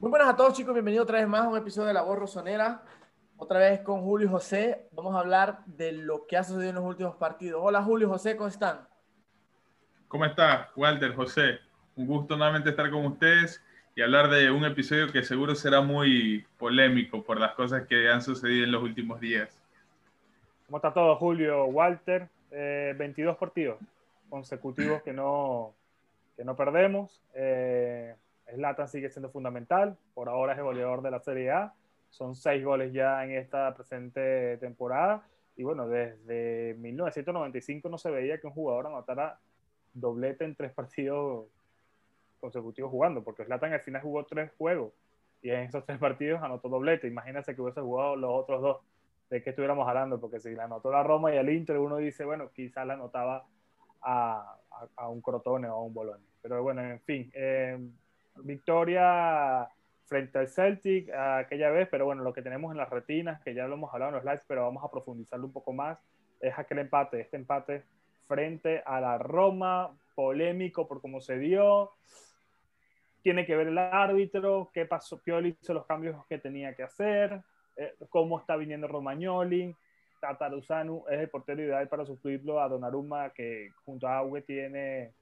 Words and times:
Muy 0.00 0.08
buenas 0.08 0.30
a 0.30 0.36
todos 0.36 0.54
chicos, 0.54 0.72
bienvenidos 0.72 1.04
otra 1.04 1.18
vez 1.18 1.28
más 1.28 1.42
a 1.42 1.48
un 1.50 1.58
episodio 1.58 1.88
de 1.88 1.92
La 1.92 2.00
Voz 2.00 2.18
Rosonera. 2.18 2.82
Otra 3.36 3.58
vez 3.58 3.80
con 3.80 4.00
Julio 4.00 4.28
y 4.28 4.30
José. 4.30 4.88
Vamos 4.92 5.14
a 5.14 5.18
hablar 5.18 5.58
de 5.66 5.92
lo 5.92 6.26
que 6.26 6.38
ha 6.38 6.42
sucedido 6.42 6.70
en 6.70 6.76
los 6.76 6.84
últimos 6.84 7.16
partidos. 7.16 7.60
Hola 7.62 7.82
Julio 7.82 8.08
y 8.08 8.10
José, 8.10 8.34
¿cómo 8.34 8.48
están? 8.48 8.88
¿Cómo 10.08 10.24
está 10.24 10.70
Walter, 10.74 11.14
José? 11.14 11.58
Un 11.96 12.06
gusto 12.06 12.34
nuevamente 12.34 12.70
estar 12.70 12.90
con 12.90 13.04
ustedes 13.04 13.62
y 13.94 14.00
hablar 14.00 14.30
de 14.30 14.50
un 14.50 14.64
episodio 14.64 15.12
que 15.12 15.22
seguro 15.22 15.54
será 15.54 15.82
muy 15.82 16.46
polémico 16.56 17.22
por 17.22 17.38
las 17.38 17.52
cosas 17.52 17.86
que 17.86 18.08
han 18.08 18.22
sucedido 18.22 18.64
en 18.64 18.72
los 18.72 18.82
últimos 18.82 19.20
días. 19.20 19.62
¿Cómo 20.64 20.78
está 20.78 20.94
todo, 20.94 21.14
Julio? 21.16 21.66
Walter, 21.66 22.26
22 22.50 23.34
eh, 23.34 23.36
partidos 23.38 23.78
consecutivos 24.30 25.02
que 25.02 25.12
no, 25.12 25.74
que 26.38 26.44
no 26.46 26.56
perdemos. 26.56 27.20
Eh, 27.34 28.14
Zlatan 28.54 28.88
sigue 28.88 29.10
siendo 29.10 29.30
fundamental. 29.30 29.96
Por 30.14 30.28
ahora 30.28 30.52
es 30.52 30.58
el 30.58 30.64
goleador 30.64 31.02
de 31.02 31.10
la 31.10 31.20
Serie 31.20 31.50
A. 31.50 31.74
Son 32.10 32.34
seis 32.34 32.64
goles 32.64 32.92
ya 32.92 33.24
en 33.24 33.32
esta 33.32 33.74
presente 33.74 34.56
temporada. 34.58 35.26
Y 35.56 35.62
bueno, 35.62 35.88
desde 35.88 36.74
1995 36.78 37.88
no 37.88 37.98
se 37.98 38.10
veía 38.10 38.40
que 38.40 38.46
un 38.46 38.52
jugador 38.52 38.86
anotara 38.86 39.38
doblete 39.92 40.44
en 40.44 40.54
tres 40.54 40.72
partidos 40.74 41.46
consecutivos 42.40 42.90
jugando, 42.90 43.22
porque 43.22 43.44
Zlatan 43.44 43.72
al 43.72 43.80
final 43.80 44.00
jugó 44.00 44.24
tres 44.24 44.50
juegos 44.56 44.92
y 45.42 45.50
en 45.50 45.60
esos 45.60 45.84
tres 45.84 45.98
partidos 45.98 46.42
anotó 46.42 46.68
doblete. 46.68 47.06
Imagínense 47.06 47.54
que 47.54 47.62
hubiese 47.62 47.80
jugado 47.80 48.16
los 48.16 48.30
otros 48.32 48.62
dos, 48.62 48.76
de 49.30 49.42
qué 49.42 49.50
estuviéramos 49.50 49.86
hablando, 49.88 50.20
porque 50.20 50.40
si 50.40 50.54
la 50.54 50.64
anotó 50.64 50.90
la 50.90 51.02
Roma 51.02 51.32
y 51.32 51.38
el 51.38 51.50
Inter, 51.50 51.78
uno 51.78 51.96
dice, 51.96 52.24
bueno, 52.24 52.50
quizás 52.52 52.86
la 52.86 52.94
anotaba 52.94 53.46
a, 54.02 54.58
un 55.08 55.20
Crotone 55.20 55.68
o 55.68 55.74
a 55.74 55.82
un 55.82 55.94
Bologna. 55.94 56.24
Pero 56.42 56.62
bueno, 56.62 56.82
en 56.82 57.00
fin, 57.00 57.30
eh, 57.34 57.78
victoria 58.36 59.68
frente 60.06 60.38
al 60.38 60.48
Celtic 60.48 61.08
aquella 61.10 61.70
vez, 61.70 61.88
pero 61.88 62.04
bueno, 62.04 62.22
lo 62.22 62.32
que 62.32 62.42
tenemos 62.42 62.72
en 62.72 62.78
las 62.78 62.90
retinas, 62.90 63.40
que 63.42 63.54
ya 63.54 63.68
lo 63.68 63.74
hemos 63.74 63.94
hablado 63.94 64.10
en 64.10 64.16
los 64.16 64.24
lives, 64.24 64.44
pero 64.46 64.62
vamos 64.62 64.82
a 64.82 64.90
profundizarlo 64.90 65.46
un 65.46 65.52
poco 65.52 65.72
más, 65.72 65.98
es 66.40 66.58
aquel 66.58 66.80
empate, 66.80 67.20
este 67.20 67.36
empate 67.36 67.84
frente 68.26 68.82
a 68.84 69.00
la 69.00 69.18
Roma, 69.18 69.96
polémico 70.14 70.88
por 70.88 71.00
cómo 71.00 71.20
se 71.20 71.38
dio, 71.38 71.92
tiene 73.22 73.46
que 73.46 73.54
ver 73.54 73.68
el 73.68 73.78
árbitro, 73.78 74.70
qué 74.74 74.84
pasó, 74.84 75.20
Pioli 75.22 75.56
hizo 75.60 75.74
los 75.74 75.86
cambios 75.86 76.26
que 76.26 76.38
tenía 76.38 76.74
que 76.74 76.82
hacer, 76.82 77.40
eh, 77.76 77.94
cómo 78.08 78.40
está 78.40 78.56
viniendo 78.56 78.88
Romagnoli, 78.88 79.74
Tataruzanu 80.20 81.04
es 81.08 81.20
el 81.20 81.30
portero 81.30 81.62
ideal 81.62 81.88
para 81.88 82.04
suplirlo 82.04 82.60
a 82.60 82.68
Donnarumma, 82.68 83.30
que 83.30 83.70
junto 83.84 84.08
a 84.08 84.18
Aue 84.18 84.42
tiene 84.42 85.12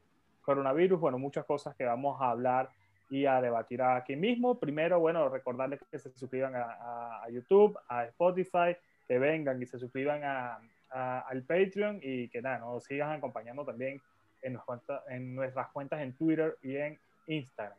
coronavirus, 0.40 0.98
bueno, 0.98 1.18
muchas 1.18 1.44
cosas 1.44 1.76
que 1.76 1.84
vamos 1.84 2.20
a 2.20 2.30
hablar 2.30 2.70
y 3.10 3.26
a 3.26 3.40
debatir 3.40 3.82
aquí 3.82 4.16
mismo. 4.16 4.58
Primero, 4.58 5.00
bueno, 5.00 5.28
recordarles 5.28 5.80
que 5.90 5.98
se 5.98 6.10
suscriban 6.10 6.54
a, 6.54 7.26
YouTube, 7.30 7.78
a 7.88 8.04
Spotify, 8.06 8.76
que 9.06 9.18
vengan 9.18 9.60
y 9.62 9.66
se 9.66 9.78
suscriban 9.78 10.22
a, 10.24 10.60
al 10.90 11.42
Patreon 11.42 12.00
y 12.02 12.28
que 12.28 12.42
nada, 12.42 12.58
nos 12.58 12.84
sigan 12.84 13.12
acompañando 13.12 13.64
también 13.64 14.00
en, 14.42 14.58
en 15.08 15.34
nuestras 15.34 15.68
cuentas 15.68 16.00
en 16.00 16.14
Twitter 16.14 16.56
y 16.62 16.76
en 16.76 16.98
Instagram. 17.26 17.76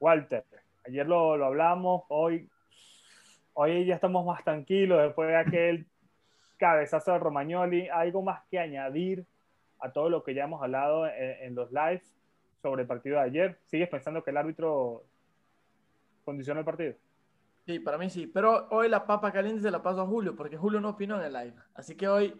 Walter, 0.00 0.44
ayer 0.86 1.06
lo, 1.06 1.36
lo 1.36 1.46
hablamos, 1.46 2.02
hoy, 2.08 2.48
hoy 3.54 3.84
ya 3.86 3.94
estamos 3.94 4.26
más 4.26 4.42
tranquilos 4.42 5.00
después 5.02 5.28
de 5.28 5.36
aquel 5.36 5.86
cabezazo 6.58 7.12
de 7.12 7.18
Romagnoli. 7.18 7.88
¿Algo 7.88 8.22
más 8.22 8.42
que 8.50 8.58
añadir 8.58 9.24
a 9.80 9.92
todo 9.92 10.08
lo 10.08 10.22
que 10.24 10.34
ya 10.34 10.44
hemos 10.44 10.62
hablado 10.62 11.06
en 11.08 11.54
los 11.54 11.70
lives? 11.70 12.21
Sobre 12.62 12.82
el 12.82 12.88
partido 12.88 13.16
de 13.16 13.22
ayer. 13.22 13.58
¿Sigues 13.66 13.88
pensando 13.88 14.22
que 14.22 14.30
el 14.30 14.36
árbitro 14.36 15.04
condicionó 16.24 16.60
el 16.60 16.66
partido? 16.66 16.94
Sí, 17.66 17.80
para 17.80 17.98
mí 17.98 18.08
sí. 18.08 18.26
Pero 18.26 18.68
hoy 18.70 18.88
la 18.88 19.04
papa 19.04 19.32
caliente 19.32 19.62
se 19.62 19.70
la 19.70 19.82
paso 19.82 20.00
a 20.00 20.06
Julio, 20.06 20.34
porque 20.36 20.56
Julio 20.56 20.80
no 20.80 20.90
opinó 20.90 21.18
en 21.18 21.26
el 21.26 21.32
live. 21.32 21.54
Así 21.74 21.96
que 21.96 22.08
hoy 22.08 22.34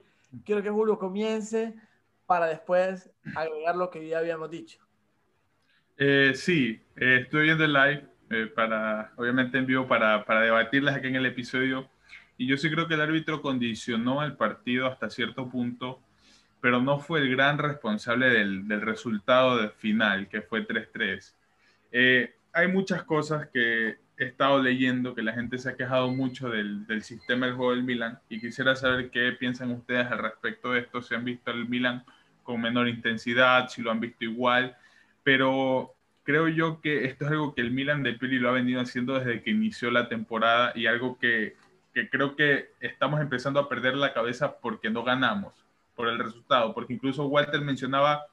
quiero 0.45 0.62
que 0.62 0.70
Julio 0.70 0.98
comience 0.98 1.75
para 2.27 2.47
después 2.47 3.10
agregar 3.34 3.77
lo 3.77 3.91
que 3.91 4.06
ya 4.06 4.19
habíamos 4.19 4.50
dicho. 4.50 4.78
Eh, 5.99 6.33
sí, 6.34 6.81
eh, 6.97 7.21
estoy 7.22 7.44
viendo 7.44 7.65
el 7.65 7.72
live 7.72 8.06
eh, 8.31 8.47
para, 8.47 9.12
obviamente 9.16 9.59
en 9.59 9.66
vivo 9.66 9.87
para, 9.87 10.25
para 10.25 10.41
debatirlas 10.41 10.97
aquí 10.97 11.09
en 11.09 11.16
el 11.16 11.27
episodio. 11.27 11.89
Y 12.39 12.47
yo 12.47 12.56
sí 12.56 12.71
creo 12.71 12.89
que 12.89 12.94
el 12.94 13.00
árbitro 13.00 13.43
condicionó 13.43 14.25
el 14.25 14.37
partido 14.37 14.87
hasta 14.87 15.10
cierto 15.10 15.49
punto 15.50 16.00
pero 16.62 16.81
no 16.81 17.00
fue 17.00 17.19
el 17.19 17.28
gran 17.28 17.59
responsable 17.59 18.31
del, 18.31 18.69
del 18.69 18.83
resultado 18.83 19.56
de 19.56 19.71
final, 19.71 20.28
que 20.28 20.43
fue 20.43 20.65
3-3. 20.65 21.34
Eh, 21.91 22.37
hay 22.53 22.69
muchas 22.69 23.03
cosas 23.03 23.49
que 23.53 23.97
he 24.17 24.25
estado 24.25 24.62
leyendo, 24.62 25.12
que 25.12 25.22
la 25.22 25.33
gente 25.33 25.59
se 25.59 25.71
ha 25.71 25.77
quejado 25.77 26.12
mucho 26.12 26.51
del, 26.51 26.87
del, 26.87 27.03
sistema 27.03 27.47
del 27.47 27.56
juego 27.56 27.72
del 27.72 27.83
Milan, 27.83 28.21
y 28.28 28.41
quisiera 28.41 28.77
saber 28.77 29.11
qué 29.11 29.33
piensan 29.33 29.72
ustedes 29.72 30.06
al 30.06 30.21
respecto 30.21 30.71
de 30.71 30.83
esto, 30.83 31.03
si 31.03 31.17
han 31.17 31.25
visto 31.25 31.51
el 31.51 31.69
Milan 31.69 32.05
con 32.45 32.61
menor 32.61 32.87
intensidad, 32.87 33.69
si 33.69 33.83
lo 33.83 33.91
han 33.91 33.99
visto 33.99 34.25
igual, 34.25 34.77
pero 35.25 35.97
creo 36.22 36.47
yo 36.47 36.81
que 36.81 37.06
esto 37.06 37.25
es 37.25 37.33
algo 37.33 37.56
que 37.56 37.62
el 37.62 37.72
Milan 37.72 38.05
de 38.05 38.12
Pili 38.12 38.39
lo 38.39 38.51
ha 38.51 38.53
venido 38.53 38.81
haciendo 38.81 39.19
desde 39.19 39.43
que 39.43 39.51
inició 39.51 39.91
la 39.91 40.09
temporada 40.09 40.71
y 40.77 40.87
algo 40.87 41.19
que, 41.19 41.56
que 41.93 42.09
creo 42.09 42.37
que 42.37 42.71
estamos 42.78 43.21
empezando 43.21 43.59
a 43.59 43.69
perder 43.69 43.97
la 43.97 44.15
cabeza 44.15 44.61
porque 44.61 44.91
no 44.91 45.03
ganamos 45.03 45.62
por 45.94 46.08
el 46.08 46.19
resultado, 46.19 46.75
porque 46.75 46.94
incluso 46.94 47.26
Walter 47.26 47.60
mencionaba 47.60 48.26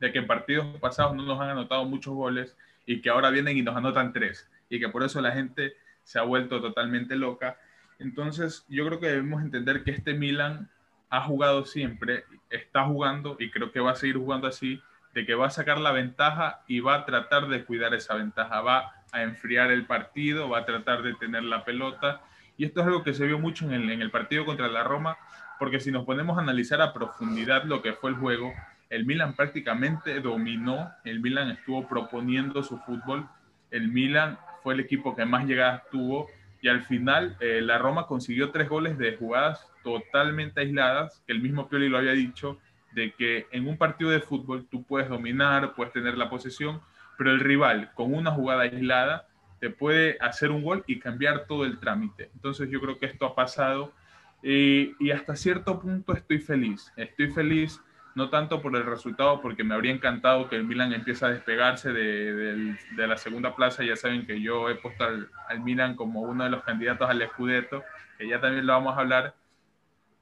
de 0.00 0.12
que 0.12 0.18
en 0.18 0.26
partidos 0.26 0.66
pasados 0.80 1.14
no 1.14 1.22
nos 1.22 1.40
han 1.40 1.50
anotado 1.50 1.84
muchos 1.84 2.14
goles 2.14 2.56
y 2.84 3.00
que 3.00 3.10
ahora 3.10 3.30
vienen 3.30 3.56
y 3.56 3.62
nos 3.62 3.76
anotan 3.76 4.12
tres 4.12 4.48
y 4.68 4.80
que 4.80 4.88
por 4.88 5.02
eso 5.02 5.20
la 5.20 5.32
gente 5.32 5.74
se 6.02 6.18
ha 6.18 6.22
vuelto 6.22 6.60
totalmente 6.60 7.16
loca. 7.16 7.58
Entonces 7.98 8.64
yo 8.68 8.86
creo 8.86 9.00
que 9.00 9.08
debemos 9.08 9.42
entender 9.42 9.84
que 9.84 9.90
este 9.90 10.14
Milan 10.14 10.70
ha 11.08 11.22
jugado 11.22 11.64
siempre, 11.64 12.24
está 12.50 12.84
jugando 12.84 13.36
y 13.38 13.50
creo 13.50 13.72
que 13.72 13.80
va 13.80 13.92
a 13.92 13.96
seguir 13.96 14.16
jugando 14.16 14.46
así, 14.46 14.80
de 15.14 15.24
que 15.24 15.34
va 15.34 15.46
a 15.46 15.50
sacar 15.50 15.78
la 15.78 15.92
ventaja 15.92 16.62
y 16.66 16.80
va 16.80 16.96
a 16.96 17.04
tratar 17.06 17.48
de 17.48 17.64
cuidar 17.64 17.94
esa 17.94 18.14
ventaja, 18.14 18.60
va 18.60 18.92
a 19.12 19.22
enfriar 19.22 19.70
el 19.70 19.86
partido, 19.86 20.48
va 20.50 20.58
a 20.58 20.64
tratar 20.66 21.02
de 21.02 21.14
tener 21.14 21.42
la 21.44 21.64
pelota. 21.64 22.20
Y 22.58 22.64
esto 22.64 22.80
es 22.80 22.86
algo 22.86 23.02
que 23.02 23.14
se 23.14 23.26
vio 23.26 23.38
mucho 23.38 23.64
en 23.64 23.72
el, 23.72 23.90
en 23.90 24.02
el 24.02 24.10
partido 24.10 24.44
contra 24.44 24.68
la 24.68 24.84
Roma, 24.84 25.16
porque 25.58 25.80
si 25.80 25.90
nos 25.90 26.04
ponemos 26.04 26.38
a 26.38 26.42
analizar 26.42 26.80
a 26.82 26.92
profundidad 26.92 27.64
lo 27.64 27.82
que 27.82 27.92
fue 27.92 28.10
el 28.10 28.16
juego, 28.16 28.52
el 28.90 29.04
Milan 29.04 29.34
prácticamente 29.34 30.20
dominó, 30.20 30.90
el 31.04 31.20
Milan 31.20 31.50
estuvo 31.50 31.88
proponiendo 31.88 32.62
su 32.62 32.78
fútbol, 32.78 33.28
el 33.70 33.88
Milan 33.88 34.38
fue 34.62 34.74
el 34.74 34.80
equipo 34.80 35.16
que 35.16 35.24
más 35.24 35.46
llegadas 35.46 35.82
tuvo 35.90 36.28
y 36.60 36.68
al 36.68 36.82
final 36.82 37.36
eh, 37.40 37.60
la 37.62 37.78
Roma 37.78 38.06
consiguió 38.06 38.50
tres 38.50 38.68
goles 38.68 38.98
de 38.98 39.16
jugadas 39.16 39.66
totalmente 39.82 40.60
aisladas, 40.60 41.22
que 41.26 41.32
el 41.32 41.40
mismo 41.40 41.68
Pioli 41.68 41.88
lo 41.88 41.98
había 41.98 42.12
dicho, 42.12 42.58
de 42.92 43.12
que 43.12 43.46
en 43.52 43.68
un 43.68 43.76
partido 43.76 44.10
de 44.10 44.20
fútbol 44.20 44.66
tú 44.70 44.82
puedes 44.84 45.08
dominar, 45.08 45.74
puedes 45.74 45.92
tener 45.92 46.16
la 46.16 46.30
posesión, 46.30 46.80
pero 47.18 47.30
el 47.30 47.40
rival 47.40 47.92
con 47.94 48.14
una 48.14 48.30
jugada 48.30 48.62
aislada 48.62 49.26
te 49.60 49.70
puede 49.70 50.16
hacer 50.20 50.50
un 50.50 50.62
gol 50.62 50.84
y 50.86 50.98
cambiar 50.98 51.46
todo 51.46 51.64
el 51.64 51.78
trámite. 51.78 52.30
Entonces 52.34 52.70
yo 52.70 52.80
creo 52.80 52.98
que 52.98 53.06
esto 53.06 53.26
ha 53.26 53.34
pasado 53.34 53.92
y, 54.42 55.10
hasta 55.10 55.36
cierto 55.36 55.80
punto 55.80 56.12
estoy 56.12 56.38
feliz. 56.38 56.92
Estoy 56.96 57.30
feliz 57.30 57.80
no 58.14 58.30
tanto 58.30 58.62
por 58.62 58.74
el 58.74 58.84
resultado, 58.84 59.42
porque 59.42 59.62
me 59.62 59.74
habría 59.74 59.92
encantado 59.92 60.48
que 60.48 60.56
el 60.56 60.64
Milan 60.64 60.94
empiece 60.94 61.26
a 61.26 61.28
despegarse 61.28 61.92
de, 61.92 62.76
la 62.96 63.16
segunda 63.18 63.54
plaza. 63.54 63.84
Ya 63.84 63.96
saben 63.96 64.26
que 64.26 64.40
yo 64.40 64.70
he 64.70 64.76
puesto 64.76 65.04
al, 65.04 65.60
Milan 65.60 65.96
como 65.96 66.22
uno 66.22 66.44
de 66.44 66.50
los 66.50 66.64
candidatos 66.64 67.10
al 67.10 67.26
Scudetto, 67.28 67.82
que 68.16 68.28
ya 68.28 68.40
también 68.40 68.66
lo 68.66 68.72
vamos 68.72 68.96
a 68.96 69.00
hablar. 69.00 69.34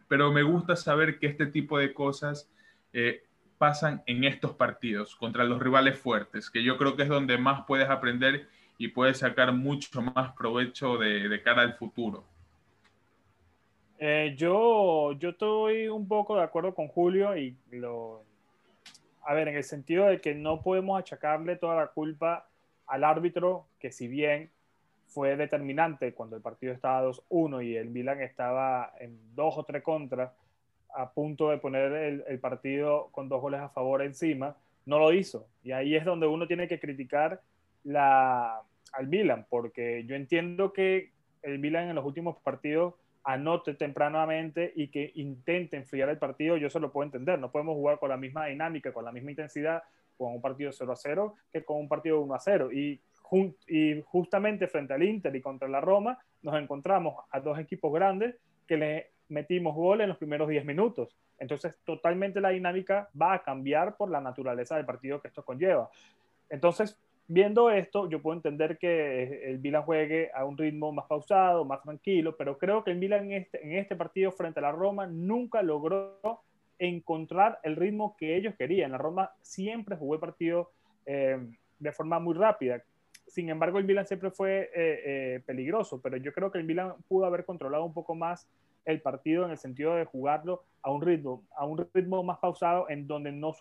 Pero 0.08 0.32
me 0.32 0.42
gusta 0.42 0.74
saber 0.74 1.18
que 1.18 1.28
este 1.28 1.46
tipo 1.46 1.78
de 1.78 1.94
cosas 1.94 2.50
eh, 2.92 3.24
pasan 3.58 4.02
en 4.06 4.24
estos 4.24 4.54
partidos 4.54 5.14
contra 5.14 5.44
los 5.44 5.60
rivales 5.62 5.96
fuertes, 5.96 6.50
que 6.50 6.64
yo 6.64 6.76
creo 6.76 6.96
que 6.96 7.04
es 7.04 7.08
donde 7.08 7.38
más 7.38 7.64
puedes 7.66 7.88
aprender 7.88 8.48
y 8.76 8.88
puedes 8.88 9.18
sacar 9.18 9.52
mucho 9.52 10.02
más 10.02 10.32
provecho 10.32 10.98
de 10.98 11.40
cara 11.44 11.62
al 11.62 11.74
futuro. 11.74 12.33
Eh, 13.98 14.34
yo, 14.36 15.12
yo 15.12 15.30
estoy 15.30 15.88
un 15.88 16.08
poco 16.08 16.36
de 16.36 16.42
acuerdo 16.42 16.74
con 16.74 16.88
Julio 16.88 17.36
y 17.36 17.56
lo... 17.70 18.24
A 19.22 19.32
ver, 19.32 19.48
en 19.48 19.56
el 19.56 19.64
sentido 19.64 20.06
de 20.06 20.20
que 20.20 20.34
no 20.34 20.60
podemos 20.60 20.98
achacarle 20.98 21.56
toda 21.56 21.76
la 21.76 21.86
culpa 21.86 22.48
al 22.86 23.04
árbitro, 23.04 23.66
que 23.78 23.90
si 23.90 24.08
bien 24.08 24.50
fue 25.06 25.36
determinante 25.36 26.12
cuando 26.12 26.36
el 26.36 26.42
partido 26.42 26.72
estaba 26.72 27.08
2-1 27.08 27.64
y 27.64 27.76
el 27.76 27.88
Milan 27.88 28.20
estaba 28.20 28.92
en 29.00 29.18
2 29.34 29.58
o 29.58 29.64
3 29.64 29.82
contras, 29.82 30.32
a 30.94 31.10
punto 31.10 31.50
de 31.50 31.58
poner 31.58 31.92
el, 31.92 32.24
el, 32.28 32.38
partido 32.38 33.08
con 33.10 33.28
dos 33.28 33.40
goles 33.40 33.60
a 33.60 33.68
favor 33.68 34.02
encima, 34.02 34.56
no 34.86 34.98
lo 34.98 35.12
hizo. 35.12 35.46
Y 35.62 35.72
ahí 35.72 35.96
es 35.96 36.04
donde 36.04 36.26
uno 36.26 36.46
tiene 36.46 36.68
que 36.68 36.78
criticar 36.78 37.40
la, 37.82 38.62
al 38.92 39.08
Milan, 39.08 39.46
porque 39.48 40.04
yo 40.06 40.14
entiendo 40.14 40.72
que 40.72 41.10
el 41.42 41.58
Milan 41.58 41.88
en 41.88 41.96
los 41.96 42.04
últimos 42.04 42.36
partidos 42.38 42.94
anote 43.24 43.74
tempranamente 43.74 44.72
y 44.76 44.88
que 44.88 45.10
intente 45.14 45.76
enfriar 45.76 46.10
el 46.10 46.18
partido, 46.18 46.56
yo 46.56 46.68
se 46.70 46.78
lo 46.78 46.92
puedo 46.92 47.06
entender. 47.06 47.38
No 47.38 47.50
podemos 47.50 47.74
jugar 47.74 47.98
con 47.98 48.10
la 48.10 48.16
misma 48.16 48.46
dinámica, 48.46 48.92
con 48.92 49.04
la 49.04 49.12
misma 49.12 49.30
intensidad 49.30 49.82
con 50.16 50.32
un 50.32 50.40
partido 50.40 50.70
0 50.70 50.92
a 50.92 50.96
0 50.96 51.34
que 51.52 51.64
con 51.64 51.78
un 51.78 51.88
partido 51.88 52.20
1 52.20 52.34
a 52.34 52.38
0. 52.38 52.70
Y 52.72 53.00
justamente 54.04 54.68
frente 54.68 54.94
al 54.94 55.02
Inter 55.02 55.34
y 55.34 55.40
contra 55.40 55.66
la 55.66 55.80
Roma, 55.80 56.18
nos 56.42 56.54
encontramos 56.60 57.24
a 57.30 57.40
dos 57.40 57.58
equipos 57.58 57.92
grandes 57.92 58.36
que 58.68 58.76
le 58.76 59.10
metimos 59.28 59.74
gol 59.74 60.02
en 60.02 60.08
los 60.08 60.18
primeros 60.18 60.48
10 60.48 60.64
minutos. 60.64 61.16
Entonces, 61.38 61.76
totalmente 61.84 62.40
la 62.40 62.50
dinámica 62.50 63.08
va 63.20 63.32
a 63.32 63.42
cambiar 63.42 63.96
por 63.96 64.10
la 64.10 64.20
naturaleza 64.20 64.76
del 64.76 64.84
partido 64.84 65.20
que 65.20 65.28
esto 65.28 65.44
conlleva. 65.44 65.90
Entonces, 66.48 66.96
viendo 67.26 67.70
esto, 67.70 68.08
yo 68.08 68.20
puedo 68.20 68.36
entender 68.36 68.78
que 68.78 69.50
el 69.50 69.58
Milan 69.60 69.82
juegue 69.82 70.30
a 70.34 70.44
un 70.44 70.56
ritmo 70.56 70.92
más 70.92 71.06
pausado, 71.06 71.64
más 71.64 71.82
tranquilo, 71.82 72.36
pero 72.36 72.58
creo 72.58 72.84
que 72.84 72.90
el 72.90 72.98
Milan 72.98 73.30
en 73.30 73.42
este, 73.42 73.64
en 73.64 73.72
este 73.72 73.96
partido 73.96 74.30
frente 74.32 74.60
a 74.60 74.62
la 74.62 74.72
Roma 74.72 75.06
nunca 75.06 75.62
logró 75.62 76.42
encontrar 76.78 77.60
el 77.62 77.76
ritmo 77.76 78.16
que 78.18 78.36
ellos 78.36 78.54
querían. 78.58 78.92
La 78.92 78.98
Roma 78.98 79.32
siempre 79.40 79.96
jugó 79.96 80.14
el 80.14 80.20
partido 80.20 80.72
eh, 81.06 81.38
de 81.78 81.92
forma 81.92 82.18
muy 82.18 82.34
rápida. 82.34 82.82
Sin 83.26 83.48
embargo, 83.48 83.78
el 83.78 83.84
Milan 83.84 84.06
siempre 84.06 84.30
fue 84.30 84.70
eh, 84.74 85.00
eh, 85.04 85.42
peligroso, 85.46 86.00
pero 86.02 86.16
yo 86.18 86.32
creo 86.32 86.50
que 86.52 86.58
el 86.58 86.64
Milan 86.64 86.94
pudo 87.08 87.24
haber 87.24 87.44
controlado 87.44 87.84
un 87.84 87.94
poco 87.94 88.14
más 88.14 88.48
el 88.84 89.00
partido 89.00 89.46
en 89.46 89.50
el 89.50 89.58
sentido 89.58 89.94
de 89.94 90.04
jugarlo 90.04 90.64
a 90.82 90.90
un 90.90 91.00
ritmo, 91.00 91.42
a 91.56 91.64
un 91.64 91.88
ritmo 91.94 92.22
más 92.22 92.38
pausado 92.38 92.88
en 92.90 93.06
donde 93.06 93.32
no 93.32 93.54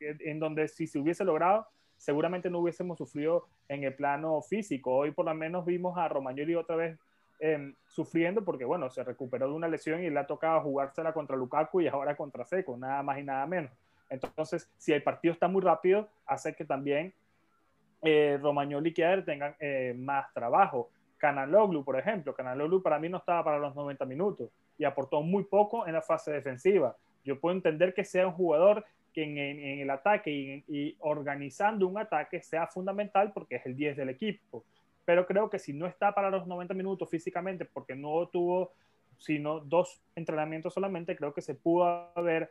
en 0.00 0.38
donde 0.38 0.68
si 0.68 0.86
se 0.86 0.98
hubiese 0.98 1.24
logrado 1.24 1.66
seguramente 2.04 2.50
no 2.50 2.58
hubiésemos 2.58 2.98
sufrido 2.98 3.46
en 3.66 3.82
el 3.82 3.94
plano 3.94 4.42
físico. 4.42 4.94
Hoy 4.94 5.12
por 5.12 5.24
lo 5.24 5.34
menos 5.34 5.64
vimos 5.64 5.96
a 5.96 6.06
Romagnoli 6.06 6.54
otra 6.54 6.76
vez 6.76 6.98
em, 7.40 7.74
sufriendo 7.86 8.44
porque, 8.44 8.66
bueno, 8.66 8.90
se 8.90 9.02
recuperó 9.02 9.48
de 9.48 9.54
una 9.54 9.68
lesión 9.68 10.04
y 10.04 10.10
le 10.10 10.20
ha 10.20 10.26
tocado 10.26 10.60
jugársela 10.60 11.14
contra 11.14 11.34
Lukaku 11.34 11.80
y 11.80 11.88
ahora 11.88 12.14
contra 12.14 12.44
Seco, 12.44 12.76
nada 12.76 13.02
más 13.02 13.18
y 13.18 13.22
nada 13.22 13.46
menos. 13.46 13.72
Entonces, 14.10 14.70
si 14.76 14.92
el 14.92 15.02
partido 15.02 15.32
está 15.32 15.48
muy 15.48 15.62
rápido, 15.62 16.10
hace 16.26 16.54
que 16.54 16.66
también 16.66 17.14
eh, 18.02 18.38
Romagnoli 18.40 18.90
y 18.90 18.92
Kier 18.92 19.24
tengan 19.24 19.56
eh, 19.58 19.94
más 19.96 20.30
trabajo. 20.34 20.90
Canaloglu, 21.16 21.84
por 21.84 21.98
ejemplo, 21.98 22.34
Canaloglu 22.34 22.82
para 22.82 22.98
mí 22.98 23.08
no 23.08 23.16
estaba 23.16 23.42
para 23.42 23.58
los 23.58 23.74
90 23.74 24.04
minutos 24.04 24.50
y 24.76 24.84
aportó 24.84 25.22
muy 25.22 25.44
poco 25.44 25.86
en 25.86 25.94
la 25.94 26.02
fase 26.02 26.32
defensiva. 26.32 26.94
Yo 27.24 27.40
puedo 27.40 27.56
entender 27.56 27.94
que 27.94 28.04
sea 28.04 28.26
un 28.26 28.34
jugador 28.34 28.84
que 29.14 29.22
en, 29.22 29.80
el 29.80 29.88
ataque 29.88 30.64
y, 30.68 30.96
organizando 30.98 31.86
un 31.86 31.96
ataque 31.96 32.42
sea 32.42 32.66
fundamental 32.66 33.32
porque 33.32 33.56
es 33.56 33.66
el 33.66 33.76
10 33.76 33.96
del 33.96 34.10
equipo. 34.10 34.64
Pero 35.06 35.26
creo 35.26 35.48
que 35.48 35.58
si 35.58 35.72
no 35.72 35.86
está 35.86 36.12
para 36.12 36.30
los 36.30 36.46
90 36.46 36.74
minutos 36.74 37.08
físicamente 37.08 37.64
porque 37.64 37.94
no 37.94 38.26
tuvo 38.28 38.72
sino 39.16 39.60
dos 39.60 40.02
entrenamientos 40.16 40.74
solamente, 40.74 41.16
creo 41.16 41.32
que 41.32 41.40
se 41.40 41.54
pudo 41.54 42.10
haber 42.14 42.50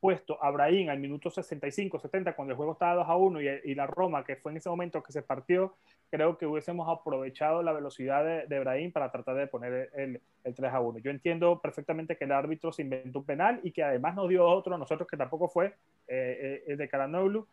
puesto 0.00 0.42
a 0.42 0.50
Brahim 0.50 0.88
al 0.88 0.98
minuto 0.98 1.30
65, 1.30 2.00
70, 2.00 2.34
cuando 2.34 2.52
el 2.52 2.56
juego 2.56 2.72
estaba 2.72 2.94
2 2.94 3.08
a 3.08 3.16
1 3.16 3.40
y, 3.64 3.74
la 3.74 3.86
Roma, 3.86 4.24
que 4.24 4.36
fue 4.36 4.50
en 4.50 4.56
ese 4.58 4.70
momento 4.70 5.02
que 5.02 5.12
se 5.12 5.22
partió, 5.22 5.76
creo 6.10 6.38
que 6.38 6.46
hubiésemos 6.46 6.88
aprovechado 6.88 7.62
la 7.62 7.72
velocidad 7.72 8.24
de, 8.24 8.46
de 8.46 8.60
Brahim 8.60 8.92
para 8.92 9.12
tratar 9.12 9.36
de 9.36 9.46
poner 9.46 9.90
el, 9.94 10.20
el, 10.44 10.54
3 10.54 10.72
a 10.72 10.80
1. 10.80 10.98
Yo 11.00 11.10
entiendo 11.10 11.60
perfectamente 11.60 12.16
que 12.16 12.24
el 12.24 12.32
árbitro 12.32 12.72
se 12.72 12.82
inventó 12.82 13.20
un 13.20 13.26
penal 13.26 13.60
y 13.62 13.72
que 13.72 13.82
además 13.82 14.14
nos 14.14 14.28
dio 14.28 14.46
otro 14.46 14.74
a 14.74 14.78
nosotros 14.78 15.06
que 15.06 15.18
tampoco 15.18 15.48
fue 15.48 15.66
eh, 15.66 15.74
eh, 16.08 16.64
el 16.66 16.78
de 16.78 16.88
Caranoglu, 16.88 17.46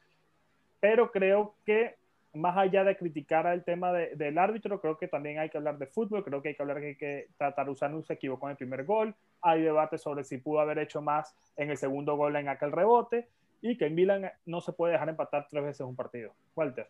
pero 0.80 1.12
creo 1.12 1.56
que 1.66 1.96
más 2.38 2.57
allá 2.57 2.84
de 2.84 2.98
criticar 2.98 3.45
el 3.48 3.63
tema 3.63 3.92
del 3.92 4.38
árbitro, 4.38 4.80
creo 4.80 4.98
que 4.98 5.07
también 5.07 5.39
hay 5.39 5.50
que 5.50 5.57
hablar 5.57 5.78
de 5.78 5.88
fútbol, 5.88 6.24
creo 6.24 6.42
que 6.42 6.50
hay 6.50 6.56
que 6.56 6.62
hablar 6.62 6.80
que, 6.80 6.98
que 6.98 7.30
Tataruzano 7.38 8.01
se 8.04 8.13
equivocó 8.13 8.48
en 8.48 8.51
el 8.51 8.57
primer 8.57 8.86
gol, 8.86 9.16
hay 9.42 9.62
debate 9.62 9.98
sobre 9.98 10.24
si 10.24 10.38
pudo 10.38 10.60
haber 10.60 10.80
hecho 10.80 11.01
más 11.01 11.36
en 11.56 11.69
el 11.69 11.78
segundo 11.78 12.16
gol 12.16 12.36
en 12.36 12.50
aquel 12.50 12.72
rebote, 12.72 13.30
y 13.62 13.78
que 13.78 13.88
en 13.88 13.95
Milan 13.95 14.31
no 14.45 14.62
se 14.62 14.74
puede 14.74 14.94
dejar 14.94 15.10
empatar 15.10 15.48
tres 15.50 15.63
veces 15.63 15.81
un 15.81 15.95
partido. 15.95 16.34
Walter. 16.56 16.89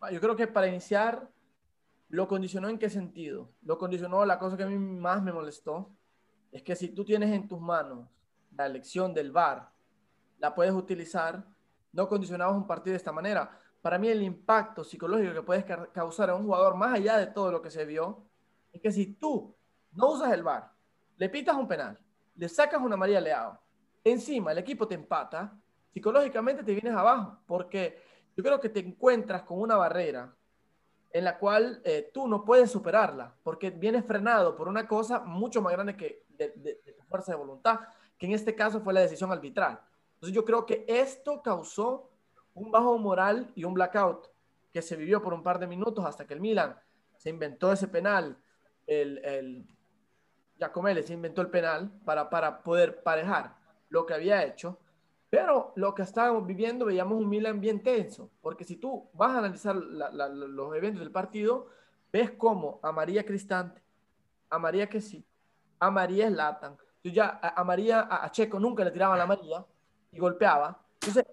Ah, 0.00 0.10
yo 0.10 0.20
creo 0.20 0.36
que 0.36 0.46
para 0.46 0.68
iniciar, 0.68 1.28
lo 2.08 2.28
condicionó 2.28 2.68
en 2.68 2.78
qué 2.78 2.90
sentido? 2.90 3.50
Lo 3.62 3.78
condicionó, 3.78 4.24
la 4.24 4.38
cosa 4.38 4.56
que 4.56 4.62
a 4.62 4.68
mí 4.68 4.78
más 4.78 5.22
me 5.22 5.32
molestó, 5.32 5.90
es 6.52 6.62
que 6.62 6.76
si 6.76 6.88
tú 6.88 7.04
tienes 7.04 7.32
en 7.32 7.48
tus 7.48 7.60
manos 7.60 8.08
la 8.54 8.66
elección 8.66 9.12
del 9.14 9.32
VAR, 9.32 9.70
la 10.38 10.54
puedes 10.54 10.72
utilizar, 10.72 11.44
no 11.92 12.08
condicionamos 12.08 12.56
un 12.56 12.66
partido 12.66 12.92
de 12.92 12.98
esta 12.98 13.12
manera 13.12 13.58
para 13.80 13.98
mí 13.98 14.08
el 14.08 14.22
impacto 14.22 14.84
psicológico 14.84 15.32
que 15.32 15.42
puedes 15.42 15.64
causar 15.92 16.30
a 16.30 16.34
un 16.34 16.44
jugador, 16.44 16.74
más 16.76 16.94
allá 16.94 17.18
de 17.18 17.28
todo 17.28 17.52
lo 17.52 17.62
que 17.62 17.70
se 17.70 17.84
vio, 17.84 18.26
es 18.72 18.80
que 18.80 18.90
si 18.90 19.14
tú 19.14 19.54
no 19.92 20.12
usas 20.12 20.32
el 20.32 20.42
VAR, 20.42 20.72
le 21.16 21.28
pitas 21.28 21.56
un 21.56 21.68
penal, 21.68 21.98
le 22.34 22.48
sacas 22.48 22.80
una 22.80 22.96
María 22.96 23.20
Leao, 23.20 23.58
encima 24.04 24.52
el 24.52 24.58
equipo 24.58 24.86
te 24.86 24.94
empata, 24.94 25.58
psicológicamente 25.92 26.62
te 26.62 26.72
vienes 26.72 26.94
abajo, 26.94 27.38
porque 27.46 28.02
yo 28.36 28.44
creo 28.44 28.60
que 28.60 28.68
te 28.68 28.80
encuentras 28.80 29.42
con 29.42 29.60
una 29.60 29.76
barrera 29.76 30.34
en 31.10 31.24
la 31.24 31.38
cual 31.38 31.80
eh, 31.84 32.10
tú 32.12 32.28
no 32.28 32.44
puedes 32.44 32.70
superarla, 32.70 33.34
porque 33.42 33.70
vienes 33.70 34.04
frenado 34.04 34.54
por 34.54 34.68
una 34.68 34.86
cosa 34.86 35.20
mucho 35.20 35.62
más 35.62 35.72
grande 35.72 35.96
que 35.96 36.26
de, 36.28 36.48
tu 36.96 37.02
fuerza 37.04 37.32
de 37.32 37.38
voluntad, 37.38 37.80
que 38.18 38.26
en 38.26 38.32
este 38.32 38.54
caso 38.54 38.80
fue 38.80 38.92
la 38.92 39.00
decisión 39.00 39.32
arbitral. 39.32 39.80
Entonces 40.14 40.34
yo 40.34 40.44
creo 40.44 40.66
que 40.66 40.84
esto 40.86 41.40
causó 41.42 42.10
un 42.56 42.70
bajo 42.70 42.98
moral 42.98 43.52
y 43.54 43.64
un 43.64 43.74
blackout 43.74 44.28
que 44.72 44.82
se 44.82 44.96
vivió 44.96 45.22
por 45.22 45.32
un 45.32 45.42
par 45.42 45.58
de 45.58 45.66
minutos 45.66 46.04
hasta 46.04 46.26
que 46.26 46.34
el 46.34 46.40
Milan 46.40 46.76
se 47.16 47.30
inventó 47.30 47.72
ese 47.72 47.88
penal, 47.88 48.36
el, 48.86 49.18
el 49.24 49.66
Giacomelli 50.58 51.02
se 51.02 51.14
inventó 51.14 51.42
el 51.42 51.50
penal 51.50 51.90
para, 52.04 52.28
para 52.28 52.62
poder 52.62 53.02
parejar 53.02 53.56
lo 53.88 54.04
que 54.04 54.14
había 54.14 54.44
hecho, 54.44 54.78
pero 55.28 55.72
lo 55.76 55.94
que 55.94 56.02
estábamos 56.02 56.46
viviendo 56.46 56.86
veíamos 56.86 57.18
un 57.18 57.28
Milan 57.28 57.60
bien 57.60 57.82
tenso, 57.82 58.30
porque 58.40 58.64
si 58.64 58.76
tú 58.76 59.08
vas 59.12 59.32
a 59.32 59.38
analizar 59.38 59.76
los 59.76 60.76
eventos 60.76 61.00
del 61.00 61.10
partido, 61.10 61.68
ves 62.12 62.30
como 62.32 62.80
a 62.82 62.92
María 62.92 63.24
Cristante, 63.24 63.82
a 64.48 64.58
María 64.58 64.88
que 64.88 65.00
sí, 65.00 65.24
a 65.78 65.90
María 65.90 66.28
Slatan, 66.28 66.76
tú 67.02 67.10
ya 67.10 67.38
a, 67.42 67.64
María, 67.64 68.08
a, 68.10 68.30
Checo 68.30 68.58
nunca 68.58 68.84
le 68.84 68.90
tiraban 68.90 69.18
la 69.18 69.26
María 69.26 69.64
y 70.12 70.18
golpeaba, 70.18 70.85
entonces, 71.06 71.24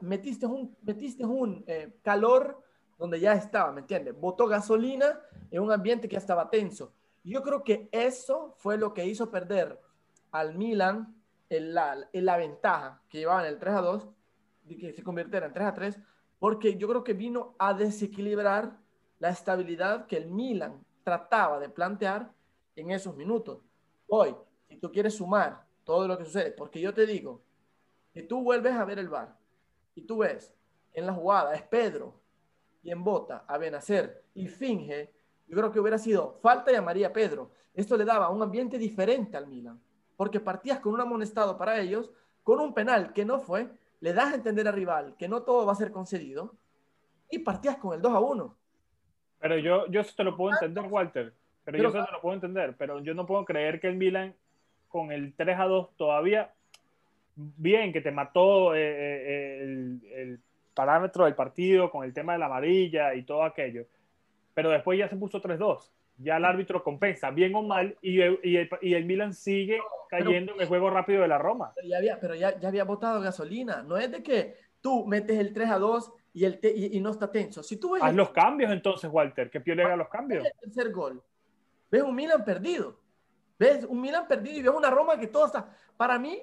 metiste 0.00 0.46
un, 0.46 0.76
metiste 0.82 1.24
un 1.24 1.62
eh, 1.66 1.98
calor 2.02 2.62
donde 2.98 3.20
ya 3.20 3.34
estaba, 3.34 3.72
¿me 3.72 3.80
entiendes? 3.80 4.18
Botó 4.18 4.46
gasolina 4.46 5.20
en 5.50 5.62
un 5.62 5.70
ambiente 5.70 6.08
que 6.08 6.14
ya 6.14 6.18
estaba 6.18 6.48
tenso. 6.48 6.92
Yo 7.22 7.42
creo 7.42 7.62
que 7.62 7.88
eso 7.92 8.54
fue 8.56 8.78
lo 8.78 8.94
que 8.94 9.06
hizo 9.06 9.30
perder 9.30 9.78
al 10.30 10.56
Milan 10.56 11.14
en 11.50 11.74
la, 11.74 12.08
en 12.12 12.24
la 12.24 12.36
ventaja 12.36 13.02
que 13.08 13.18
llevaban 13.18 13.44
el 13.44 13.58
3 13.58 13.74
a 13.74 13.80
2, 13.82 14.08
y 14.66 14.78
que 14.78 14.92
se 14.92 15.02
convirtiera 15.02 15.46
en 15.46 15.52
3 15.52 15.66
a 15.66 15.74
3, 15.74 16.00
porque 16.38 16.76
yo 16.76 16.88
creo 16.88 17.04
que 17.04 17.14
vino 17.14 17.54
a 17.58 17.74
desequilibrar 17.74 18.78
la 19.18 19.30
estabilidad 19.30 20.06
que 20.06 20.16
el 20.16 20.26
Milan 20.30 20.84
trataba 21.04 21.58
de 21.58 21.68
plantear 21.68 22.32
en 22.76 22.90
esos 22.90 23.16
minutos. 23.16 23.58
Hoy, 24.08 24.34
si 24.68 24.76
tú 24.76 24.90
quieres 24.90 25.16
sumar 25.16 25.66
todo 25.84 26.06
lo 26.06 26.16
que 26.16 26.24
sucede, 26.24 26.52
porque 26.52 26.80
yo 26.80 26.94
te 26.94 27.06
digo, 27.06 27.42
y 28.18 28.22
tú 28.24 28.42
vuelves 28.42 28.72
a 28.72 28.84
ver 28.84 28.98
el 28.98 29.08
bar 29.08 29.36
y 29.94 30.02
tú 30.02 30.18
ves 30.18 30.52
en 30.92 31.06
la 31.06 31.12
jugada 31.12 31.54
es 31.54 31.62
Pedro 31.62 32.20
y 32.82 32.90
en 32.90 33.04
bota 33.04 33.44
a 33.46 33.58
Benacer 33.58 34.24
y 34.34 34.48
finge, 34.48 35.12
yo 35.46 35.56
creo 35.56 35.70
que 35.70 35.78
hubiera 35.78 35.98
sido 35.98 36.32
falta 36.42 36.72
y 36.72 36.74
a 36.74 36.82
María 36.82 37.12
Pedro. 37.12 37.52
Esto 37.74 37.96
le 37.96 38.04
daba 38.04 38.28
un 38.30 38.42
ambiente 38.42 38.76
diferente 38.76 39.36
al 39.36 39.46
Milan, 39.46 39.80
porque 40.16 40.40
partías 40.40 40.80
con 40.80 40.94
un 40.94 41.00
amonestado 41.00 41.56
para 41.56 41.78
ellos, 41.78 42.10
con 42.42 42.58
un 42.58 42.74
penal 42.74 43.12
que 43.12 43.24
no 43.24 43.38
fue, 43.38 43.70
le 44.00 44.12
das 44.12 44.32
a 44.32 44.34
entender 44.34 44.66
al 44.66 44.74
rival 44.74 45.14
que 45.16 45.28
no 45.28 45.42
todo 45.42 45.64
va 45.64 45.72
a 45.72 45.76
ser 45.76 45.92
concedido 45.92 46.56
y 47.30 47.38
partías 47.38 47.76
con 47.76 47.94
el 47.94 48.02
2 48.02 48.12
a 48.12 48.18
1. 48.18 48.56
Pero 49.38 49.58
yo, 49.58 49.86
yo 49.86 50.02
te 50.04 50.24
lo 50.24 50.36
puedo 50.36 50.54
entender, 50.54 50.84
Walter. 50.90 51.34
Pero, 51.62 51.78
yo 51.78 51.88
eso 51.90 52.04
te 52.04 52.12
lo 52.12 52.20
puedo 52.20 52.34
entender. 52.34 52.74
Pero 52.76 52.98
yo 52.98 53.14
no 53.14 53.26
puedo 53.26 53.44
creer 53.44 53.78
que 53.78 53.86
el 53.86 53.94
Milan 53.94 54.34
con 54.88 55.12
el 55.12 55.34
3 55.34 55.60
a 55.60 55.64
2 55.66 55.96
todavía 55.96 56.52
bien 57.38 57.92
que 57.92 58.00
te 58.00 58.10
mató 58.10 58.74
eh, 58.74 58.80
eh, 58.80 59.62
el, 59.62 60.40
parámetro 60.74 61.24
del 61.24 61.34
partido 61.34 61.90
con 61.90 62.04
el 62.04 62.14
tema 62.14 62.34
de 62.34 62.38
la 62.38 62.46
amarilla 62.46 63.12
y 63.12 63.24
todo 63.24 63.42
aquello, 63.42 63.86
pero 64.54 64.70
después 64.70 64.96
ya 64.96 65.08
se 65.08 65.16
puso 65.16 65.42
3-2. 65.42 65.90
Ya 66.18 66.36
el 66.36 66.44
árbitro 66.44 66.84
compensa, 66.84 67.30
bien 67.30 67.52
o 67.56 67.62
mal, 67.62 67.96
y, 68.00 68.18
y, 68.18 68.56
el, 68.56 68.70
y 68.80 68.94
el, 68.94 69.04
Milan 69.04 69.34
sigue 69.34 69.80
cayendo 70.08 70.54
en 70.54 70.60
el 70.60 70.68
juego 70.68 70.88
rápido 70.90 71.22
de 71.22 71.28
la 71.28 71.38
Roma. 71.38 71.72
Pero 71.74 71.88
ya 71.88 71.96
había, 71.96 72.20
pero 72.20 72.34
ya, 72.36 72.58
ya 72.60 72.68
había 72.68 72.84
botado 72.84 73.20
gasolina. 73.20 73.82
No 73.82 73.98
es 73.98 74.10
de 74.10 74.22
que 74.22 74.54
tú 74.80 75.04
metes 75.06 75.38
el 75.38 75.52
3 75.52 75.70
a 75.70 75.78
2 75.78 76.12
y, 76.34 76.44
el 76.44 76.60
y, 76.62 77.00
no 77.00 77.10
está 77.10 77.30
tenso. 77.30 77.62
Si 77.64 77.76
tú 77.76 77.92
ves 77.92 78.02
Haz 78.02 78.14
los 78.14 78.30
cambios 78.30 78.70
entonces, 78.70 79.10
Walter, 79.12 79.50
que 79.50 79.60
Pio 79.60 79.74
haga 79.74 79.96
los 79.96 80.08
cambios. 80.08 80.44
El 80.44 80.52
tercer 80.60 80.92
gol. 80.92 81.20
Ves 81.90 82.02
un 82.02 82.14
Milan 82.14 82.44
perdido. 82.44 83.00
Ves 83.58 83.84
un 83.84 84.00
Milan 84.00 84.28
perdido 84.28 84.58
y 84.58 84.62
ves 84.62 84.72
una 84.72 84.90
Roma 84.90 85.18
que 85.18 85.26
todo 85.26 85.46
está. 85.46 85.68
Para 85.96 86.18
mí, 86.18 86.40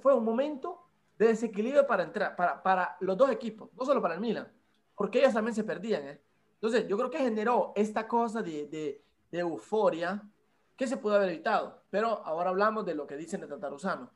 fue 0.00 0.14
un 0.14 0.24
momento 0.24 0.88
de 1.18 1.28
desequilibrio 1.28 1.86
para, 1.86 2.04
entrar, 2.04 2.36
para, 2.36 2.62
para 2.62 2.96
los 3.00 3.16
dos 3.16 3.30
equipos, 3.30 3.70
no 3.74 3.84
solo 3.84 4.00
para 4.00 4.14
el 4.14 4.20
Milan, 4.20 4.50
porque 4.94 5.18
ellos 5.18 5.34
también 5.34 5.54
se 5.54 5.64
perdían. 5.64 6.06
¿eh? 6.06 6.20
Entonces, 6.54 6.86
yo 6.86 6.96
creo 6.96 7.10
que 7.10 7.18
generó 7.18 7.72
esta 7.74 8.06
cosa 8.06 8.42
de, 8.42 8.66
de, 8.66 9.04
de, 9.30 9.38
euforia 9.38 10.22
que 10.76 10.86
se 10.86 10.96
pudo 10.96 11.16
haber 11.16 11.30
evitado. 11.30 11.82
Pero 11.90 12.24
ahora 12.24 12.50
hablamos 12.50 12.84
de 12.84 12.94
lo 12.94 13.06
que 13.06 13.16
dicen 13.16 13.40
de 13.40 13.46
Tataruzano. 13.46 14.10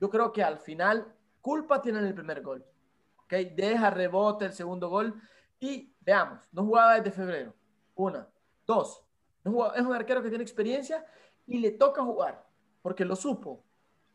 Yo 0.00 0.08
creo 0.08 0.32
que 0.32 0.42
al 0.42 0.58
final, 0.58 1.14
culpa 1.40 1.80
tienen 1.82 2.04
el 2.04 2.14
primer 2.14 2.42
gol. 2.42 2.64
¿okay? 3.24 3.52
Deja 3.54 3.90
rebote 3.90 4.44
el 4.44 4.52
segundo 4.52 4.88
gol. 4.88 5.20
Y 5.58 5.94
veamos, 6.00 6.48
no 6.52 6.64
jugaba 6.64 6.94
desde 6.94 7.10
febrero. 7.10 7.54
Una. 7.94 8.28
Dos. 8.66 9.04
Es 9.44 9.82
un 9.82 9.94
arquero 9.94 10.22
que 10.22 10.28
tiene 10.28 10.44
experiencia 10.44 11.04
y 11.46 11.58
le 11.58 11.72
toca 11.72 12.02
jugar, 12.02 12.46
porque 12.82 13.04
lo 13.04 13.16
supo. 13.16 13.64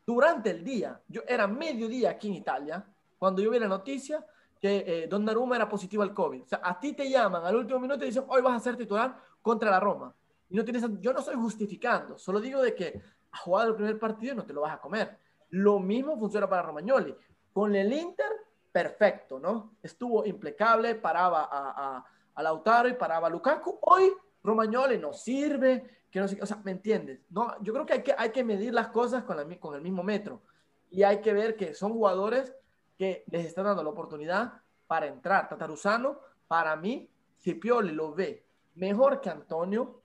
Durante 0.06 0.50
el 0.50 0.62
día, 0.62 1.00
yo 1.08 1.22
era 1.26 1.48
mediodía 1.48 2.10
aquí 2.10 2.28
en 2.28 2.34
Italia, 2.34 2.86
cuando 3.18 3.42
yo 3.42 3.50
vi 3.50 3.58
la 3.58 3.66
noticia 3.66 4.24
que 4.60 4.84
eh, 4.86 5.06
Donnarumma 5.08 5.56
era 5.56 5.68
positivo 5.68 6.04
al 6.04 6.14
COVID. 6.14 6.42
O 6.42 6.46
sea, 6.46 6.60
a 6.62 6.78
ti 6.78 6.92
te 6.92 7.10
llaman 7.10 7.44
al 7.44 7.56
último 7.56 7.80
minuto 7.80 8.04
y 8.04 8.08
dicen, 8.08 8.24
hoy 8.28 8.40
vas 8.40 8.54
a 8.54 8.60
ser 8.60 8.76
titular 8.76 9.16
contra 9.42 9.68
la 9.68 9.80
Roma. 9.80 10.14
Y 10.48 10.56
no 10.56 10.64
tienes, 10.64 10.84
yo 11.00 11.12
no 11.12 11.18
estoy 11.18 11.34
justificando, 11.34 12.16
solo 12.18 12.40
digo 12.40 12.62
de 12.62 12.72
que 12.72 13.02
has 13.32 13.40
jugado 13.40 13.70
el 13.70 13.74
primer 13.74 13.98
partido 13.98 14.32
y 14.32 14.36
no 14.36 14.46
te 14.46 14.52
lo 14.52 14.60
vas 14.60 14.74
a 14.74 14.80
comer. 14.80 15.18
Lo 15.50 15.80
mismo 15.80 16.16
funciona 16.16 16.48
para 16.48 16.62
Romagnoli. 16.62 17.14
Con 17.52 17.74
el 17.74 17.92
Inter, 17.92 18.30
perfecto, 18.70 19.40
¿no? 19.40 19.76
Estuvo 19.82 20.24
impecable, 20.24 20.94
paraba 20.94 21.48
a, 21.50 21.96
a, 21.96 22.04
a 22.32 22.42
Lautaro 22.42 22.88
y 22.88 22.94
paraba 22.94 23.26
a 23.26 23.30
Lukaku. 23.30 23.78
Hoy 23.82 24.12
Romagnoli 24.42 24.98
no 24.98 25.12
sirve, 25.12 26.05
no 26.20 26.26
o 26.26 26.46
sea, 26.46 26.60
¿me 26.64 26.70
entiendes? 26.70 27.20
No, 27.30 27.60
yo 27.62 27.72
creo 27.72 27.86
que 27.86 27.92
hay 27.94 28.02
que, 28.02 28.14
hay 28.16 28.30
que 28.30 28.44
medir 28.44 28.72
las 28.72 28.88
cosas 28.88 29.24
con 29.24 29.38
el 29.38 29.82
mismo 29.82 30.02
metro 30.02 30.42
y 30.90 31.02
hay 31.02 31.20
que 31.20 31.32
ver 31.32 31.56
que 31.56 31.74
son 31.74 31.92
jugadores 31.92 32.54
que 32.96 33.24
les 33.30 33.44
están 33.44 33.64
dando 33.64 33.82
la 33.82 33.90
oportunidad 33.90 34.60
para 34.86 35.06
entrar. 35.06 35.48
Tataruzano, 35.48 36.18
para 36.48 36.76
mí, 36.76 37.10
si 37.38 37.54
Pioli 37.54 37.92
lo 37.92 38.14
ve 38.14 38.46
mejor 38.74 39.20
que 39.20 39.30
Antonio, 39.30 40.02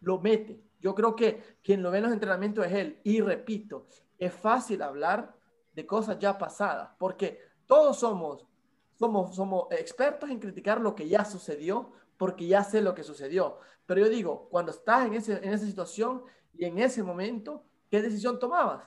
lo 0.00 0.18
mete. 0.18 0.60
Yo 0.80 0.94
creo 0.94 1.14
que 1.14 1.58
quien 1.62 1.82
lo 1.82 1.90
ve 1.90 1.98
en 1.98 2.04
los 2.04 2.12
entrenamientos 2.12 2.66
es 2.66 2.72
él. 2.72 3.00
Y 3.04 3.20
repito, 3.20 3.86
es 4.18 4.32
fácil 4.32 4.82
hablar 4.82 5.34
de 5.74 5.86
cosas 5.86 6.18
ya 6.18 6.36
pasadas, 6.36 6.90
porque 6.98 7.38
todos 7.66 7.98
somos, 7.98 8.44
somos, 8.98 9.34
somos 9.36 9.66
expertos 9.70 10.28
en 10.30 10.40
criticar 10.40 10.80
lo 10.80 10.94
que 10.94 11.08
ya 11.08 11.24
sucedió, 11.24 11.92
porque 12.20 12.46
ya 12.46 12.62
sé 12.62 12.82
lo 12.82 12.94
que 12.94 13.02
sucedió. 13.02 13.60
Pero 13.86 14.02
yo 14.02 14.10
digo, 14.10 14.46
cuando 14.50 14.72
estás 14.72 15.06
en, 15.06 15.14
ese, 15.14 15.38
en 15.38 15.54
esa 15.54 15.64
situación 15.64 16.22
y 16.52 16.66
en 16.66 16.78
ese 16.78 17.02
momento, 17.02 17.64
¿qué 17.90 18.02
decisión 18.02 18.38
tomabas? 18.38 18.86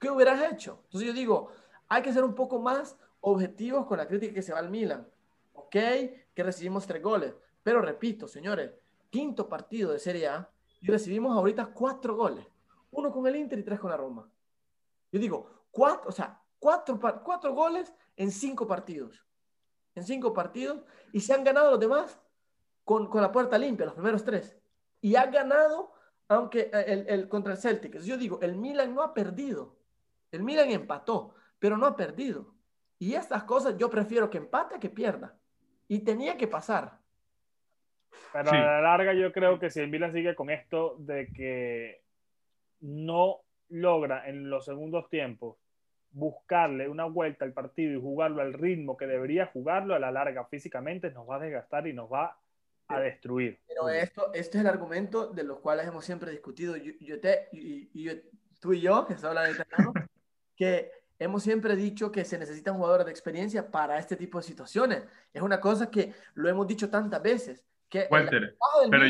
¿Qué 0.00 0.08
hubieras 0.08 0.40
hecho? 0.50 0.80
Entonces 0.84 1.08
yo 1.08 1.12
digo, 1.12 1.50
hay 1.86 2.00
que 2.00 2.14
ser 2.14 2.24
un 2.24 2.34
poco 2.34 2.58
más 2.58 2.96
objetivos 3.20 3.84
con 3.84 3.98
la 3.98 4.08
crítica 4.08 4.32
que 4.32 4.40
se 4.40 4.54
va 4.54 4.60
al 4.60 4.70
Milan. 4.70 5.06
Ok, 5.52 5.70
que 5.70 6.42
recibimos 6.42 6.86
tres 6.86 7.02
goles. 7.02 7.34
Pero 7.62 7.82
repito, 7.82 8.26
señores, 8.26 8.72
quinto 9.10 9.50
partido 9.50 9.92
de 9.92 9.98
Serie 9.98 10.26
A 10.26 10.50
y 10.80 10.86
recibimos 10.86 11.36
ahorita 11.36 11.66
cuatro 11.74 12.16
goles. 12.16 12.46
Uno 12.90 13.12
con 13.12 13.26
el 13.26 13.36
Inter 13.36 13.58
y 13.58 13.64
tres 13.64 13.78
con 13.78 13.90
la 13.90 13.98
Roma. 13.98 14.30
Yo 15.12 15.20
digo, 15.20 15.66
cuatro, 15.70 16.08
o 16.08 16.12
sea, 16.12 16.40
cuatro, 16.58 16.98
cuatro 17.22 17.52
goles 17.52 17.92
en 18.16 18.30
cinco 18.30 18.66
partidos. 18.66 19.22
En 19.94 20.04
cinco 20.04 20.32
partidos. 20.32 20.82
Y 21.12 21.20
se 21.20 21.34
han 21.34 21.44
ganado 21.44 21.72
los 21.72 21.80
demás 21.80 22.18
con, 22.86 23.08
con 23.08 23.20
la 23.20 23.32
puerta 23.32 23.58
limpia, 23.58 23.84
los 23.84 23.96
primeros 23.96 24.24
tres. 24.24 24.56
Y 25.00 25.16
ha 25.16 25.26
ganado, 25.26 25.92
aunque 26.28 26.70
eh, 26.72 26.84
el, 26.86 27.08
el, 27.08 27.28
contra 27.28 27.52
el 27.52 27.58
Celtic. 27.58 27.98
Yo 27.98 28.16
digo, 28.16 28.38
el 28.40 28.54
Milan 28.54 28.94
no 28.94 29.02
ha 29.02 29.12
perdido. 29.12 29.74
El 30.30 30.44
Milan 30.44 30.70
empató, 30.70 31.34
pero 31.58 31.76
no 31.76 31.86
ha 31.86 31.96
perdido. 31.96 32.54
Y 33.00 33.14
estas 33.14 33.42
cosas 33.42 33.76
yo 33.76 33.90
prefiero 33.90 34.30
que 34.30 34.38
empate 34.38 34.78
que 34.78 34.88
pierda. 34.88 35.34
Y 35.88 35.98
tenía 36.04 36.36
que 36.36 36.46
pasar. 36.46 37.00
Pero 38.32 38.50
sí. 38.50 38.56
a 38.56 38.60
la 38.60 38.80
larga 38.80 39.14
yo 39.14 39.32
creo 39.32 39.58
que 39.58 39.68
si 39.68 39.80
el 39.80 39.90
Milan 39.90 40.12
sigue 40.12 40.36
con 40.36 40.48
esto 40.48 40.94
de 41.00 41.26
que 41.32 42.02
no 42.82 43.40
logra 43.68 44.28
en 44.28 44.48
los 44.48 44.64
segundos 44.64 45.10
tiempos 45.10 45.56
buscarle 46.12 46.88
una 46.88 47.06
vuelta 47.06 47.44
al 47.44 47.52
partido 47.52 47.98
y 47.98 48.00
jugarlo 48.00 48.42
al 48.42 48.52
ritmo 48.52 48.96
que 48.96 49.08
debería 49.08 49.46
jugarlo, 49.46 49.96
a 49.96 49.98
la 49.98 50.12
larga 50.12 50.44
físicamente 50.44 51.10
nos 51.10 51.28
va 51.28 51.36
a 51.36 51.40
desgastar 51.40 51.88
y 51.88 51.92
nos 51.92 52.10
va 52.10 52.38
a 52.88 53.00
destruir. 53.00 53.58
Pero 53.66 53.88
esto, 53.88 54.32
este 54.32 54.58
es 54.58 54.64
el 54.64 54.70
argumento 54.70 55.28
de 55.28 55.44
los 55.44 55.58
cuales 55.60 55.86
hemos 55.86 56.04
siempre 56.04 56.30
discutido. 56.30 56.76
Yo, 56.76 56.92
yo 57.00 57.20
te, 57.20 57.48
y, 57.52 57.90
y 57.92 58.04
yo, 58.04 58.12
tú 58.60 58.72
y 58.72 58.80
yo, 58.80 59.06
que 59.06 59.16
se 59.16 59.26
habla 59.26 59.44
de 59.44 59.52
italiano, 59.52 59.92
que 60.56 60.90
hemos 61.18 61.42
siempre 61.42 61.76
dicho 61.76 62.12
que 62.12 62.24
se 62.24 62.38
necesitan 62.38 62.76
jugadores 62.76 63.06
de 63.06 63.12
experiencia 63.12 63.70
para 63.70 63.98
este 63.98 64.16
tipo 64.16 64.38
de 64.38 64.44
situaciones. 64.44 65.04
Es 65.32 65.42
una 65.42 65.60
cosa 65.60 65.90
que 65.90 66.12
lo 66.34 66.48
hemos 66.48 66.66
dicho 66.66 66.90
tantas 66.90 67.22
veces. 67.22 67.64
Que 67.88 68.08
Walter, 68.10 68.56
pero, 68.90 69.04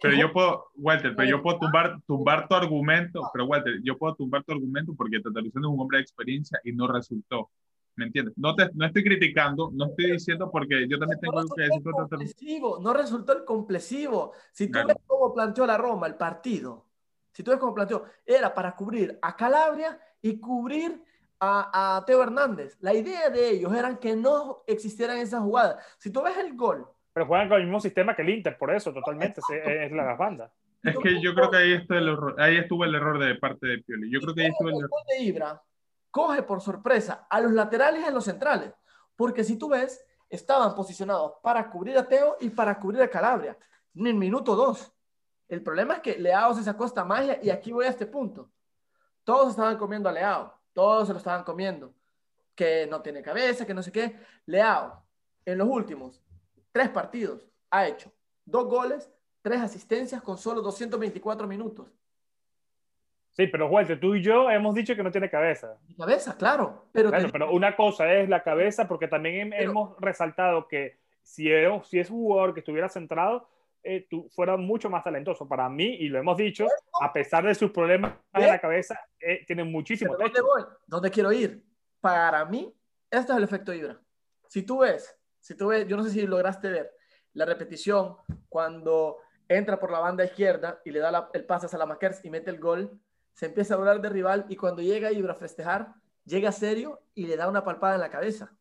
pero 0.00 0.14
yo 0.14 0.32
puedo, 0.32 0.70
Walter, 0.76 1.14
pero 1.14 1.28
yo 1.28 1.42
puedo 1.42 1.58
tumbar, 1.58 2.00
tumbar 2.06 2.48
tu 2.48 2.54
argumento, 2.54 3.22
pero 3.32 3.46
Walter, 3.46 3.80
yo 3.82 3.96
puedo 3.96 4.14
tumbar 4.14 4.42
tu 4.44 4.52
argumento 4.52 4.94
porque 4.94 5.20
Tataruzano 5.20 5.68
es 5.68 5.74
un 5.74 5.80
hombre 5.80 5.98
de 5.98 6.02
experiencia 6.02 6.60
y 6.64 6.72
no 6.72 6.86
resultó. 6.86 7.50
¿Me 7.96 8.06
entiendes? 8.06 8.34
No, 8.36 8.54
te, 8.54 8.70
no 8.74 8.86
estoy 8.86 9.04
criticando, 9.04 9.70
no 9.72 9.86
estoy 9.86 10.12
diciendo 10.12 10.50
porque 10.50 10.86
yo 10.88 10.98
también 10.98 11.20
tengo 11.20 11.42
que 11.54 11.62
decir. 11.62 11.82
Complesivo, 11.82 12.78
no 12.80 12.92
resultó 12.94 13.32
el 13.32 13.44
complesivo. 13.44 14.32
Si 14.52 14.66
tú 14.66 14.72
claro. 14.72 14.88
ves 14.88 14.96
cómo 15.06 15.34
planteó 15.34 15.66
la 15.66 15.76
Roma 15.76 16.06
el 16.06 16.14
partido, 16.14 16.86
si 17.32 17.42
tú 17.42 17.50
ves 17.50 17.60
cómo 17.60 17.74
planteó, 17.74 18.04
era 18.24 18.54
para 18.54 18.74
cubrir 18.74 19.18
a 19.20 19.36
Calabria 19.36 19.98
y 20.22 20.38
cubrir 20.38 21.02
a, 21.40 21.96
a 21.96 22.04
Teo 22.04 22.22
Hernández. 22.22 22.78
La 22.80 22.94
idea 22.94 23.28
de 23.30 23.50
ellos 23.50 23.74
era 23.74 23.98
que 23.98 24.16
no 24.16 24.62
existieran 24.66 25.18
esas 25.18 25.42
jugadas. 25.42 25.84
Si 25.98 26.10
tú 26.10 26.22
ves 26.22 26.36
el 26.38 26.56
gol, 26.56 26.86
pero 27.12 27.26
juegan 27.26 27.48
con 27.48 27.58
el 27.58 27.64
mismo 27.64 27.80
sistema 27.80 28.14
que 28.14 28.22
el 28.22 28.30
Inter, 28.30 28.56
por 28.56 28.72
eso, 28.72 28.92
totalmente, 28.92 29.40
es 29.50 29.92
la 29.92 30.14
banda. 30.14 30.52
Es 30.82 30.96
que 30.96 31.20
yo 31.20 31.34
creo 31.34 31.50
que 31.50 31.56
ahí, 31.58 31.72
está 31.72 31.98
el 31.98 32.08
error, 32.08 32.34
ahí 32.38 32.56
estuvo 32.56 32.84
el 32.84 32.94
error 32.94 33.18
de 33.18 33.34
parte 33.34 33.66
de 33.66 33.78
Pioli. 33.78 34.10
Yo 34.10 34.20
creo 34.20 34.34
que 34.34 34.42
ahí 34.42 34.48
estuvo 34.48 34.68
el 34.68 34.76
error. 34.76 34.90
de 35.08 35.22
Ibra 35.24 35.62
coge 36.10 36.42
por 36.42 36.60
sorpresa 36.60 37.26
a 37.28 37.40
los 37.40 37.52
laterales 37.52 38.02
y 38.02 38.04
a 38.04 38.10
los 38.10 38.24
centrales, 38.24 38.72
porque 39.16 39.44
si 39.44 39.56
tú 39.56 39.68
ves, 39.68 40.04
estaban 40.28 40.74
posicionados 40.74 41.34
para 41.42 41.70
cubrir 41.70 41.98
a 41.98 42.06
Teo 42.06 42.36
y 42.40 42.50
para 42.50 42.78
cubrir 42.78 43.02
a 43.02 43.10
Calabria, 43.10 43.56
en 43.94 44.06
el 44.06 44.14
minuto 44.14 44.54
dos. 44.54 44.92
El 45.48 45.62
problema 45.62 45.94
es 45.94 46.00
que 46.00 46.18
Leao 46.18 46.54
se 46.54 46.62
sacó 46.62 46.84
esta 46.84 47.04
magia 47.04 47.38
y 47.42 47.50
aquí 47.50 47.72
voy 47.72 47.86
a 47.86 47.88
este 47.90 48.06
punto. 48.06 48.50
Todos 49.24 49.50
estaban 49.50 49.76
comiendo 49.76 50.08
a 50.08 50.12
Leao, 50.12 50.54
todos 50.72 51.08
se 51.08 51.12
lo 51.12 51.18
estaban 51.18 51.44
comiendo, 51.44 51.92
que 52.54 52.86
no 52.86 53.02
tiene 53.02 53.22
cabeza, 53.22 53.66
que 53.66 53.74
no 53.74 53.82
sé 53.82 53.90
qué. 53.90 54.18
Leao, 54.46 55.02
en 55.44 55.58
los 55.58 55.68
últimos 55.68 56.22
tres 56.72 56.88
partidos, 56.90 57.42
ha 57.70 57.86
hecho 57.86 58.12
dos 58.44 58.66
goles, 58.66 59.10
tres 59.42 59.60
asistencias 59.60 60.22
con 60.22 60.38
solo 60.38 60.62
224 60.62 61.46
minutos. 61.46 61.92
Sí, 63.32 63.46
pero 63.46 63.68
Walter, 63.68 63.98
tú 63.98 64.14
y 64.14 64.22
yo 64.22 64.50
hemos 64.50 64.74
dicho 64.74 64.96
que 64.96 65.02
no 65.02 65.10
tiene 65.10 65.30
cabeza. 65.30 65.76
Cabeza, 65.96 66.36
claro. 66.36 66.86
Pero, 66.92 67.10
te... 67.10 67.28
pero 67.28 67.52
una 67.52 67.76
cosa 67.76 68.12
es 68.12 68.28
la 68.28 68.42
cabeza, 68.42 68.88
porque 68.88 69.08
también 69.08 69.50
pero... 69.50 69.70
hemos 69.70 70.00
resaltado 70.00 70.66
que 70.66 70.98
si 71.22 71.50
es, 71.50 71.68
si 71.86 72.00
es 72.00 72.10
un 72.10 72.18
jugador 72.18 72.54
que 72.54 72.60
estuviera 72.60 72.88
centrado, 72.88 73.48
eh, 73.82 74.06
tú, 74.10 74.28
fuera 74.30 74.56
mucho 74.56 74.90
más 74.90 75.04
talentoso. 75.04 75.48
Para 75.48 75.68
mí, 75.68 75.84
y 75.84 76.08
lo 76.08 76.18
hemos 76.18 76.36
dicho, 76.36 76.66
a 77.00 77.12
pesar 77.12 77.44
de 77.46 77.54
sus 77.54 77.70
problemas 77.70 78.14
de 78.34 78.46
la 78.46 78.58
cabeza, 78.58 79.00
eh, 79.20 79.44
tiene 79.46 79.64
muchísimo 79.64 80.16
¿Dónde 80.16 80.40
voy? 80.42 80.64
¿Dónde 80.86 81.10
quiero 81.10 81.32
ir? 81.32 81.62
Para 82.00 82.44
mí, 82.44 82.74
este 83.10 83.32
es 83.32 83.38
el 83.38 83.44
efecto 83.44 83.72
Ibra. 83.72 83.98
Si 84.48 84.62
tú 84.62 84.80
ves 84.80 85.16
si 85.40 85.54
tú 85.54 85.68
ves, 85.68 85.86
yo 85.88 85.96
no 85.96 86.04
sé 86.04 86.10
si 86.10 86.26
lograste 86.26 86.70
ver 86.70 86.94
la 87.32 87.44
repetición 87.44 88.16
cuando 88.48 89.18
entra 89.48 89.78
por 89.80 89.90
la 89.90 89.98
banda 89.98 90.24
izquierda 90.24 90.80
y 90.84 90.90
le 90.90 91.00
da 91.00 91.10
la, 91.10 91.30
el 91.32 91.44
pase 91.44 91.66
a 91.66 91.68
Salamakers 91.68 92.24
y 92.24 92.30
mete 92.30 92.50
el 92.50 92.60
gol, 92.60 93.00
se 93.32 93.46
empieza 93.46 93.74
a 93.74 93.78
hablar 93.78 94.00
de 94.00 94.08
rival 94.08 94.46
y 94.48 94.56
cuando 94.56 94.82
llega 94.82 95.12
Ibra 95.12 95.32
a 95.32 95.36
festejar, 95.36 95.94
llega 96.24 96.52
serio 96.52 97.00
y 97.14 97.26
le 97.26 97.36
da 97.36 97.48
una 97.48 97.64
palpada 97.64 97.94
en 97.94 98.00
la 98.00 98.10
cabeza, 98.10 98.52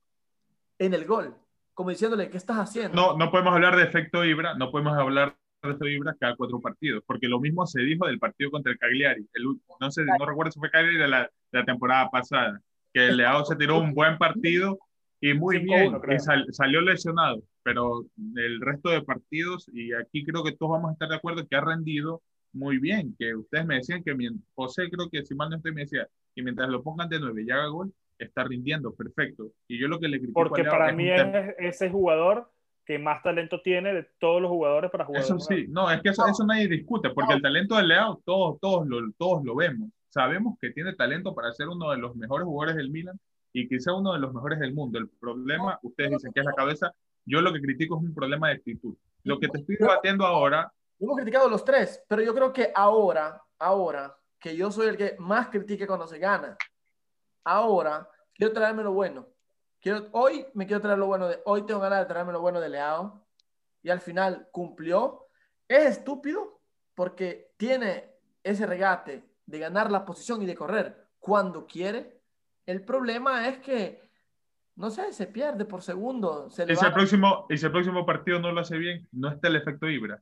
en 0.78 0.94
el 0.94 1.06
gol, 1.06 1.36
como 1.74 1.90
diciéndole, 1.90 2.30
¿qué 2.30 2.38
estás 2.38 2.58
haciendo? 2.58 2.96
No, 2.96 3.18
no 3.18 3.32
podemos 3.32 3.54
hablar 3.54 3.76
de 3.76 3.84
efecto 3.84 4.24
Ibra, 4.26 4.56
no 4.56 4.72
podemos 4.72 4.98
hablar 4.98 5.36
de 5.62 5.70
efecto 5.70 5.88
Ibra 5.88 6.16
cada 6.20 6.36
cuatro 6.36 6.60
partidos, 6.60 7.04
porque 7.06 7.28
lo 7.28 7.40
mismo 7.40 7.66
se 7.66 7.82
dijo 7.82 8.06
del 8.08 8.20
partido 8.20 8.52
contra 8.52 8.72
el 8.72 8.78
Cagliari, 8.78 9.28
el, 9.34 9.44
no 9.80 9.92
sé, 9.92 10.04
no 10.06 10.26
recuerdo 10.26 10.52
si 10.52 10.60
fue 10.60 10.72
Cagliari 10.72 10.98
de 10.98 11.08
la, 11.08 11.24
de 11.24 11.60
la 11.60 11.66
temporada 11.66 12.10
pasada, 12.10 12.62
que 12.94 13.08
el 13.08 13.18
Leao 13.18 13.46
se 13.46 13.56
tiró 13.56 13.80
un 13.80 13.94
buen 13.94 14.18
partido 14.18 14.80
y 15.22 15.34
muy 15.34 15.58
sí, 15.58 15.64
bien, 15.64 15.96
uno, 15.96 16.02
y 16.14 16.20
sal, 16.20 16.46
salió 16.52 16.82
lesionado, 16.82 17.42
pero 17.62 18.06
el 18.36 18.62
resto 18.62 18.90
de 18.90 19.02
partidos, 19.02 19.70
y 19.74 19.94
aquí 19.94 20.26
creo 20.26 20.44
que 20.44 20.54
todos 20.54 20.72
vamos 20.72 20.90
a 20.90 20.94
estar 20.94 21.10
de 21.10 21.16
acuerdo 21.16 21.46
que 21.48 21.56
ha 21.56 21.62
rendido 21.62 22.22
muy 22.54 22.78
bien, 22.80 23.16
que 23.18 23.36
ustedes 23.36 23.66
me 23.66 23.76
decían 23.76 24.04
que 24.04 24.16
José 24.56 24.90
creo 24.90 25.10
que 25.10 25.24
si 25.26 25.36
mal 25.36 25.50
no 25.50 25.58
estoy 25.58 25.74
me 25.74 25.82
decía 25.82 26.08
que 26.36 26.44
mientras 26.44 26.70
lo 26.70 26.82
pongan 26.82 27.10
de 27.10 27.20
nueve 27.20 27.44
y 27.46 27.52
haga 27.52 27.68
gol, 27.68 27.94
está 28.18 28.44
rindiendo, 28.44 28.94
perfecto. 28.94 29.52
Y 29.68 29.80
yo 29.80 29.88
lo 29.88 30.00
que 30.00 30.08
le 30.08 30.18
critico 30.18 30.40
Porque 30.42 30.64
para 30.64 30.90
es 30.90 30.96
mí 30.96 31.10
es 31.10 31.56
ese 31.58 31.90
jugador 31.90 32.52
que 32.86 32.98
más 32.98 33.22
talento 33.22 33.62
tiene 33.62 33.94
de 33.94 34.08
todos 34.20 34.42
los 34.42 34.50
jugadores 34.50 34.90
para 34.90 35.06
jugar. 35.06 35.22
Eso 35.22 35.40
sí, 35.40 35.68
no, 35.70 35.92
es 35.92 36.02
que 36.02 36.10
eso, 36.10 36.26
eso 36.28 36.46
nadie 36.46 36.68
discute, 36.68 37.12
porque 37.12 37.34
no. 37.34 37.36
el 37.36 37.42
talento 37.42 37.76
de 37.78 37.84
Leao 37.84 38.22
todos, 38.26 38.60
todos, 38.60 38.88
lo, 38.88 39.12
todos 39.14 39.44
lo 39.44 39.56
vemos. 39.56 39.90
Sabemos 40.10 40.58
que 40.60 40.72
tiene 40.72 40.94
talento 40.94 41.36
para 41.36 41.52
ser 41.54 41.68
uno 41.68 41.92
de 41.92 41.98
los 41.98 42.16
mejores 42.16 42.46
jugadores 42.46 42.76
del 42.76 42.90
Milan, 42.90 43.20
y 43.54 43.68
quizá 43.68 43.94
uno 43.94 44.14
de 44.14 44.20
los 44.20 44.34
mejores 44.34 44.60
del 44.60 44.74
mundo. 44.74 45.00
El 45.00 45.08
problema, 45.08 45.80
ustedes 45.84 46.12
dicen 46.12 46.32
que 46.34 46.40
es 46.40 46.46
la 46.46 46.54
cabeza, 46.54 46.92
yo 47.26 47.42
lo 47.42 47.54
que 47.54 47.62
critico 47.62 47.98
es 47.98 48.04
un 48.04 48.14
problema 48.14 48.48
de 48.48 48.56
actitud. 48.56 48.96
Lo 49.24 49.40
que 49.40 49.48
te 49.48 49.60
estoy 49.60 49.76
debatiendo 49.80 50.26
ahora... 50.26 50.72
Hemos 51.00 51.16
criticado 51.16 51.50
los 51.50 51.64
tres, 51.64 52.04
pero 52.08 52.22
yo 52.22 52.34
creo 52.34 52.52
que 52.52 52.72
ahora, 52.76 53.42
ahora, 53.58 54.18
que 54.40 54.56
yo 54.56 54.72
soy 54.72 54.88
el 54.88 54.98
que 54.98 55.16
más 55.20 55.48
critique 55.48 55.88
cuando 55.88 56.08
se 56.08 56.20
gana, 56.20 56.58
ahora 57.44 58.10
quiero 58.34 58.54
traerme 58.54 58.84
lo 58.84 58.92
bueno. 58.92 59.28
quiero, 59.80 60.08
hoy 60.12 60.46
me 60.54 60.66
quiero 60.66 60.82
traer 60.82 60.98
lo 60.98 61.08
bueno 61.08 61.28
de, 61.28 61.42
hoy 61.46 61.66
tengo 61.66 61.80
ganas 61.80 62.00
de 62.00 62.06
traerme 62.06 62.34
lo 62.34 62.42
bueno 62.42 62.60
de 62.60 62.70
Leao 62.70 63.26
y 63.82 63.90
al 63.90 64.02
final 64.02 64.50
cumplió. 64.52 65.28
Es 65.68 65.98
estúpido 65.98 66.62
porque 66.96 67.54
tiene 67.58 68.12
ese 68.44 68.66
regate 68.66 69.24
de 69.46 69.60
ganar 69.60 69.92
la 69.92 70.06
posición 70.06 70.42
y 70.42 70.46
de 70.46 70.56
correr 70.56 71.08
cuando 71.20 71.66
quiere. 71.66 72.22
El 72.66 72.84
problema 72.84 73.48
es 73.48 73.60
que, 73.60 74.02
no 74.76 74.90
sé, 74.90 75.14
se 75.14 75.28
pierde 75.28 75.66
por 75.66 75.82
segundo. 75.82 76.50
Se 76.50 76.64
y, 76.72 76.76
si 76.76 76.86
el 76.86 76.94
próximo, 76.94 77.46
y 77.50 77.58
si 77.58 77.66
el 77.66 77.72
próximo 77.72 78.06
partido 78.06 78.40
no 78.40 78.52
lo 78.52 78.62
hace 78.62 78.78
bien, 78.78 79.08
no 79.12 79.30
está 79.30 79.48
el 79.48 79.56
efecto 79.56 79.90
Ibra. 79.90 80.22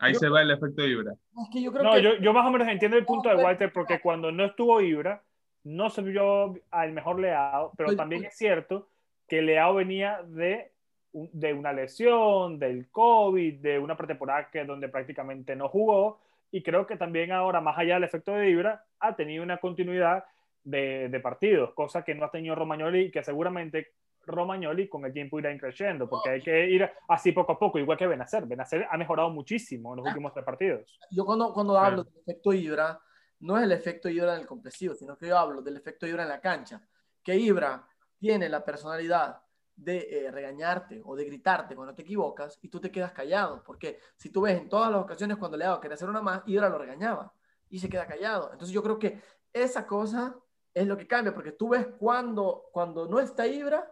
Ahí 0.00 0.14
se 0.14 0.28
va 0.28 0.42
el 0.42 0.50
efecto 0.50 0.84
Ibra. 0.84 1.14
yo, 1.52 1.70
no, 1.70 1.98
yo, 1.98 2.14
yo, 2.16 2.32
más 2.32 2.46
o 2.46 2.50
menos 2.50 2.68
entiendo 2.68 2.96
el 2.96 3.04
punto 3.04 3.28
de 3.28 3.36
Walter 3.36 3.70
porque 3.72 4.00
cuando 4.00 4.32
no 4.32 4.46
estuvo 4.46 4.80
Ibra, 4.80 5.22
no 5.64 5.90
se 5.90 6.02
vio 6.02 6.54
al 6.70 6.92
mejor 6.92 7.20
Leao, 7.20 7.72
pero 7.76 7.94
también 7.94 8.24
es 8.24 8.36
cierto 8.36 8.88
que 9.28 9.42
Leao 9.42 9.74
venía 9.74 10.22
de, 10.22 10.72
de 11.12 11.52
una 11.52 11.72
lesión, 11.72 12.58
del 12.58 12.88
COVID, 12.90 13.60
de 13.60 13.78
una 13.78 13.96
pretemporada 13.96 14.50
que, 14.50 14.64
donde 14.64 14.88
prácticamente 14.88 15.54
no 15.54 15.68
jugó, 15.68 16.20
y 16.50 16.62
creo 16.62 16.86
que 16.86 16.96
también 16.96 17.30
ahora, 17.30 17.60
más 17.60 17.78
allá 17.78 17.94
del 17.94 18.04
efecto 18.04 18.32
de 18.32 18.50
Ibra, 18.50 18.84
ha 18.98 19.14
tenido 19.14 19.44
una 19.44 19.58
continuidad 19.58 20.24
de, 20.64 21.08
de 21.08 21.20
partidos, 21.20 21.74
cosa 21.74 22.04
que 22.04 22.14
no 22.14 22.24
ha 22.24 22.30
tenido 22.30 22.54
Romagnoli 22.54 23.02
y 23.02 23.10
que 23.10 23.22
seguramente 23.22 23.92
Romagnoli 24.26 24.88
con 24.88 25.04
el 25.04 25.12
tiempo 25.12 25.38
irá 25.38 25.56
creciendo, 25.58 26.08
porque 26.08 26.30
hay 26.30 26.42
que 26.42 26.68
ir 26.68 26.88
así 27.08 27.32
poco 27.32 27.52
a 27.52 27.58
poco, 27.58 27.78
igual 27.78 27.98
que 27.98 28.06
Benacer. 28.06 28.46
Benacer 28.46 28.86
ha 28.90 28.96
mejorado 28.96 29.30
muchísimo 29.30 29.92
en 29.92 29.98
los 29.98 30.06
últimos 30.06 30.32
tres 30.32 30.44
partidos. 30.44 30.98
Yo 31.10 31.24
cuando, 31.24 31.52
cuando 31.52 31.78
hablo 31.78 32.04
del 32.04 32.14
efecto 32.22 32.52
Ibra, 32.52 33.00
no 33.40 33.56
es 33.56 33.64
el 33.64 33.72
efecto 33.72 34.08
Ibra 34.08 34.34
en 34.34 34.40
el 34.40 34.46
complexivo, 34.46 34.94
sino 34.94 35.16
que 35.16 35.28
yo 35.28 35.38
hablo 35.38 35.62
del 35.62 35.76
efecto 35.76 36.06
Ibra 36.06 36.22
en 36.24 36.28
la 36.28 36.40
cancha. 36.40 36.82
Que 37.22 37.36
Ibra 37.36 37.86
tiene 38.18 38.48
la 38.48 38.64
personalidad 38.64 39.42
de 39.74 40.26
eh, 40.26 40.30
regañarte 40.30 41.00
o 41.04 41.16
de 41.16 41.24
gritarte 41.24 41.74
cuando 41.74 41.94
te 41.94 42.02
equivocas 42.02 42.58
y 42.60 42.68
tú 42.68 42.80
te 42.80 42.90
quedas 42.90 43.12
callado. 43.12 43.62
Porque 43.64 43.98
si 44.16 44.30
tú 44.30 44.42
ves 44.42 44.58
en 44.58 44.68
todas 44.68 44.90
las 44.92 45.02
ocasiones 45.02 45.38
cuando 45.38 45.56
le 45.56 45.64
hago 45.64 45.80
querer 45.80 45.94
hacer 45.94 46.08
una 46.08 46.20
más, 46.20 46.42
Ibra 46.46 46.68
lo 46.68 46.78
regañaba 46.78 47.32
y 47.70 47.78
se 47.78 47.88
queda 47.88 48.06
callado. 48.06 48.52
Entonces 48.52 48.74
yo 48.74 48.82
creo 48.82 48.98
que 48.98 49.20
esa 49.52 49.86
cosa 49.86 50.36
es 50.74 50.86
lo 50.86 50.96
que 50.96 51.06
cambia, 51.06 51.34
porque 51.34 51.52
tú 51.52 51.70
ves 51.70 51.86
cuando, 51.98 52.64
cuando 52.72 53.06
no 53.06 53.18
está 53.18 53.46
Ibra, 53.46 53.90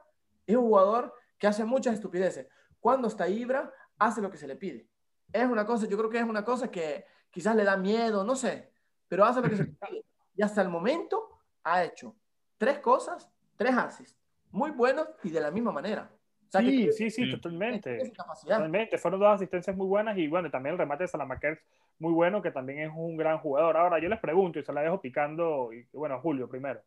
es 0.52 0.56
un 0.56 0.64
jugador 0.64 1.14
que 1.38 1.46
hace 1.46 1.64
muchas 1.64 1.94
estupideces. 1.94 2.48
Cuando 2.80 3.08
está 3.08 3.28
Ibra, 3.28 3.72
hace 3.98 4.20
lo 4.20 4.30
que 4.30 4.38
se 4.38 4.46
le 4.46 4.56
pide. 4.56 4.88
Es 5.32 5.44
una 5.44 5.66
cosa, 5.66 5.86
yo 5.86 5.96
creo 5.98 6.10
que 6.10 6.18
es 6.18 6.24
una 6.24 6.44
cosa 6.44 6.70
que 6.70 7.04
quizás 7.30 7.54
le 7.54 7.64
da 7.64 7.76
miedo, 7.76 8.24
no 8.24 8.34
sé, 8.34 8.72
pero 9.08 9.24
hace 9.24 9.40
lo 9.40 9.48
que 9.48 9.56
se 9.56 9.64
le 9.64 9.72
pide. 9.72 10.04
Y 10.34 10.42
hasta 10.42 10.62
el 10.62 10.68
momento 10.68 11.40
ha 11.64 11.84
hecho 11.84 12.16
tres 12.56 12.78
cosas, 12.78 13.30
tres 13.56 13.74
haces, 13.76 14.16
muy 14.50 14.70
buenos 14.70 15.08
y 15.22 15.30
de 15.30 15.40
la 15.40 15.50
misma 15.50 15.72
manera. 15.72 16.10
sí, 16.50 16.92
sí, 16.92 17.10
sí, 17.10 17.30
totalmente. 17.30 18.10
Totalmente. 18.42 18.98
Fueron 18.98 19.20
dos 19.20 19.34
asistencias 19.34 19.76
muy 19.76 19.86
buenas 19.86 20.16
y 20.16 20.28
bueno, 20.28 20.50
también 20.50 20.74
el 20.74 20.78
remate 20.78 21.04
de 21.04 21.08
Salamaker 21.08 21.60
muy 21.98 22.12
bueno, 22.12 22.40
que 22.40 22.50
también 22.50 22.78
es 22.80 22.90
un 22.94 23.16
gran 23.16 23.38
jugador. 23.38 23.76
Ahora 23.76 23.98
yo 23.98 24.08
les 24.08 24.20
pregunto 24.20 24.58
y 24.58 24.64
se 24.64 24.72
la 24.72 24.82
dejo 24.82 25.00
picando, 25.00 25.72
y 25.72 25.86
bueno, 25.92 26.20
Julio 26.20 26.48
primero. 26.48 26.80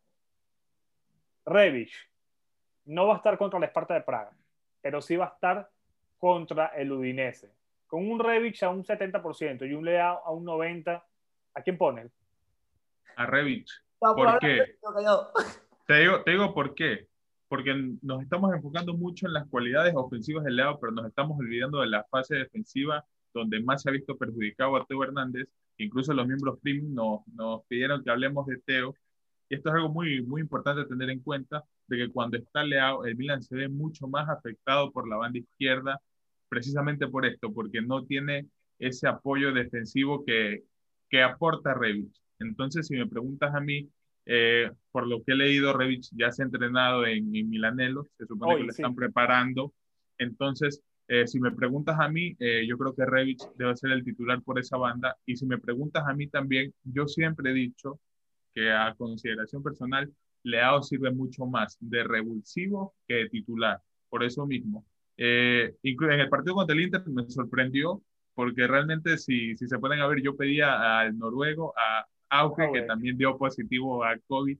Revich, 1.44 1.92
no 2.84 3.06
va 3.06 3.14
a 3.14 3.16
estar 3.18 3.38
contra 3.38 3.58
la 3.58 3.66
Esparta 3.66 3.94
de 3.94 4.02
Praga, 4.02 4.32
pero 4.80 5.00
sí 5.00 5.16
va 5.16 5.26
a 5.26 5.34
estar 5.34 5.70
contra 6.18 6.66
el 6.68 6.92
Udinese. 6.92 7.52
Con 7.86 8.10
un 8.10 8.18
Revich 8.18 8.62
a 8.62 8.70
un 8.70 8.84
70% 8.84 9.68
y 9.68 9.74
un 9.74 9.84
Lea 9.84 10.10
a 10.10 10.30
un 10.30 10.44
90%, 10.44 11.02
¿a 11.54 11.62
quién 11.62 11.76
pone? 11.76 12.08
A 13.16 13.26
Revich. 13.26 13.70
¿Por 13.98 14.38
qué? 14.38 14.76
Te 15.86 15.94
digo, 15.98 16.22
te 16.22 16.30
digo 16.30 16.54
por 16.54 16.74
qué. 16.74 17.08
Porque 17.48 17.74
nos 18.02 18.22
estamos 18.22 18.54
enfocando 18.54 18.94
mucho 18.94 19.26
en 19.26 19.34
las 19.34 19.46
cualidades 19.48 19.94
ofensivas 19.94 20.44
del 20.44 20.56
Leo, 20.56 20.78
pero 20.80 20.92
nos 20.92 21.06
estamos 21.06 21.38
olvidando 21.38 21.80
de 21.80 21.88
la 21.88 22.04
fase 22.04 22.36
defensiva 22.36 23.04
donde 23.34 23.60
más 23.62 23.82
se 23.82 23.88
ha 23.88 23.92
visto 23.92 24.16
perjudicado 24.16 24.76
a 24.76 24.86
Teo 24.86 25.02
Hernández. 25.04 25.48
Incluso 25.78 26.14
los 26.14 26.26
miembros 26.26 26.58
premium 26.60 26.94
nos, 26.94 27.26
nos 27.34 27.64
pidieron 27.66 28.02
que 28.02 28.10
hablemos 28.10 28.46
de 28.46 28.58
Teo. 28.58 28.94
Y 29.52 29.56
esto 29.56 29.68
es 29.68 29.74
algo 29.74 29.90
muy, 29.90 30.22
muy 30.22 30.40
importante 30.40 30.86
tener 30.86 31.10
en 31.10 31.20
cuenta 31.20 31.62
de 31.86 31.98
que 31.98 32.08
cuando 32.10 32.38
está 32.38 32.64
Leao, 32.64 33.04
el 33.04 33.16
Milan 33.16 33.42
se 33.42 33.54
ve 33.54 33.68
mucho 33.68 34.08
más 34.08 34.26
afectado 34.30 34.90
por 34.90 35.06
la 35.06 35.16
banda 35.16 35.40
izquierda, 35.40 36.00
precisamente 36.48 37.06
por 37.06 37.26
esto, 37.26 37.52
porque 37.52 37.82
no 37.82 38.02
tiene 38.06 38.46
ese 38.78 39.08
apoyo 39.08 39.52
defensivo 39.52 40.24
que, 40.24 40.62
que 41.10 41.22
aporta 41.22 41.74
Revich. 41.74 42.18
Entonces, 42.38 42.86
si 42.86 42.96
me 42.96 43.06
preguntas 43.06 43.54
a 43.54 43.60
mí, 43.60 43.90
eh, 44.24 44.70
por 44.90 45.06
lo 45.06 45.22
que 45.22 45.32
he 45.32 45.36
leído, 45.36 45.74
Revich 45.74 46.08
ya 46.12 46.32
se 46.32 46.40
ha 46.40 46.46
entrenado 46.46 47.04
en, 47.04 47.36
en 47.36 47.50
Milanelo, 47.50 48.06
se 48.16 48.24
supone 48.24 48.56
que 48.56 48.62
lo 48.62 48.70
están 48.70 48.94
preparando. 48.94 49.74
Entonces, 50.16 50.82
eh, 51.08 51.26
si 51.26 51.38
me 51.40 51.50
preguntas 51.50 52.00
a 52.00 52.08
mí, 52.08 52.34
eh, 52.38 52.64
yo 52.66 52.78
creo 52.78 52.94
que 52.94 53.04
Revich 53.04 53.42
debe 53.56 53.76
ser 53.76 53.90
el 53.90 54.02
titular 54.02 54.40
por 54.40 54.58
esa 54.58 54.78
banda. 54.78 55.14
Y 55.26 55.36
si 55.36 55.44
me 55.44 55.58
preguntas 55.58 56.04
a 56.06 56.14
mí 56.14 56.28
también, 56.28 56.72
yo 56.84 57.06
siempre 57.06 57.50
he 57.50 57.54
dicho 57.54 58.00
que 58.54 58.70
a 58.70 58.94
consideración 58.94 59.62
personal, 59.62 60.12
Leao 60.44 60.82
sirve 60.82 61.10
mucho 61.10 61.46
más 61.46 61.76
de 61.80 62.04
revulsivo 62.04 62.94
que 63.06 63.14
de 63.14 63.28
titular. 63.28 63.80
Por 64.08 64.24
eso 64.24 64.46
mismo. 64.46 64.84
Eh, 65.16 65.74
en 65.82 66.20
el 66.20 66.28
partido 66.28 66.54
contra 66.54 66.74
el 66.74 66.82
Inter 66.82 67.06
me 67.06 67.28
sorprendió 67.28 68.02
porque 68.34 68.66
realmente 68.66 69.18
si, 69.18 69.56
si 69.56 69.68
se 69.68 69.78
pueden 69.78 70.06
ver, 70.08 70.22
yo 70.22 70.36
pedía 70.36 71.00
al 71.00 71.16
noruego, 71.18 71.74
a 71.76 72.06
Auge, 72.30 72.70
que 72.72 72.82
también 72.82 73.18
dio 73.18 73.36
positivo 73.36 74.04
a 74.04 74.16
COVID, 74.26 74.56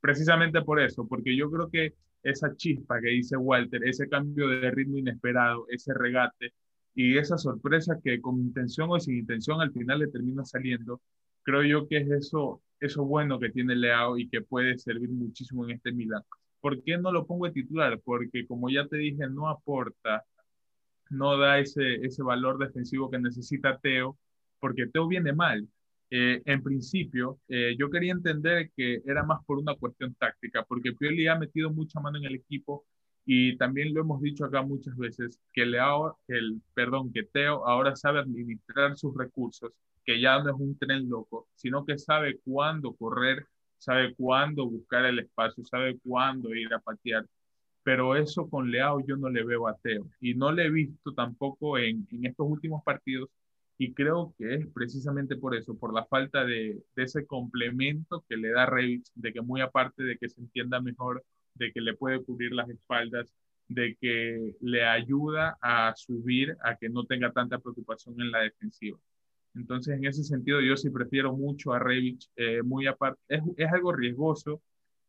precisamente 0.00 0.62
por 0.62 0.80
eso, 0.80 1.06
porque 1.08 1.36
yo 1.36 1.50
creo 1.50 1.68
que 1.68 1.94
esa 2.22 2.54
chispa 2.54 3.00
que 3.00 3.08
dice 3.08 3.36
Walter, 3.36 3.82
ese 3.84 4.08
cambio 4.08 4.46
de 4.48 4.70
ritmo 4.70 4.98
inesperado, 4.98 5.66
ese 5.68 5.92
regate 5.92 6.52
y 6.94 7.18
esa 7.18 7.36
sorpresa 7.36 7.98
que 8.02 8.20
con 8.20 8.38
intención 8.38 8.90
o 8.90 9.00
sin 9.00 9.18
intención 9.18 9.60
al 9.60 9.72
final 9.72 9.98
le 9.98 10.08
termina 10.08 10.44
saliendo, 10.44 11.00
creo 11.42 11.64
yo 11.64 11.88
que 11.88 11.98
es 11.98 12.10
eso, 12.10 12.62
eso 12.80 13.04
bueno 13.04 13.38
que 13.38 13.50
tiene 13.50 13.76
Leao 13.76 14.18
y 14.18 14.28
que 14.28 14.40
puede 14.40 14.78
servir 14.78 15.10
muchísimo 15.10 15.64
en 15.64 15.72
este 15.72 15.92
Milan. 15.92 16.22
¿Por 16.60 16.82
qué 16.82 16.98
no 16.98 17.12
lo 17.12 17.26
pongo 17.26 17.46
de 17.46 17.52
titular? 17.52 18.00
Porque 18.04 18.46
como 18.46 18.68
ya 18.70 18.86
te 18.86 18.96
dije, 18.96 19.28
no 19.28 19.48
aporta, 19.48 20.24
no 21.10 21.36
da 21.38 21.58
ese, 21.58 21.96
ese 21.96 22.22
valor 22.22 22.58
defensivo 22.58 23.10
que 23.10 23.18
necesita 23.18 23.78
Teo, 23.78 24.18
porque 24.58 24.86
Teo 24.86 25.08
viene 25.08 25.32
mal. 25.32 25.68
Eh, 26.10 26.42
en 26.44 26.62
principio, 26.62 27.38
eh, 27.48 27.76
yo 27.78 27.88
quería 27.88 28.12
entender 28.12 28.70
que 28.76 29.00
era 29.06 29.22
más 29.22 29.44
por 29.44 29.58
una 29.58 29.76
cuestión 29.76 30.14
táctica, 30.14 30.64
porque 30.64 30.92
Pioli 30.92 31.28
ha 31.28 31.38
metido 31.38 31.70
mucha 31.70 32.00
mano 32.00 32.18
en 32.18 32.24
el 32.24 32.34
equipo 32.34 32.84
y 33.24 33.56
también 33.56 33.94
lo 33.94 34.00
hemos 34.00 34.20
dicho 34.20 34.44
acá 34.44 34.62
muchas 34.62 34.96
veces, 34.96 35.38
que, 35.52 35.66
Leao, 35.66 36.18
el, 36.26 36.60
perdón, 36.74 37.12
que 37.12 37.22
Teo 37.24 37.66
ahora 37.68 37.94
sabe 37.94 38.18
administrar 38.18 38.96
sus 38.96 39.16
recursos 39.16 39.72
que 40.10 40.20
ya 40.20 40.42
no 40.42 40.50
es 40.50 40.56
un 40.58 40.76
tren 40.76 41.08
loco, 41.08 41.46
sino 41.54 41.86
que 41.86 41.96
sabe 41.96 42.40
cuándo 42.44 42.94
correr, 42.96 43.46
sabe 43.78 44.12
cuándo 44.16 44.68
buscar 44.68 45.04
el 45.04 45.20
espacio, 45.20 45.64
sabe 45.64 46.00
cuándo 46.02 46.52
ir 46.52 46.74
a 46.74 46.80
patear. 46.80 47.26
Pero 47.84 48.16
eso 48.16 48.48
con 48.50 48.72
Leao 48.72 49.06
yo 49.06 49.16
no 49.16 49.28
le 49.28 49.44
veo 49.44 49.68
a 49.68 49.76
Teo 49.76 50.10
y 50.20 50.34
no 50.34 50.50
le 50.50 50.64
he 50.66 50.70
visto 50.70 51.14
tampoco 51.14 51.78
en, 51.78 52.08
en 52.10 52.26
estos 52.26 52.44
últimos 52.48 52.82
partidos 52.82 53.28
y 53.78 53.94
creo 53.94 54.34
que 54.36 54.54
es 54.56 54.66
precisamente 54.74 55.36
por 55.36 55.54
eso, 55.54 55.78
por 55.78 55.94
la 55.94 56.04
falta 56.06 56.44
de, 56.44 56.82
de 56.96 57.02
ese 57.04 57.24
complemento 57.24 58.24
que 58.28 58.36
le 58.36 58.50
da 58.50 58.66
Revich, 58.66 59.06
de 59.14 59.32
que 59.32 59.40
muy 59.42 59.60
aparte 59.60 60.02
de 60.02 60.18
que 60.18 60.28
se 60.28 60.40
entienda 60.40 60.80
mejor, 60.80 61.24
de 61.54 61.72
que 61.72 61.80
le 61.80 61.94
puede 61.94 62.24
cubrir 62.24 62.52
las 62.52 62.68
espaldas, 62.68 63.28
de 63.68 63.96
que 64.00 64.56
le 64.60 64.84
ayuda 64.84 65.56
a 65.62 65.94
subir, 65.94 66.56
a 66.64 66.76
que 66.76 66.88
no 66.88 67.04
tenga 67.06 67.32
tanta 67.32 67.60
preocupación 67.60 68.20
en 68.20 68.32
la 68.32 68.40
defensiva. 68.40 68.98
Entonces, 69.54 69.96
en 69.96 70.04
ese 70.04 70.22
sentido, 70.22 70.60
yo 70.60 70.76
sí 70.76 70.90
prefiero 70.90 71.32
mucho 71.32 71.72
a 71.72 71.78
Revich, 71.78 72.30
eh, 72.36 72.62
muy 72.62 72.86
aparte. 72.86 73.20
Es, 73.28 73.42
es, 73.56 73.72
algo 73.72 73.92
riesgoso, 73.92 74.62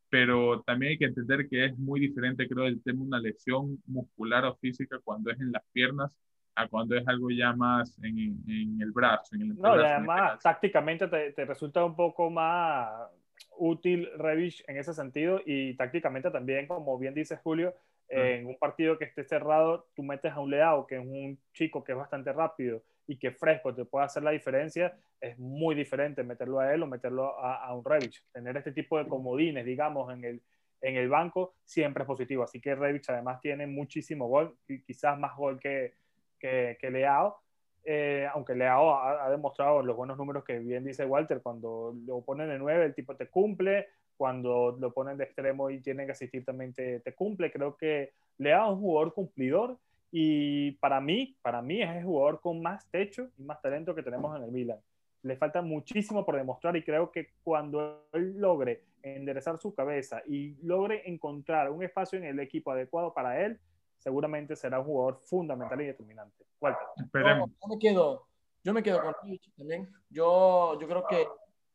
pero 0.10 0.62
también 0.63 0.91
hay 0.91 0.97
que 0.97 1.06
entender 1.06 1.47
que 1.47 1.65
es 1.65 1.77
muy 1.77 1.99
diferente, 1.99 2.47
creo, 2.47 2.65
el 2.65 2.82
tema 2.82 2.99
de 2.99 3.08
una 3.08 3.19
lesión 3.19 3.82
muscular 3.86 4.45
o 4.45 4.56
física 4.56 4.99
cuando 5.04 5.32
es 5.32 5.39
en 5.39 5.51
las 5.51 5.63
piernas 5.71 6.12
a 6.56 6.67
cuando 6.67 6.97
es 6.97 7.08
algo 7.08 7.30
ya 7.30 7.54
más 7.54 7.97
en, 8.04 8.43
en 8.47 8.82
el 8.82 8.91
brazo. 8.91 9.36
En 9.36 9.41
el 9.41 9.56
no, 9.56 9.75
y 9.75 9.86
además, 9.86 10.34
este 10.34 10.43
tácticamente 10.43 11.08
te, 11.08 11.32
te, 11.32 11.45
resulta 11.45 11.86
un 11.86 11.95
poco 11.95 12.30
más 12.30 13.10
útil 13.58 14.10
Revich 14.17 14.63
en 14.67 14.77
ese 14.77 14.93
sentido 14.93 15.39
y 15.45 15.75
tácticamente 15.75 16.30
también, 16.30 16.67
como 16.67 16.97
bien 16.97 17.13
dice 17.13 17.38
Julio, 17.38 17.73
en 18.10 18.45
un 18.45 18.58
partido 18.58 18.97
que 18.97 19.06
esté 19.06 19.23
cerrado, 19.23 19.88
tú 19.95 20.04
metes 20.04 20.34
a 20.34 20.41
un 20.41 20.51
Leao, 20.51 20.86
que 20.86 20.95
es 20.95 21.01
un 21.01 21.39
chico 21.54 21.82
que 21.82 21.93
es 21.93 21.97
bastante 21.97 22.34
rápido 22.34 22.84
y 23.07 23.17
que 23.17 23.31
fresco 23.31 23.73
te 23.73 23.85
puede 23.85 24.05
hacer 24.05 24.23
la 24.23 24.31
diferencia, 24.31 24.97
es 25.19 25.37
muy 25.37 25.75
diferente 25.75 26.23
meterlo 26.23 26.59
a 26.59 26.73
él 26.73 26.83
o 26.83 26.87
meterlo 26.87 27.37
a, 27.39 27.73
un 27.73 27.83
Revich. 27.83 28.23
Tener 28.31 28.55
este 28.57 28.71
tipo 28.71 28.97
de 28.97 29.07
comodines, 29.07 29.65
digamos, 29.65 30.11
en 30.13 30.23
el, 30.23 30.41
en 30.81 30.95
el 30.95 31.09
banco 31.09 31.53
siempre 31.63 32.03
es 32.03 32.07
positivo. 32.07 32.43
Así 32.43 32.59
que 32.59 32.75
Revich 32.75 33.09
además 33.09 33.41
tiene 33.41 33.67
muchísimo 33.67 34.27
gol, 34.27 34.55
quizás 34.85 35.17
más 35.19 35.35
gol 35.35 35.59
que, 35.59 35.93
que, 36.39 36.77
que 36.79 36.89
Leao. 36.89 37.37
eh, 37.83 38.27
aunque 38.33 38.55
Leao 38.55 38.95
ha, 38.95 39.25
ha, 39.25 39.29
demostrado 39.29 39.81
los 39.81 39.95
buenos 39.95 40.17
números 40.17 40.43
que 40.43 40.59
bien 40.59 40.83
dice 40.83 41.05
Walter, 41.05 41.41
cuando 41.41 41.95
lo 42.05 42.21
ponen 42.21 42.49
de 42.49 42.59
9 42.59 42.85
el 42.85 42.95
tipo 42.95 43.15
te 43.15 43.27
cumple, 43.27 43.87
cuando 44.17 44.77
lo 44.79 44.93
ponen 44.93 45.17
de 45.17 45.23
extremo 45.23 45.69
y 45.69 45.81
tienen 45.81 46.05
que 46.05 46.11
asistir 46.11 46.45
también 46.45 46.73
te, 46.73 46.99
te 46.99 47.13
cumple. 47.13 47.51
Creo 47.51 47.75
que 47.75 48.13
Leao 48.37 48.71
es 48.71 48.77
un 48.77 48.81
jugador 48.81 49.13
cumplidor 49.13 49.77
y 50.12 50.71
para 50.74 51.00
mí, 51.00 51.38
para 51.41 51.62
mí 51.62 51.82
es 51.82 51.89
el 51.89 52.04
jugador 52.04 52.41
con 52.41 52.62
más 52.62 52.86
techo 52.91 53.30
y 53.38 53.43
más 53.43 53.62
talento 53.62 53.95
que 53.95 54.04
tenemos 54.04 54.36
en 54.38 54.43
el 54.43 54.52
Milan. 54.52 54.80
Le 55.24 55.38
falta 55.38 55.62
muchísimo 55.62 56.26
por 56.26 56.36
demostrar 56.36 56.76
y 56.76 56.84
creo 56.84 57.12
que 57.12 57.30
cuando 57.43 58.08
él 58.12 58.38
logre 58.38 58.84
enderezar 59.02 59.58
su 59.58 59.74
cabeza 59.74 60.21
y 60.28 60.56
logre 60.63 61.10
encontrar 61.10 61.69
un 61.71 61.84
espacio 61.84 62.19
en 62.19 62.26
el 62.26 62.39
equipo 62.39 62.71
adecuado 62.71 63.13
para 63.13 63.43
él, 63.43 63.60
seguramente 64.00 64.56
será 64.56 64.80
un 64.80 64.86
jugador 64.86 65.19
fundamental 65.21 65.80
y 65.82 65.86
determinante. 65.86 66.43
Walter. 66.60 66.88
Yo, 67.13 67.45
yo, 67.62 67.67
me 67.67 67.80
quedo, 67.80 68.28
yo 68.63 68.74
me 68.74 68.84
quedo 68.84 69.02
con 69.02 69.15
Revich 69.24 69.52
también. 69.56 69.89
Yo, 70.10 70.78
yo 70.80 70.88
creo 70.88 71.06
que 71.08 71.28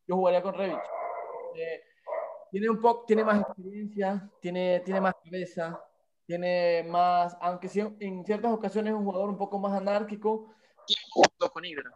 yo 0.07 0.15
jugaría 0.15 0.41
con 0.41 0.53
Revich. 0.53 0.83
Eh, 1.55 1.81
tiene 2.51 2.69
un 2.69 2.79
poco, 2.79 3.05
tiene 3.05 3.23
más 3.23 3.41
experiencia, 3.41 4.29
tiene, 4.39 4.81
tiene 4.81 5.01
más 5.01 5.15
cabeza, 5.23 5.81
tiene 6.27 6.83
más, 6.83 7.35
aunque 7.39 7.69
sí, 7.69 7.79
en 7.79 8.25
ciertas 8.25 8.51
ocasiones 8.51 8.91
es 8.91 8.99
un 8.99 9.05
jugador 9.05 9.29
un 9.29 9.37
poco 9.37 9.57
más 9.57 9.71
anárquico, 9.73 10.53
junto 11.09 11.49
con 11.51 11.65
Ibra. 11.65 11.89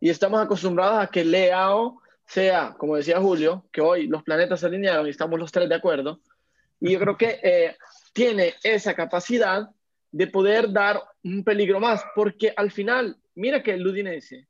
Y 0.00 0.08
estamos 0.08 0.40
acostumbrados 0.40 0.98
a 0.98 1.06
que 1.06 1.24
Leao 1.24 2.00
sea, 2.24 2.74
como 2.78 2.96
decía 2.96 3.20
Julio, 3.20 3.66
que 3.70 3.82
hoy 3.82 4.08
los 4.08 4.22
planetas 4.22 4.60
se 4.60 4.66
alinearon 4.66 5.06
y 5.06 5.10
estamos 5.10 5.38
los 5.38 5.52
tres 5.52 5.68
de 5.68 5.74
acuerdo. 5.74 6.20
Y 6.80 6.92
yo 6.92 6.98
creo 6.98 7.16
que 7.16 7.38
eh, 7.42 7.76
tiene 8.12 8.54
esa 8.62 8.94
capacidad 8.94 9.68
de 10.10 10.26
poder 10.26 10.72
dar 10.72 11.00
un 11.22 11.44
peligro 11.44 11.78
más, 11.78 12.02
porque 12.14 12.54
al 12.56 12.70
final, 12.70 13.18
mira 13.34 13.62
que 13.62 13.74
el 13.74 13.86
Udinese 13.86 14.48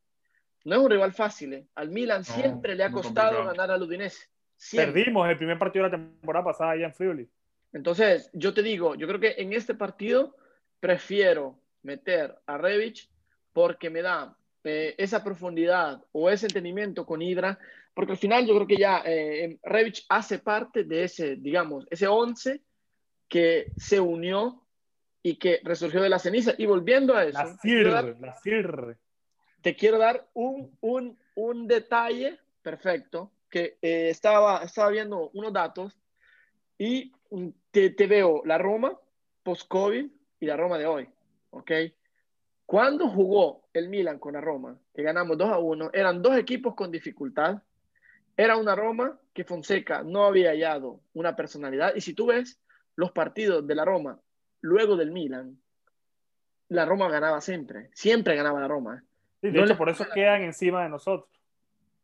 no 0.65 0.77
es 0.77 0.83
un 0.83 0.91
rival 0.91 1.13
fácil. 1.13 1.55
¿eh? 1.55 1.67
Al 1.75 1.91
Milan 1.91 2.25
no, 2.27 2.35
siempre 2.35 2.77
le 2.77 2.85
ha 2.85 2.93
costado 2.93 3.45
ganar 3.45 3.73
al 3.73 3.83
Udinese. 3.83 4.29
Siempre. 4.57 4.93
Perdimos 4.93 5.29
el 5.29 5.37
primer 5.37 5.59
partido 5.59 5.85
de 5.85 5.91
la 5.91 5.97
temporada 5.97 6.45
pasada 6.45 6.71
allá 6.73 6.87
en 6.87 6.95
Friuli. 6.95 7.29
Entonces, 7.77 8.31
yo 8.33 8.55
te 8.55 8.63
digo, 8.63 8.95
yo 8.95 9.07
creo 9.07 9.21
que 9.21 9.35
en 9.37 9.53
este 9.53 9.75
partido 9.75 10.35
prefiero 10.81 11.59
meter 11.83 12.35
a 12.47 12.57
Revich 12.57 13.11
porque 13.53 13.91
me 13.91 14.01
da 14.01 14.35
eh, 14.65 14.95
esa 14.97 15.23
profundidad 15.23 16.03
o 16.13 16.31
ese 16.31 16.47
entendimiento 16.47 17.05
con 17.05 17.21
Hydra, 17.21 17.59
porque 17.93 18.13
al 18.13 18.19
final 18.19 18.47
yo 18.47 18.55
creo 18.55 18.67
que 18.67 18.79
ya 18.79 19.03
eh, 19.05 19.59
Revich 19.63 20.07
hace 20.09 20.39
parte 20.39 20.85
de 20.85 21.05
ese, 21.05 21.37
digamos, 21.37 21.87
ese 21.91 22.07
11 22.07 22.63
que 23.29 23.71
se 23.77 24.01
unió 24.01 24.65
y 25.23 25.37
que 25.37 25.61
resurgió 25.63 26.01
de 26.01 26.09
la 26.09 26.19
ceniza. 26.19 26.55
Y 26.57 26.65
volviendo 26.65 27.15
a 27.15 27.27
eso, 27.27 27.39
la 27.39 27.91
dar, 27.91 28.17
la 28.19 28.99
te 29.61 29.77
quiero 29.77 29.99
dar 29.99 30.27
un, 30.33 30.75
un, 30.81 31.19
un 31.35 31.67
detalle 31.67 32.39
perfecto, 32.63 33.33
que 33.51 33.77
eh, 33.83 34.09
estaba, 34.09 34.63
estaba 34.65 34.89
viendo 34.89 35.29
unos 35.35 35.53
datos 35.53 36.01
y 36.79 37.13
te, 37.71 37.91
te 37.91 38.07
veo 38.07 38.43
la 38.45 38.59
Roma 38.59 38.99
post-COVID 39.43 40.07
y 40.41 40.47
la 40.47 40.57
Roma 40.57 40.79
de 40.79 40.87
hoy, 40.87 41.09
¿ok? 41.51 41.71
Cuando 42.67 43.09
jugó 43.09 43.69
el 43.73 43.89
Milan 43.89 44.19
con 44.19 44.35
la 44.35 44.41
Roma, 44.41 44.77
que 44.93 45.03
ganamos 45.03 45.39
2 45.39 45.49
a 45.51 45.59
1, 45.59 45.91
eran 45.93 46.21
dos 46.21 46.37
equipos 46.37 46.75
con 46.75 46.91
dificultad. 46.91 47.63
Era 48.37 48.57
una 48.57 48.75
Roma 48.75 49.19
que 49.33 49.45
Fonseca 49.45 50.03
no 50.03 50.25
había 50.25 50.51
hallado 50.51 51.01
una 51.15 51.37
personalidad. 51.37 51.95
Y 51.95 52.01
si 52.01 52.13
tú 52.13 52.27
ves 52.27 52.61
los 52.97 53.13
partidos 53.13 53.67
de 53.67 53.75
la 53.77 53.85
Roma 53.85 54.21
luego 54.63 54.97
del 54.97 55.13
Milan, 55.13 55.57
la 56.69 56.85
Roma 56.85 57.09
ganaba 57.09 57.41
siempre. 57.41 57.89
Siempre 57.95 58.35
ganaba 58.35 58.61
la 58.61 58.69
Roma. 58.69 59.05
Sí, 59.41 59.51
de 59.51 59.59
no 59.59 59.65
hecho, 59.65 59.79
por 59.79 59.89
eso 59.89 60.05
quedan 60.13 60.43
encima 60.43 60.83
de 60.83 60.89
nosotros. 60.89 61.31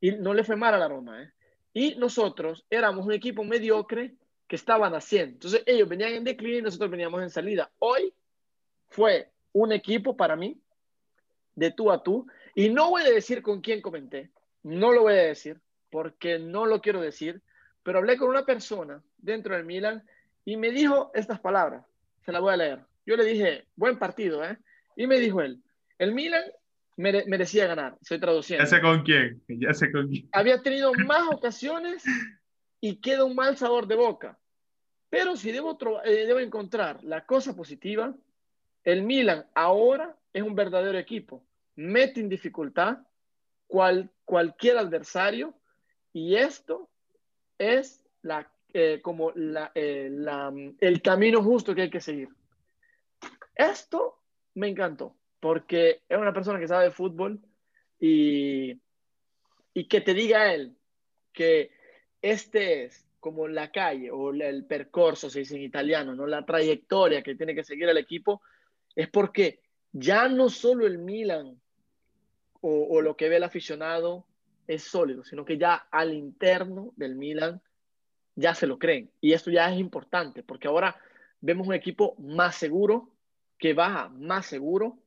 Y 0.00 0.12
no 0.12 0.32
le 0.32 0.44
fue 0.44 0.54
mal 0.54 0.74
a 0.74 0.78
la 0.78 0.88
Roma. 0.88 1.24
¿eh? 1.24 1.32
Y 1.72 1.96
nosotros 1.96 2.64
éramos 2.70 3.04
un 3.04 3.12
equipo 3.12 3.42
mediocre 3.42 4.14
que 4.52 4.56
estaban 4.56 4.94
haciendo. 4.94 5.32
Entonces 5.32 5.62
ellos 5.64 5.88
venían 5.88 6.12
en 6.12 6.24
declive 6.24 6.58
y 6.58 6.62
nosotros 6.62 6.90
veníamos 6.90 7.22
en 7.22 7.30
salida. 7.30 7.70
Hoy 7.78 8.12
fue 8.90 9.30
un 9.52 9.72
equipo 9.72 10.14
para 10.14 10.36
mí 10.36 10.60
de 11.54 11.70
tú 11.70 11.90
a 11.90 12.02
tú. 12.02 12.26
Y 12.54 12.68
no 12.68 12.90
voy 12.90 13.00
a 13.00 13.10
decir 13.10 13.40
con 13.40 13.62
quién 13.62 13.80
comenté, 13.80 14.30
no 14.62 14.92
lo 14.92 15.04
voy 15.04 15.14
a 15.14 15.22
decir 15.22 15.58
porque 15.88 16.38
no 16.38 16.66
lo 16.66 16.82
quiero 16.82 17.00
decir, 17.00 17.40
pero 17.82 18.00
hablé 18.00 18.18
con 18.18 18.28
una 18.28 18.44
persona 18.44 19.02
dentro 19.16 19.56
del 19.56 19.64
Milan 19.64 20.02
y 20.44 20.58
me 20.58 20.70
dijo 20.70 21.12
estas 21.14 21.40
palabras. 21.40 21.86
Se 22.20 22.30
las 22.30 22.42
voy 22.42 22.52
a 22.52 22.58
leer. 22.58 22.80
Yo 23.06 23.16
le 23.16 23.24
dije, 23.24 23.64
buen 23.74 23.98
partido, 23.98 24.44
¿eh? 24.44 24.58
Y 24.96 25.06
me 25.06 25.18
dijo 25.18 25.40
él, 25.40 25.62
el 25.96 26.12
Milan 26.12 26.44
mere 26.98 27.24
merecía 27.26 27.66
ganar. 27.68 27.96
Estoy 28.02 28.20
traduciendo. 28.20 28.62
Ya 28.62 28.68
sé 28.68 28.82
con 28.82 29.02
quién, 29.02 29.42
ya 29.48 29.72
sé 29.72 29.90
con 29.90 30.08
quién. 30.08 30.28
Había 30.30 30.60
tenido 30.60 30.92
más 30.92 31.22
ocasiones 31.30 32.04
y 32.82 32.96
queda 32.96 33.24
un 33.24 33.34
mal 33.34 33.56
sabor 33.56 33.86
de 33.86 33.96
boca. 33.96 34.38
Pero 35.12 35.36
si 35.36 35.52
debo, 35.52 35.76
eh, 36.06 36.24
debo 36.24 36.38
encontrar 36.38 37.04
la 37.04 37.26
cosa 37.26 37.54
positiva, 37.54 38.14
el 38.82 39.02
Milan 39.02 39.46
ahora 39.54 40.16
es 40.32 40.42
un 40.42 40.54
verdadero 40.54 40.96
equipo. 40.96 41.44
Mete 41.76 42.18
en 42.20 42.30
dificultad 42.30 42.96
cual, 43.66 44.10
cualquier 44.24 44.78
adversario 44.78 45.52
y 46.14 46.36
esto 46.36 46.88
es 47.58 48.02
eh, 48.72 49.00
como 49.02 49.34
eh, 49.74 50.74
el 50.80 51.02
camino 51.02 51.42
justo 51.42 51.74
que 51.74 51.82
hay 51.82 51.90
que 51.90 52.00
seguir. 52.00 52.30
Esto 53.54 54.18
me 54.54 54.68
encantó 54.68 55.14
porque 55.40 56.00
es 56.08 56.16
una 56.16 56.32
persona 56.32 56.58
que 56.58 56.68
sabe 56.68 56.90
fútbol 56.90 57.38
y, 58.00 58.80
y 59.74 59.84
que 59.88 60.00
te 60.00 60.14
diga 60.14 60.54
él 60.54 60.74
que 61.34 61.70
este 62.22 62.84
es 62.84 63.11
como 63.22 63.46
la 63.46 63.70
calle 63.70 64.10
o 64.10 64.32
el 64.32 64.64
percorso, 64.64 65.30
se 65.30 65.38
dice 65.38 65.54
en 65.54 65.62
italiano, 65.62 66.12
¿no? 66.12 66.26
la 66.26 66.44
trayectoria 66.44 67.22
que 67.22 67.36
tiene 67.36 67.54
que 67.54 67.62
seguir 67.62 67.88
el 67.88 67.96
equipo, 67.96 68.42
es 68.96 69.08
porque 69.08 69.60
ya 69.92 70.28
no 70.28 70.48
solo 70.48 70.88
el 70.88 70.98
Milan 70.98 71.56
o, 72.60 72.88
o, 72.90 73.00
lo 73.00 73.16
que 73.16 73.28
ve 73.28 73.36
el 73.36 73.44
aficionado 73.44 74.26
es 74.66 74.82
sólido, 74.82 75.22
sino 75.22 75.44
que 75.44 75.56
ya 75.56 75.86
al 75.92 76.12
interno 76.12 76.92
del 76.96 77.14
Milan 77.14 77.62
ya 78.34 78.56
se 78.56 78.66
lo 78.66 78.76
creen. 78.80 79.08
Y 79.20 79.34
esto 79.34 79.52
ya 79.52 79.72
es 79.72 79.78
importante, 79.78 80.42
porque 80.42 80.66
ahora 80.66 80.96
vemos 81.40 81.68
un 81.68 81.74
equipo 81.74 82.16
más 82.18 82.56
seguro, 82.56 83.10
que 83.56 83.72
baja 83.72 84.08
más 84.08 84.46
seguro 84.46 84.98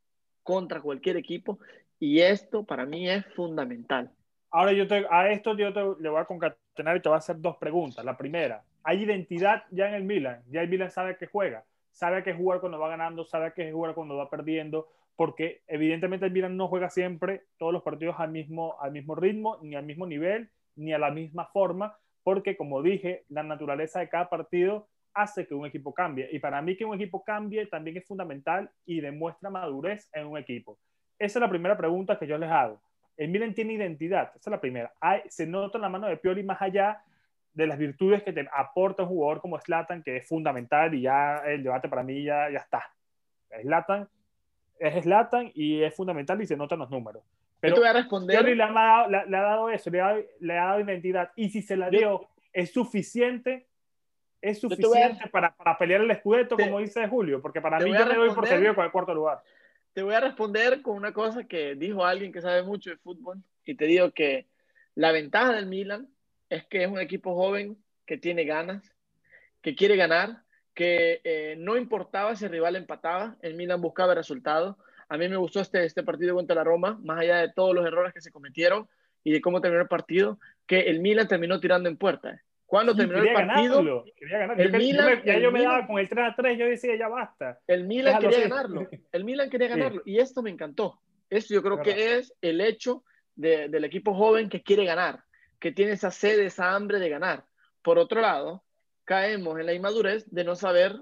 contra 0.41 0.80
cualquier 0.82 1.17
equipo, 1.17 1.60
y 1.99 2.21
esto 2.21 2.63
para 2.63 2.86
mí 2.86 3.10
es 3.10 3.25
fundamental. 3.36 4.10
Ahora 4.51 4.71
yo 4.71 4.88
te, 4.88 5.06
a 5.10 5.30
esto 5.34 5.58
yo 5.58 5.73
te, 5.73 5.82
le 6.01 6.08
voy 6.08 6.21
a 6.21 6.25
concatenar 6.25 6.64
y 6.78 7.02
te 7.02 7.10
voy 7.10 7.16
a 7.16 7.20
hacer 7.20 7.40
dos 7.40 7.58
preguntas. 7.58 8.04
La 8.04 8.18
primera, 8.18 8.64
¿hay 8.84 9.04
identidad 9.04 9.64
ya 9.72 9.88
en 9.88 9.96
el 9.96 10.04
Milan? 10.04 10.44
Ya 10.50 10.62
el 10.62 10.70
Milan 10.70 10.92
sabe 10.92 11.18
que 11.18 11.28
juega, 11.28 11.64
sabe 11.92 12.24
que 12.24 12.34
jugar 12.34 12.60
cuando 12.60 12.80
va 12.80 12.90
ganando, 12.90 13.24
sabe 13.24 13.54
que 13.54 13.72
jugar 13.72 13.96
cuando 13.96 14.18
va 14.18 14.30
perdiendo, 14.30 14.88
porque 15.16 15.62
evidentemente 15.68 16.26
el 16.26 16.32
Milan 16.32 16.58
no 16.58 16.68
juega 16.68 16.90
siempre 16.90 17.44
todos 17.58 17.72
los 17.72 17.84
partidos 17.84 18.16
al 18.20 18.32
mismo, 18.32 18.76
al 18.82 18.92
mismo 18.92 19.16
ritmo, 19.16 19.58
ni 19.62 19.76
al 19.76 19.86
mismo 19.86 20.06
nivel, 20.06 20.50
ni 20.76 20.92
a 20.92 21.00
la 21.00 21.12
misma 21.12 21.46
forma, 21.46 21.98
porque 22.24 22.58
como 22.58 22.82
dije, 22.82 23.24
la 23.30 23.44
naturaleza 23.44 24.00
de 24.00 24.10
cada 24.10 24.30
partido 24.30 24.88
hace 25.14 25.48
que 25.48 25.56
un 25.56 25.66
equipo 25.66 25.94
cambie. 25.94 26.28
Y 26.34 26.40
para 26.40 26.62
mí 26.62 26.76
que 26.76 26.84
un 26.84 26.96
equipo 26.96 27.24
cambie 27.24 27.68
también 27.68 27.96
es 27.96 28.06
fundamental 28.06 28.70
y 28.86 29.00
demuestra 29.00 29.50
madurez 29.50 30.10
en 30.12 30.28
un 30.28 30.38
equipo. 30.38 30.78
Esa 31.18 31.40
es 31.40 31.42
la 31.42 31.50
primera 31.50 31.78
pregunta 31.78 32.20
que 32.20 32.28
yo 32.28 32.38
les 32.38 32.52
hago 32.52 32.82
el 33.17 33.30
Milan 33.30 33.54
tiene 33.54 33.73
identidad, 33.73 34.32
esa 34.36 34.49
es 34.49 34.51
la 34.51 34.62
primera. 34.62 34.93
Hay, 34.99 35.21
se 35.30 35.45
nota 35.45 35.78
en 35.78 35.84
la 35.84 35.89
mano 35.89 36.08
de 36.08 36.17
Pioli 36.17 36.43
más 36.43 36.62
allá 36.62 37.01
de 37.54 37.67
las 37.67 37.78
virtudes 37.78 38.23
que 38.23 38.34
te 38.34 38.47
aporta 38.51 39.04
un 39.04 39.10
jugador 39.10 39.41
como 39.41 39.60
Slatan, 39.60 40.04
que 40.04 40.17
es 40.17 40.28
fundamental 40.28 40.93
y 40.93 41.01
ya 41.01 41.38
el 41.45 41.63
debate 41.63 41.88
para 41.88 42.04
mí 42.04 42.23
ya, 42.23 42.49
ya 42.49 42.60
está. 42.60 42.84
Slatan 43.62 44.10
es 44.80 45.04
Slatan 45.04 45.51
y 45.54 45.82
es 45.82 45.95
fundamental 45.95 46.41
y 46.41 46.45
se 46.45 46.58
notan 46.58 46.80
los 46.80 46.89
números. 46.89 47.23
Pero 47.62 47.71
Yo 47.71 47.75
te 47.75 47.88
voy 47.88 47.89
a 47.89 47.93
responder. 47.93 48.38
Pioli 48.38 48.56
le 48.56 48.63
ha, 48.63 48.71
dado, 48.71 49.10
le, 49.10 49.25
le 49.28 49.38
ha 49.38 49.41
dado 49.41 49.69
eso, 49.69 49.89
le 49.89 50.01
ha, 50.01 50.17
le 50.39 50.58
ha, 50.58 50.65
dado 50.65 50.80
identidad 50.82 51.32
y 51.38 51.49
si 51.49 51.62
se 51.62 51.78
la 51.78 51.89
dio, 51.89 51.99
Yo, 51.99 52.30
es 52.51 52.73
suficiente. 52.73 53.67
Es 54.41 54.60
suficiente 54.60 55.23
a, 55.23 55.28
para, 55.28 55.56
para, 55.56 55.75
pelear 55.75 56.01
el 56.01 56.12
escudeto, 56.12 56.56
te, 56.56 56.65
como 56.65 56.80
dice 56.80 57.08
Julio, 57.08 57.41
porque 57.41 57.62
para 57.62 57.80
mí 57.80 57.91
yo 57.91 58.06
me 58.06 58.13
doy 58.13 58.30
por 58.32 58.45
servido 58.45 58.75
con 58.75 58.86
el 58.86 58.91
cuarto 58.91 59.12
lugar 59.12 59.41
te 59.96 60.04
voy 60.04 60.14
a 60.14 60.20
responder 60.20 60.82
con 60.82 60.98
una 60.98 61.14
cosa 61.14 61.46
que 61.46 61.76
dijo 61.76 62.06
alguien 62.06 62.34
que 62.34 62.42
sabe 62.42 62.64
mucho 62.64 62.90
de 62.90 62.98
fútbol 62.98 63.42
y 63.64 63.76
te 63.76 63.86
digo 63.86 64.12
que 64.12 64.46
la 64.94 65.14
ventaja 65.14 65.54
del 65.54 65.68
Milan 65.68 66.10
es 66.50 66.66
que 66.66 66.84
es 66.84 66.92
un 66.92 67.00
equipo 67.00 67.34
joven 67.34 67.78
que 68.06 68.18
tiene 68.18 68.44
ganas, 68.44 68.84
que 69.62 69.74
quiere 69.74 69.96
ganar, 69.96 70.44
que 70.74 71.22
eh, 71.24 71.56
no 71.58 71.78
importaba 71.78 72.36
si 72.36 72.44
el 72.44 72.52
rival 72.52 72.76
empataba, 72.76 73.38
el 73.42 73.54
Milan 73.56 73.80
buscaba 73.80 74.12
el 74.12 74.18
resultado. 74.18 74.78
A 75.08 75.18
mí 75.18 75.30
me 75.30 75.38
gustó 75.38 75.62
este, 75.62 75.86
este 75.86 76.04
partido 76.04 76.36
contra 76.36 76.58
la 76.58 76.66
Roma, 76.66 77.00
más 77.02 77.22
allá 77.22 77.38
de 77.38 77.54
todos 77.54 77.74
los 77.74 77.86
errores 77.86 78.14
que 78.14 78.20
se 78.20 78.32
cometieron 78.32 78.90
y 79.24 79.32
de 79.32 79.40
cómo 79.40 79.62
terminó 79.62 79.82
el 79.82 79.88
partido, 79.88 80.40
que 80.68 80.82
el 80.82 81.00
Milan 81.00 81.30
terminó 81.30 81.62
tirando 81.62 81.88
en 81.88 81.96
puerta. 81.96 82.44
Cuando 82.65 82.93
sí, 82.93 82.99
terminó 82.99 83.21
el 83.21 83.34
partido, 83.34 83.84
ganarlo, 83.84 84.06
ganar. 84.30 84.62
el 84.62 84.71
yo, 84.71 84.78
Milan, 84.78 85.10
yo 85.10 85.15
me, 85.15 85.25
ya 85.25 85.34
el 85.36 85.41
yo 85.43 85.51
me 85.51 85.63
daba 85.63 85.88
con 85.88 85.99
el 85.99 86.10
3 86.10 86.25
a 86.25 86.36
3, 86.36 86.58
yo 86.58 86.65
decía, 86.65 86.95
ya 86.95 87.08
basta. 87.08 87.60
El 87.67 87.86
Milan 87.86 88.19
quería 88.19 88.39
así. 88.39 88.49
ganarlo. 88.49 88.89
El 89.12 89.23
Milan 89.23 89.49
quería 89.49 89.67
ganarlo. 89.67 90.01
Sí. 90.04 90.12
Y 90.12 90.19
esto 90.19 90.41
me 90.41 90.49
encantó. 90.49 90.99
Eso 91.30 91.54
yo 91.54 91.62
creo 91.62 91.82
que 91.82 92.17
es 92.17 92.34
el 92.41 92.62
hecho 92.62 93.04
del 93.36 93.84
equipo 93.84 94.13
joven 94.13 94.49
que 94.49 94.63
quiere 94.63 94.86
ganar, 94.86 95.23
que 95.60 95.71
tiene 95.71 95.93
esa 95.93 96.12
sed, 96.12 96.39
esa 96.39 96.73
hambre 96.73 96.99
de 96.99 97.10
ganar. 97.10 97.45
Por 97.82 97.99
otro 97.99 98.21
lado, 98.21 98.63
caemos 99.04 99.60
en 99.60 99.65
la 99.65 99.73
inmadurez 99.73 100.25
de 100.32 100.43
no 100.43 100.56
saber 100.56 100.95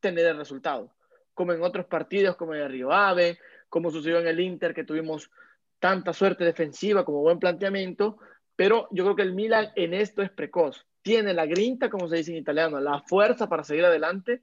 tener 0.00 0.26
el 0.26 0.36
resultado, 0.36 0.94
como 1.34 1.52
en 1.52 1.62
otros 1.62 1.86
partidos, 1.86 2.36
como 2.36 2.54
en 2.54 2.62
el 2.62 2.70
Río 2.70 2.92
Ave, 2.92 3.38
como 3.68 3.90
sucedió 3.90 4.18
en 4.18 4.26
el 4.26 4.40
Inter, 4.40 4.74
que 4.74 4.84
tuvimos 4.84 5.30
tanta 5.78 6.12
suerte 6.12 6.44
defensiva 6.44 7.04
como 7.04 7.22
buen 7.22 7.38
planteamiento, 7.38 8.18
pero 8.54 8.86
yo 8.90 9.04
creo 9.04 9.16
que 9.16 9.22
el 9.22 9.34
Milan 9.34 9.72
en 9.74 9.94
esto 9.94 10.22
es 10.22 10.30
precoz. 10.30 10.86
Tiene 11.02 11.34
la 11.34 11.46
grinta, 11.46 11.90
como 11.90 12.08
se 12.08 12.16
dice 12.16 12.32
en 12.32 12.38
italiano, 12.38 12.80
la 12.80 13.00
fuerza 13.00 13.48
para 13.48 13.64
seguir 13.64 13.84
adelante, 13.84 14.40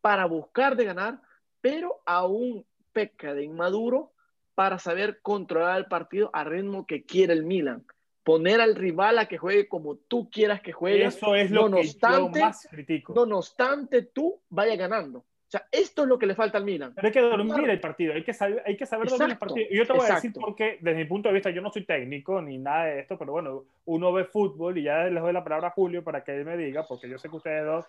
para 0.00 0.26
buscar 0.26 0.76
de 0.76 0.84
ganar, 0.84 1.20
pero 1.60 2.02
aún 2.04 2.64
peca 2.92 3.34
de 3.34 3.44
inmaduro 3.44 4.12
para 4.54 4.78
saber 4.78 5.20
controlar 5.22 5.78
el 5.78 5.86
partido 5.86 6.30
al 6.32 6.46
ritmo 6.46 6.86
que 6.86 7.04
quiere 7.04 7.32
el 7.32 7.44
Milan. 7.44 7.84
Poner 8.22 8.60
al 8.60 8.76
rival 8.76 9.18
a 9.18 9.26
que 9.26 9.38
juegue 9.38 9.66
como 9.66 9.96
tú 9.96 10.30
quieras 10.30 10.60
que 10.60 10.72
juegue. 10.72 11.06
Eso 11.06 11.34
es 11.34 11.50
lo 11.50 11.70
que 11.70 11.84
yo 11.84 12.28
más 12.28 12.68
critico. 12.70 13.26
No 13.26 13.38
obstante, 13.38 14.02
tú 14.02 14.40
vaya 14.48 14.76
ganando. 14.76 15.24
Sea, 15.52 15.68
esto 15.70 16.04
es 16.04 16.08
lo 16.08 16.18
que 16.18 16.24
le 16.24 16.34
falta 16.34 16.56
al 16.56 16.64
Milan. 16.64 16.94
Pero 16.94 17.08
hay 17.08 17.12
que 17.12 17.20
dormir 17.20 17.68
el 17.68 17.78
partido, 17.78 18.14
hay 18.14 18.24
que 18.24 18.32
saber, 18.32 18.62
hay 18.64 18.74
que 18.74 18.86
saber 18.86 19.06
dormir 19.06 19.32
el 19.32 19.36
partido. 19.36 19.66
Y 19.70 19.76
yo 19.76 19.86
te 19.86 19.92
voy 19.92 20.06
a 20.10 20.14
decir 20.14 20.32
porque, 20.32 20.78
desde 20.80 20.96
mi 20.96 21.04
punto 21.04 21.28
de 21.28 21.34
vista, 21.34 21.50
yo 21.50 21.60
no 21.60 21.70
soy 21.70 21.84
técnico 21.84 22.40
ni 22.40 22.56
nada 22.56 22.86
de 22.86 23.00
esto, 23.00 23.18
pero 23.18 23.32
bueno, 23.32 23.64
uno 23.84 24.14
ve 24.14 24.24
fútbol 24.24 24.78
y 24.78 24.84
ya 24.84 25.04
les 25.04 25.22
doy 25.22 25.30
la 25.30 25.44
palabra 25.44 25.68
a 25.68 25.72
Julio 25.72 26.02
para 26.02 26.24
que 26.24 26.34
él 26.34 26.46
me 26.46 26.56
diga, 26.56 26.86
porque 26.88 27.06
yo 27.06 27.18
sé 27.18 27.28
que 27.28 27.36
ustedes 27.36 27.66
dos, 27.66 27.84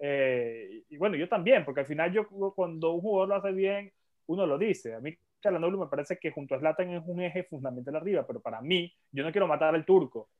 eh, 0.00 0.82
y 0.90 0.96
bueno, 0.96 1.14
yo 1.14 1.28
también, 1.28 1.64
porque 1.64 1.82
al 1.82 1.86
final 1.86 2.12
yo 2.12 2.26
cuando 2.26 2.90
un 2.90 3.00
jugador 3.00 3.28
lo 3.28 3.34
hace 3.36 3.52
bien, 3.52 3.92
uno 4.26 4.44
lo 4.44 4.58
dice. 4.58 4.94
A 4.96 5.00
mí 5.00 5.16
Calhanoglu 5.40 5.78
me 5.78 5.86
parece 5.86 6.18
que 6.18 6.32
junto 6.32 6.56
a 6.56 6.58
Zlatan 6.58 6.94
es 6.94 7.02
un 7.06 7.20
eje 7.20 7.44
fundamental 7.44 7.94
arriba, 7.94 8.26
pero 8.26 8.40
para 8.40 8.60
mí, 8.60 8.92
yo 9.12 9.22
no 9.22 9.30
quiero 9.30 9.46
matar 9.46 9.72
al 9.72 9.84
turco 9.84 10.30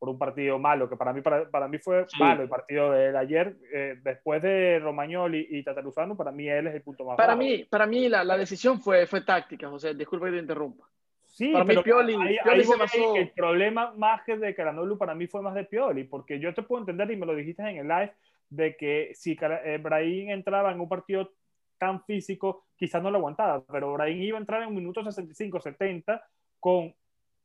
por 0.00 0.08
un 0.08 0.18
partido 0.18 0.58
malo, 0.58 0.88
que 0.88 0.96
para 0.96 1.12
mí, 1.12 1.20
para, 1.20 1.48
para 1.50 1.68
mí 1.68 1.76
fue 1.78 2.06
malo 2.18 2.42
el 2.42 2.48
partido 2.48 2.90
de 2.90 3.16
ayer, 3.18 3.54
eh, 3.70 3.98
después 4.02 4.40
de 4.40 4.78
Romagnoli 4.78 5.46
y 5.50 5.62
Tataruzano, 5.62 6.16
para 6.16 6.32
mí 6.32 6.48
él 6.48 6.68
es 6.68 6.74
el 6.74 6.80
punto 6.80 7.04
más 7.04 7.18
Para 7.18 7.36
mí, 7.36 7.64
para 7.64 7.86
mí 7.86 8.08
la, 8.08 8.24
la, 8.24 8.38
decisión 8.38 8.80
fue, 8.80 9.06
fue 9.06 9.20
táctica, 9.20 9.68
José, 9.68 9.94
disculpa 9.94 10.24
que 10.26 10.32
te 10.32 10.38
interrumpa. 10.38 10.86
Sí, 11.26 11.52
para 11.52 11.66
pero 11.66 11.80
mí 11.80 11.84
Pioli, 11.84 12.14
ahí, 12.14 12.38
Pioli 12.42 12.64
se 12.64 12.76
basó... 12.78 13.14
el 13.14 13.28
problema 13.32 13.92
más 13.98 14.22
que 14.24 14.38
de 14.38 14.54
Calhanoglu 14.54 14.96
para 14.96 15.14
mí 15.14 15.26
fue 15.26 15.42
más 15.42 15.54
de 15.54 15.64
Pioli, 15.64 16.04
porque 16.04 16.40
yo 16.40 16.54
te 16.54 16.62
puedo 16.62 16.80
entender, 16.80 17.10
y 17.10 17.16
me 17.16 17.26
lo 17.26 17.34
dijiste 17.34 17.62
en 17.62 17.76
el 17.76 17.88
live, 17.88 18.14
de 18.48 18.76
que 18.76 19.10
si 19.14 19.38
eh, 19.38 19.78
Brahim 19.82 20.30
entraba 20.30 20.72
en 20.72 20.80
un 20.80 20.88
partido 20.88 21.30
tan 21.76 22.02
físico, 22.04 22.64
quizás 22.74 23.02
no 23.02 23.10
lo 23.10 23.18
aguantaba, 23.18 23.62
pero 23.70 23.92
Brahim 23.92 24.22
iba 24.22 24.38
a 24.38 24.40
entrar 24.40 24.62
en 24.62 24.68
un 24.68 24.76
minuto 24.76 25.04
65, 25.04 25.60
70 25.60 26.24
con 26.58 26.94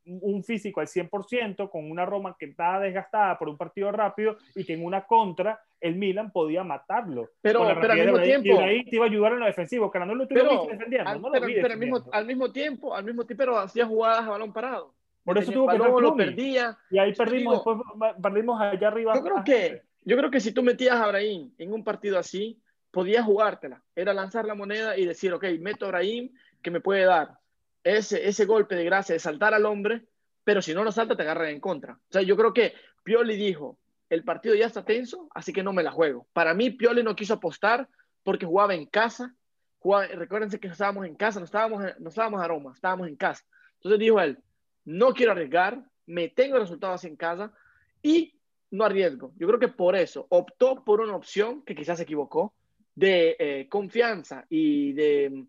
un 0.05 0.43
físico 0.43 0.81
al 0.81 0.87
100%, 0.87 1.69
con 1.69 1.89
una 1.89 2.05
Roma 2.05 2.35
que 2.37 2.45
estaba 2.45 2.79
desgastada 2.79 3.37
por 3.37 3.49
un 3.49 3.57
partido 3.57 3.91
rápido 3.91 4.37
y 4.55 4.63
que 4.63 4.73
en 4.73 4.85
una 4.85 5.05
contra 5.05 5.59
el 5.81 5.95
Milan 5.95 6.31
podía 6.31 6.63
matarlo. 6.63 7.29
Pero, 7.41 7.65
pero 7.79 7.93
al 7.93 7.99
mismo 7.99 8.21
tiempo. 8.21 8.59
ahí 8.59 8.83
te 8.85 8.95
iba 8.95 9.05
a 9.05 9.09
ayudar 9.09 9.33
en 9.33 9.39
lo 9.39 9.45
defensivo, 9.45 9.91
que 9.91 9.99
no 9.99 10.15
lo 10.15 10.23
estuvo 10.23 10.67
defendiendo. 10.67 11.09
Al, 11.09 11.21
no 11.21 11.31
pero, 11.31 11.45
pero 11.47 11.73
al, 11.73 11.79
mismo, 11.79 12.03
al, 12.11 12.25
mismo, 12.25 12.51
tiempo, 12.51 12.95
al 12.95 13.03
mismo 13.03 13.25
tiempo, 13.25 13.41
pero 13.41 13.57
hacía 13.57 13.85
jugadas 13.85 14.25
a 14.25 14.29
balón 14.29 14.53
parado. 14.53 14.93
Por 15.23 15.37
eso 15.39 15.51
tuvo 15.51 15.67
que 15.67 15.77
lo 15.77 16.15
perdía. 16.15 16.77
Y 16.91 16.99
ahí 16.99 17.13
perdimos, 17.13 17.55
después 17.55 17.77
perdimos 18.21 18.61
allá 18.61 18.87
arriba. 18.87 19.15
Yo 19.15 19.23
creo 19.23 19.43
que, 19.43 19.81
yo 20.03 20.17
creo 20.17 20.29
que 20.29 20.39
si 20.39 20.51
tú 20.51 20.61
metías 20.61 20.95
a 20.95 21.05
Abraham 21.05 21.51
en 21.57 21.73
un 21.73 21.83
partido 21.83 22.19
así, 22.19 22.61
podías 22.91 23.25
jugártela. 23.25 23.81
Era 23.95 24.13
lanzar 24.13 24.45
la 24.45 24.53
moneda 24.53 24.95
y 24.97 25.05
decir, 25.05 25.33
ok, 25.33 25.45
meto 25.59 25.85
a 25.85 25.89
Abraham 25.89 26.29
que 26.61 26.71
me 26.71 26.79
puede 26.79 27.05
dar 27.05 27.39
ese, 27.85 28.27
ese 28.27 28.45
golpe 28.45 28.75
de 28.75 28.83
gracia 28.83 29.13
de 29.13 29.19
saltar 29.19 29.53
al 29.53 29.65
hombre, 29.65 30.05
pero 30.43 30.61
si 30.61 30.73
no 30.73 30.83
lo 30.83 30.91
salta 30.91 31.15
te 31.15 31.21
agarran 31.23 31.49
en 31.49 31.61
contra. 31.61 31.93
O 31.93 32.11
sea, 32.11 32.21
yo 32.21 32.35
creo 32.35 32.53
que 32.53 32.73
Pioli 33.03 33.37
dijo, 33.37 33.79
el 34.09 34.23
partido 34.23 34.55
ya 34.55 34.65
está 34.65 34.83
tenso, 34.83 35.29
así 35.33 35.53
que 35.53 35.63
no 35.63 35.71
me 35.71 35.83
la 35.83 35.91
juego. 35.91 36.27
Para 36.33 36.53
mí, 36.53 36.71
Pioli 36.71 37.03
no 37.03 37.15
quiso 37.15 37.35
apostar 37.35 37.87
porque 38.23 38.45
jugaba 38.45 38.75
en 38.75 38.87
casa. 38.87 39.33
Jugaba, 39.79 40.07
recuérdense 40.07 40.59
que 40.59 40.67
estábamos 40.67 41.05
en 41.05 41.15
casa, 41.15 41.39
no 41.39 41.45
estábamos, 41.45 41.83
no 41.99 42.09
estábamos 42.09 42.41
a 42.41 42.47
Roma, 42.47 42.73
estábamos 42.73 43.07
en 43.07 43.15
casa. 43.15 43.45
Entonces 43.75 43.99
dijo 43.99 44.19
él, 44.19 44.39
no 44.83 45.13
quiero 45.13 45.31
arriesgar, 45.31 45.83
me 46.07 46.29
tengo 46.29 46.59
resultados 46.59 47.03
en 47.05 47.15
casa 47.15 47.53
y 48.01 48.35
no 48.71 48.83
arriesgo. 48.83 49.31
Yo 49.37 49.47
creo 49.47 49.59
que 49.59 49.67
por 49.67 49.95
eso 49.95 50.25
optó 50.29 50.83
por 50.83 51.01
una 51.01 51.15
opción 51.15 51.63
que 51.63 51.75
quizás 51.75 51.97
se 51.97 52.03
equivocó, 52.03 52.53
de 52.95 53.35
eh, 53.37 53.67
confianza 53.69 54.45
y 54.49 54.93
de, 54.93 55.45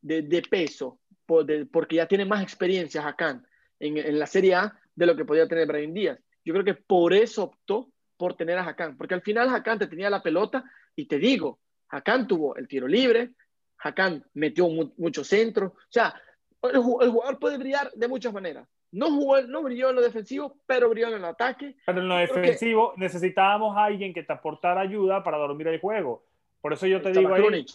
de, 0.00 0.42
peso, 0.42 0.98
porque 1.26 1.96
ya 1.96 2.06
tiene 2.06 2.24
más 2.24 2.42
experiencia 2.42 3.06
Hakan 3.06 3.46
en, 3.78 3.98
en, 3.98 4.18
la 4.18 4.26
Serie 4.26 4.54
A 4.54 4.78
de 4.94 5.06
lo 5.06 5.16
que 5.16 5.24
podía 5.24 5.48
tener 5.48 5.66
Brian 5.66 5.94
Díaz. 5.94 6.18
Yo 6.44 6.52
creo 6.52 6.64
que 6.64 6.74
por 6.74 7.12
eso 7.12 7.44
optó 7.44 7.90
por 8.16 8.34
tener 8.34 8.58
a 8.58 8.66
Hakan, 8.66 8.96
porque 8.96 9.14
al 9.14 9.22
final 9.22 9.48
Hakan 9.48 9.78
te 9.78 9.86
tenía 9.86 10.10
la 10.10 10.22
pelota 10.22 10.64
y 10.94 11.06
te 11.06 11.18
digo, 11.18 11.60
Hakan 11.88 12.26
tuvo 12.26 12.56
el 12.56 12.68
tiro 12.68 12.86
libre, 12.86 13.30
Hakan 13.78 14.24
metió 14.34 14.68
mucho 14.68 15.24
centro, 15.24 15.66
o 15.66 15.90
sea, 15.90 16.14
el, 16.62 16.76
el 16.76 17.10
jugador 17.10 17.38
puede 17.38 17.58
brillar 17.58 17.90
de 17.92 18.08
muchas 18.08 18.32
maneras. 18.32 18.66
No, 18.94 19.10
jugó, 19.10 19.40
no 19.42 19.64
brilló 19.64 19.90
en 19.90 19.96
lo 19.96 20.02
defensivo, 20.02 20.56
pero 20.66 20.88
brilló 20.88 21.08
en 21.08 21.14
el 21.14 21.24
ataque. 21.24 21.74
Pero 21.84 22.00
en 22.00 22.06
lo 22.06 22.16
defensivo 22.16 22.94
necesitábamos 22.96 23.76
a 23.76 23.86
alguien 23.86 24.14
que 24.14 24.22
te 24.22 24.32
aportara 24.32 24.82
ayuda 24.82 25.24
para 25.24 25.36
dormir 25.36 25.66
el 25.66 25.80
juego. 25.80 26.24
Por 26.60 26.72
eso 26.72 26.86
yo 26.86 27.02
te 27.02 27.10
digo 27.10 27.34
ahí. 27.34 27.66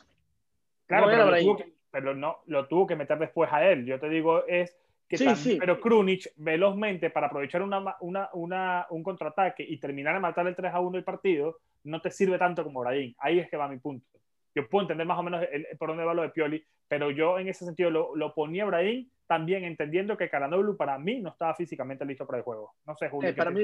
Claro, 0.88 1.07
pero, 1.07 1.29
lo 1.29 1.38
tuvo 1.38 1.57
que, 1.57 1.73
pero, 1.91 2.15
no, 2.15 2.39
lo 2.47 2.67
tuvo 2.67 2.88
que 2.88 2.95
meter 2.95 3.17
después 3.17 3.52
a 3.52 3.67
él. 3.67 3.86
Yo 3.86 3.99
te 3.99 4.10
digo 4.10 4.45
es 4.47 4.75
que 5.08 5.17
sí, 5.17 5.36
sí. 5.36 5.58
pero 5.60 5.80
Krunic 5.80 6.32
velozmente 6.38 7.10
para 7.10 7.28
aprovechar 7.28 7.63
una, 7.63 7.95
una, 8.02 8.30
una, 8.34 8.86
un 8.91 9.02
contraataque 9.02 9.63
y 9.67 9.80
terminar 9.80 10.13
de 10.13 10.19
matar 10.19 10.45
el 10.47 10.56
3 10.56 10.71
a 10.71 10.80
1 10.80 10.97
el 10.97 11.04
partido, 11.04 11.58
no 11.86 11.99
te 11.99 12.12
sirve 12.12 12.38
tanto 12.38 12.63
como 12.63 12.82
Brahim. 12.82 13.15
Ahí 13.17 13.39
es 13.39 13.49
que 13.49 13.58
va 13.58 13.67
mi 13.67 13.80
punto. 13.80 14.06
Yo 14.54 14.67
puedo 14.67 14.84
entender 14.84 15.08
más 15.08 15.17
o 15.17 15.23
menos 15.23 15.43
el, 15.52 15.65
por 15.78 15.89
dónde 15.89 16.04
va 16.04 16.13
lo 16.13 16.21
de 16.21 16.30
Pioli, 16.30 16.63
pero 16.88 17.10
yo 17.10 17.39
en 17.39 17.47
ese 17.47 17.65
sentido 17.65 17.89
lo, 17.89 18.15
lo 18.15 18.34
ponía 18.34 18.63
a 18.63 18.67
Brahim 18.67 19.10
también 19.30 19.63
entendiendo 19.63 20.17
que 20.17 20.30
Caranoglu 20.30 20.75
para 20.75 20.97
mí 20.97 21.19
no 21.19 21.30
estaba 21.30 21.54
físicamente 21.54 22.04
listo 22.04 22.25
para 22.25 22.39
el 22.39 22.43
juego. 22.43 22.73
No 22.88 22.95
sé, 22.95 23.10
Julio. 23.10 23.30
Eh, 23.30 23.34
para 23.34 23.52
mí. 23.52 23.63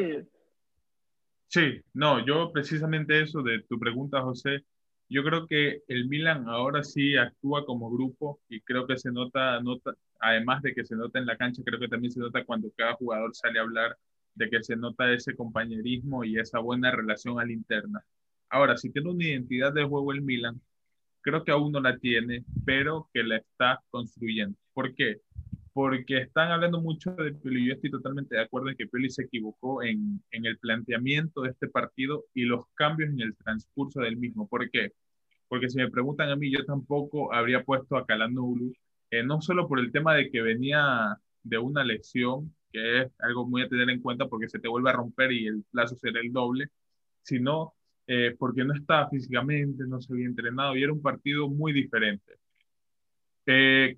Sí, 1.48 1.82
no, 1.94 2.24
yo 2.24 2.52
precisamente 2.52 3.20
eso 3.22 3.42
de 3.42 3.64
tu 3.64 3.80
pregunta, 3.80 4.22
José, 4.22 4.64
yo 5.10 5.24
creo 5.24 5.48
que 5.48 5.82
el 5.88 6.08
Milan 6.08 6.48
ahora 6.48 6.84
sí 6.84 7.16
actúa 7.18 7.66
como 7.66 7.92
grupo 7.92 8.40
y 8.50 8.62
creo 8.62 8.88
que 8.88 8.98
se 8.98 9.12
nota, 9.12 9.60
además 10.20 10.62
de 10.64 10.74
que 10.74 10.86
se 10.86 10.96
nota 10.96 11.20
en 11.20 11.26
la 11.26 11.38
cancha, 11.38 11.64
creo 11.66 11.80
que 11.80 11.88
también 11.88 12.12
se 12.12 12.20
nota 12.20 12.44
cuando 12.46 12.72
cada 12.76 12.94
jugador 12.94 13.36
sale 13.36 13.60
a 13.60 13.64
hablar 13.64 13.98
de 14.34 14.50
que 14.50 14.64
se 14.64 14.76
nota 14.76 15.12
ese 15.14 15.36
compañerismo 15.36 16.24
y 16.24 16.38
esa 16.40 16.60
buena 16.60 16.92
relación 16.92 17.40
a 17.40 17.46
la 17.46 17.54
interna. 17.54 18.04
Ahora, 18.50 18.78
si 18.78 18.92
tiene 18.92 19.10
una 19.10 19.26
identidad 19.26 19.74
de 19.74 19.84
juego 19.86 20.12
el 20.12 20.22
Milan, 20.22 20.62
creo 21.22 21.44
que 21.44 21.52
aún 21.52 21.72
no 21.72 21.80
la 21.82 21.98
tiene, 21.98 22.46
pero 22.66 23.10
que 23.14 23.24
la 23.24 23.38
está 23.38 23.82
construyendo. 23.90 24.58
¿Por 24.74 24.94
qué? 24.96 25.22
Porque 25.76 26.20
están 26.20 26.54
hablando 26.54 26.80
mucho 26.80 27.12
de 27.16 27.34
Pioli. 27.34 27.68
Yo 27.68 27.74
estoy 27.74 27.92
totalmente 27.92 28.36
de 28.36 28.44
acuerdo 28.44 28.70
en 28.70 28.78
que 28.78 28.88
Pioli 28.88 29.10
se 29.10 29.24
equivocó 29.24 29.84
en, 29.84 30.24
en 30.32 30.46
el 30.46 30.58
planteamiento 30.58 31.42
de 31.42 31.50
este 31.50 31.68
partido 31.68 32.24
y 32.34 32.44
los 32.44 32.66
cambios 32.76 33.10
en 33.10 33.20
el 33.20 33.36
transcurso 33.36 34.00
del 34.00 34.16
mismo. 34.16 34.48
¿Por 34.48 34.70
qué? 34.72 34.94
Porque 35.50 35.70
si 35.70 35.78
me 35.78 35.92
preguntan 35.92 36.30
a 36.30 36.38
mí, 36.38 36.50
yo 36.50 36.64
tampoco 36.64 37.34
habría 37.34 37.62
puesto 37.62 37.98
a 37.98 38.06
Calhanoglu, 38.06 38.74
eh, 39.12 39.22
no 39.24 39.42
solo 39.42 39.68
por 39.68 39.80
el 39.82 39.92
tema 39.92 40.16
de 40.16 40.32
que 40.32 40.42
venía 40.42 41.18
de 41.44 41.58
una 41.58 41.84
lesión, 41.84 42.56
que 42.72 43.02
es 43.02 43.12
algo 43.20 43.46
muy 43.46 43.64
a 43.64 43.68
tener 43.68 43.90
en 43.90 44.00
cuenta 44.00 44.30
porque 44.30 44.48
se 44.48 44.60
te 44.60 44.70
vuelve 44.70 44.92
a 44.92 44.94
romper 44.94 45.34
y 45.34 45.46
el 45.46 45.66
plazo 45.72 45.98
será 45.98 46.22
el 46.22 46.32
doble, 46.32 46.70
sino 47.22 47.74
eh, 48.08 48.34
porque 48.40 48.64
no 48.64 48.74
estaba 48.74 49.10
físicamente, 49.10 49.84
no 49.86 50.00
se 50.00 50.14
había 50.14 50.28
entrenado 50.28 50.78
y 50.78 50.84
era 50.84 50.94
un 50.94 51.02
partido 51.02 51.50
muy 51.50 51.74
diferente. 51.74 52.34
Eh, 53.46 53.98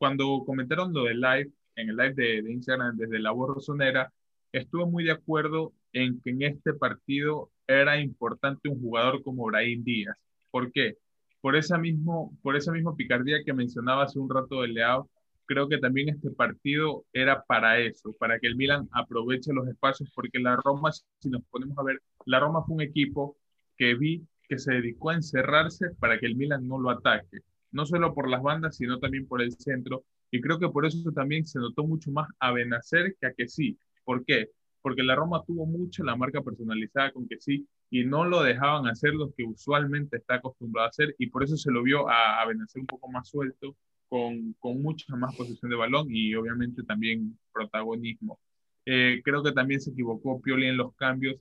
cuando 0.00 0.44
comentaron 0.46 0.94
lo 0.94 1.04
del 1.04 1.20
live, 1.20 1.50
en 1.76 1.90
el 1.90 1.96
live 1.96 2.14
de, 2.14 2.42
de 2.42 2.52
Instagram 2.52 2.96
desde 2.96 3.18
la 3.18 3.32
voz 3.32 3.54
rosonera, 3.54 4.10
estuve 4.50 4.86
muy 4.86 5.04
de 5.04 5.12
acuerdo 5.12 5.74
en 5.92 6.18
que 6.22 6.30
en 6.30 6.40
este 6.40 6.72
partido 6.72 7.50
era 7.66 8.00
importante 8.00 8.70
un 8.70 8.80
jugador 8.80 9.22
como 9.22 9.44
Brahim 9.44 9.84
Díaz. 9.84 10.16
¿Por 10.50 10.72
qué? 10.72 10.96
Por 11.42 11.54
esa, 11.54 11.76
mismo, 11.76 12.34
por 12.40 12.56
esa 12.56 12.72
misma 12.72 12.96
picardía 12.96 13.44
que 13.44 13.52
mencionaba 13.52 14.04
hace 14.04 14.18
un 14.18 14.30
rato 14.30 14.62
de 14.62 14.68
Leao, 14.68 15.06
creo 15.44 15.68
que 15.68 15.76
también 15.76 16.08
este 16.08 16.30
partido 16.30 17.04
era 17.12 17.42
para 17.42 17.78
eso, 17.78 18.14
para 18.14 18.38
que 18.38 18.46
el 18.46 18.56
Milan 18.56 18.88
aproveche 18.92 19.52
los 19.52 19.68
espacios, 19.68 20.10
porque 20.14 20.38
la 20.38 20.56
Roma, 20.56 20.92
si 20.92 21.28
nos 21.28 21.42
ponemos 21.50 21.76
a 21.76 21.82
ver, 21.82 22.00
la 22.24 22.40
Roma 22.40 22.64
fue 22.64 22.76
un 22.76 22.80
equipo 22.80 23.36
que 23.76 23.94
vi 23.96 24.26
que 24.48 24.58
se 24.58 24.72
dedicó 24.72 25.10
a 25.10 25.16
encerrarse 25.16 25.90
para 25.98 26.18
que 26.18 26.24
el 26.24 26.36
Milan 26.36 26.66
no 26.66 26.78
lo 26.78 26.88
ataque, 26.88 27.40
no 27.72 27.86
solo 27.86 28.14
por 28.14 28.28
las 28.28 28.42
bandas, 28.42 28.76
sino 28.76 28.98
también 28.98 29.26
por 29.26 29.42
el 29.42 29.52
centro, 29.52 30.04
y 30.30 30.40
creo 30.40 30.58
que 30.58 30.68
por 30.68 30.86
eso 30.86 31.10
también 31.12 31.46
se 31.46 31.58
notó 31.58 31.84
mucho 31.84 32.10
más 32.10 32.28
a 32.38 32.52
Benacer 32.52 33.16
que 33.20 33.26
a 33.26 33.34
que 33.34 33.48
sí. 33.48 33.78
¿Por 34.04 34.24
qué? 34.24 34.50
Porque 34.82 35.02
la 35.02 35.14
Roma 35.14 35.42
tuvo 35.46 35.66
mucho 35.66 36.04
la 36.04 36.16
marca 36.16 36.42
personalizada 36.42 37.12
con 37.12 37.28
que 37.28 37.38
sí, 37.40 37.66
y 37.90 38.04
no 38.04 38.24
lo 38.24 38.42
dejaban 38.42 38.86
hacer 38.86 39.14
lo 39.14 39.32
que 39.34 39.44
usualmente 39.44 40.18
está 40.18 40.36
acostumbrado 40.36 40.86
a 40.86 40.90
hacer, 40.90 41.14
y 41.18 41.28
por 41.28 41.42
eso 41.44 41.56
se 41.56 41.70
lo 41.70 41.82
vio 41.82 42.08
a, 42.08 42.40
a 42.40 42.46
Benacer 42.46 42.80
un 42.80 42.86
poco 42.86 43.10
más 43.10 43.28
suelto, 43.28 43.76
con, 44.10 44.54
con 44.58 44.82
mucha 44.82 45.14
más 45.16 45.34
posesión 45.36 45.70
de 45.70 45.76
balón 45.76 46.08
y 46.10 46.34
obviamente 46.34 46.82
también 46.82 47.38
protagonismo. 47.52 48.40
Eh, 48.84 49.20
creo 49.24 49.42
que 49.42 49.52
también 49.52 49.80
se 49.80 49.90
equivocó 49.90 50.40
Pioli 50.40 50.66
en 50.66 50.76
los 50.76 50.94
cambios 50.96 51.36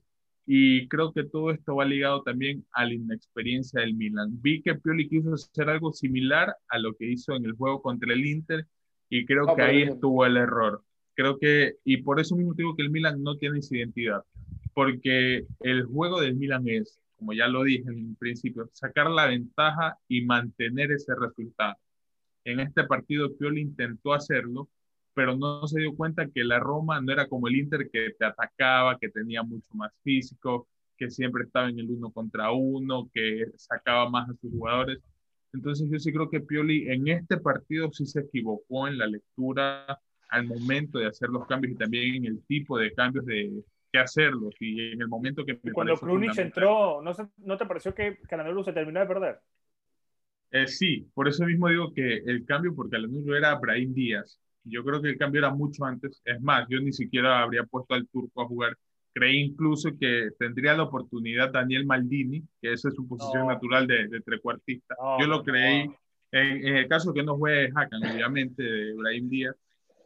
y 0.51 0.87
creo 0.87 1.13
que 1.13 1.25
todo 1.25 1.51
esto 1.51 1.75
va 1.75 1.85
ligado 1.85 2.23
también 2.23 2.65
a 2.71 2.83
la 2.83 2.95
inexperiencia 2.95 3.81
del 3.81 3.93
Milan. 3.93 4.41
Vi 4.41 4.63
que 4.63 4.73
Pioli 4.73 5.07
quiso 5.07 5.35
hacer 5.35 5.69
algo 5.69 5.93
similar 5.93 6.55
a 6.69 6.79
lo 6.79 6.95
que 6.95 7.05
hizo 7.05 7.35
en 7.35 7.45
el 7.45 7.53
juego 7.53 7.83
contra 7.83 8.11
el 8.11 8.25
Inter 8.25 8.65
y 9.09 9.27
creo 9.27 9.55
que 9.55 9.61
ahí 9.61 9.83
estuvo 9.83 10.25
el 10.25 10.37
error. 10.37 10.83
Creo 11.13 11.37
que, 11.37 11.75
y 11.83 11.97
por 11.97 12.19
eso 12.19 12.35
mismo 12.35 12.55
digo 12.55 12.75
que 12.75 12.81
el 12.81 12.89
Milan 12.89 13.21
no 13.21 13.37
tiene 13.37 13.59
esa 13.59 13.77
identidad, 13.77 14.23
porque 14.73 15.45
el 15.59 15.83
juego 15.83 16.19
del 16.19 16.35
Milan 16.35 16.67
es, 16.67 16.99
como 17.19 17.33
ya 17.33 17.47
lo 17.47 17.61
dije 17.61 17.87
en 17.87 18.15
principio, 18.15 18.71
sacar 18.73 19.07
la 19.11 19.27
ventaja 19.27 19.99
y 20.07 20.21
mantener 20.21 20.91
ese 20.91 21.13
resultado. 21.13 21.75
En 22.43 22.59
este 22.59 22.85
partido 22.85 23.37
Pioli 23.37 23.61
intentó 23.61 24.15
hacerlo, 24.15 24.67
pero 25.13 25.35
no 25.35 25.67
se 25.67 25.81
dio 25.81 25.95
cuenta 25.95 26.27
que 26.27 26.43
la 26.43 26.59
Roma 26.59 27.01
no 27.01 27.11
era 27.11 27.27
como 27.27 27.47
el 27.47 27.55
Inter 27.55 27.89
que 27.91 28.11
te 28.17 28.25
atacaba, 28.25 28.97
que 28.97 29.09
tenía 29.09 29.43
mucho 29.43 29.73
más 29.73 29.91
físico, 30.03 30.67
que 30.97 31.09
siempre 31.09 31.43
estaba 31.43 31.69
en 31.69 31.79
el 31.79 31.89
uno 31.89 32.11
contra 32.11 32.51
uno, 32.51 33.09
que 33.13 33.45
sacaba 33.55 34.09
más 34.09 34.29
a 34.29 34.33
sus 34.33 34.51
jugadores. 34.51 34.99
Entonces 35.53 35.89
yo 35.89 35.97
sí 35.99 36.11
creo 36.11 36.29
que 36.29 36.41
Pioli 36.41 36.89
en 36.89 37.07
este 37.07 37.37
partido 37.37 37.91
sí 37.91 38.05
se 38.05 38.21
equivocó 38.21 38.87
en 38.87 38.97
la 38.97 39.07
lectura 39.07 39.99
al 40.29 40.45
momento 40.45 40.99
de 40.99 41.07
hacer 41.07 41.29
los 41.29 41.47
cambios 41.47 41.73
y 41.73 41.77
también 41.77 42.15
en 42.15 42.25
el 42.25 42.43
tipo 42.45 42.77
de 42.77 42.93
cambios 42.93 43.25
de 43.25 43.63
que 43.91 43.99
hacerlos 43.99 44.53
y 44.59 44.91
en 44.91 45.01
el 45.01 45.07
momento 45.07 45.43
que... 45.43 45.57
cuando 45.73 45.97
Krunic 45.97 46.37
entró, 46.37 47.01
¿no, 47.01 47.11
¿no 47.37 47.57
te 47.57 47.65
pareció 47.65 47.95
que 47.95 48.19
Calanero 48.27 48.63
se 48.63 48.73
terminó 48.73 48.99
de 48.99 49.07
perder? 49.07 49.39
Eh, 50.51 50.67
sí, 50.67 51.07
por 51.13 51.27
eso 51.27 51.45
mismo 51.45 51.69
digo 51.69 51.93
que 51.93 52.17
el 52.17 52.45
cambio 52.45 52.75
por 52.75 52.89
Calanuro 52.89 53.35
era 53.35 53.55
Brahim 53.55 53.93
Díaz 53.93 54.39
yo 54.63 54.83
creo 54.83 55.01
que 55.01 55.09
el 55.09 55.17
cambio 55.17 55.39
era 55.39 55.53
mucho 55.53 55.85
antes. 55.85 56.21
Es 56.25 56.41
más, 56.41 56.67
yo 56.69 56.79
ni 56.79 56.93
siquiera 56.93 57.41
habría 57.41 57.63
puesto 57.63 57.93
al 57.93 58.07
turco 58.07 58.41
a 58.41 58.47
jugar. 58.47 58.77
Creí 59.13 59.39
incluso 59.39 59.89
que 59.99 60.29
tendría 60.37 60.75
la 60.75 60.83
oportunidad 60.83 61.51
Daniel 61.51 61.85
Maldini, 61.85 62.43
que 62.61 62.73
esa 62.73 62.89
es 62.89 62.95
su 62.95 63.07
posición 63.07 63.47
natural 63.47 63.87
de, 63.87 64.07
de 64.07 64.21
trecuartista. 64.21 64.95
yo 65.19 65.27
lo 65.27 65.43
creí. 65.43 65.89
En, 66.31 66.77
el 66.77 66.87
caso 66.87 67.13
que 67.13 67.23
no 67.23 67.37
juegue 67.37 67.71
Hakan, 67.73 68.03
obviamente, 68.03 68.61
de 68.61 68.89
Ibrahim 68.89 69.29
Díaz, 69.29 69.55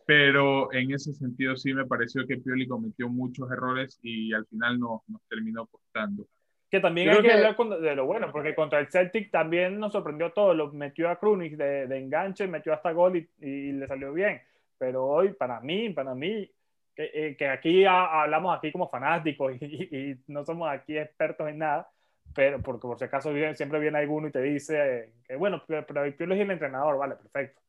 pero 0.06 0.72
en 0.72 0.94
ese 0.94 1.14
sentido 1.14 1.56
sí 1.58 1.74
me 1.74 1.86
pareció 1.86 2.26
que 2.26 2.38
Pioli 2.38 2.68
cometió 2.68 3.10
muchos 3.10 3.52
errores 3.52 4.00
y 4.02 4.34
al 4.34 4.46
final 4.48 4.80
nos, 4.80 5.02
nos 5.08 5.22
terminó 5.30 5.66
costando. 5.68 6.26
Que 6.74 6.80
también 6.80 7.08
hay 7.08 7.22
que, 7.22 7.32
hablar 7.32 7.56
de 7.56 7.96
lo 7.96 8.08
bueno, 8.08 8.32
porque 8.32 8.56
contra 8.56 8.80
el 8.80 8.90
Celtic 8.90 9.30
también 9.30 9.80
nos 9.80 9.92
sorprendió 9.92 10.32
todo. 10.32 10.56
Lo 10.56 10.72
metió 10.72 11.08
a 11.08 11.20
Krunic 11.20 11.56
de, 11.56 11.86
de 11.86 12.00
enganche, 12.00 12.48
metió 12.48 12.74
hasta 12.74 12.92
gol 12.94 13.16
y, 13.16 13.30
y, 13.42 13.74
le 13.74 13.86
salió 13.86 14.12
bien. 14.12 14.42
Pero 14.80 15.06
hoy, 15.06 15.34
para 15.34 15.60
mí, 15.60 15.92
para 15.92 16.16
mí, 16.16 16.50
que, 16.96 17.12
eh, 17.14 17.36
que 17.38 17.48
aquí 17.48 17.86
hablamos 17.86 18.58
aquí 18.58 18.72
como 18.72 18.90
fanáticos 18.90 19.54
y, 19.62 19.66
y, 19.66 20.20
no 20.30 20.44
somos 20.44 20.68
aquí 20.68 20.98
expertos 20.98 21.48
en 21.48 21.60
nada, 21.60 21.88
pero 22.34 22.60
porque 22.60 22.88
por 22.88 22.98
si 22.98 23.04
acaso 23.06 23.32
viene, 23.32 23.54
siempre 23.54 23.78
viene 23.78 24.00
alguno 24.00 24.30
y 24.30 24.32
te 24.32 24.42
dice 24.42 25.12
que 25.28 25.36
bueno, 25.36 25.62
pero, 25.68 25.86
pero 25.86 26.18
Piolo 26.18 26.34
es 26.34 26.42
el 26.42 26.50
entrenador, 26.50 26.98
vale, 26.98 27.18
perfecto. 27.18 27.62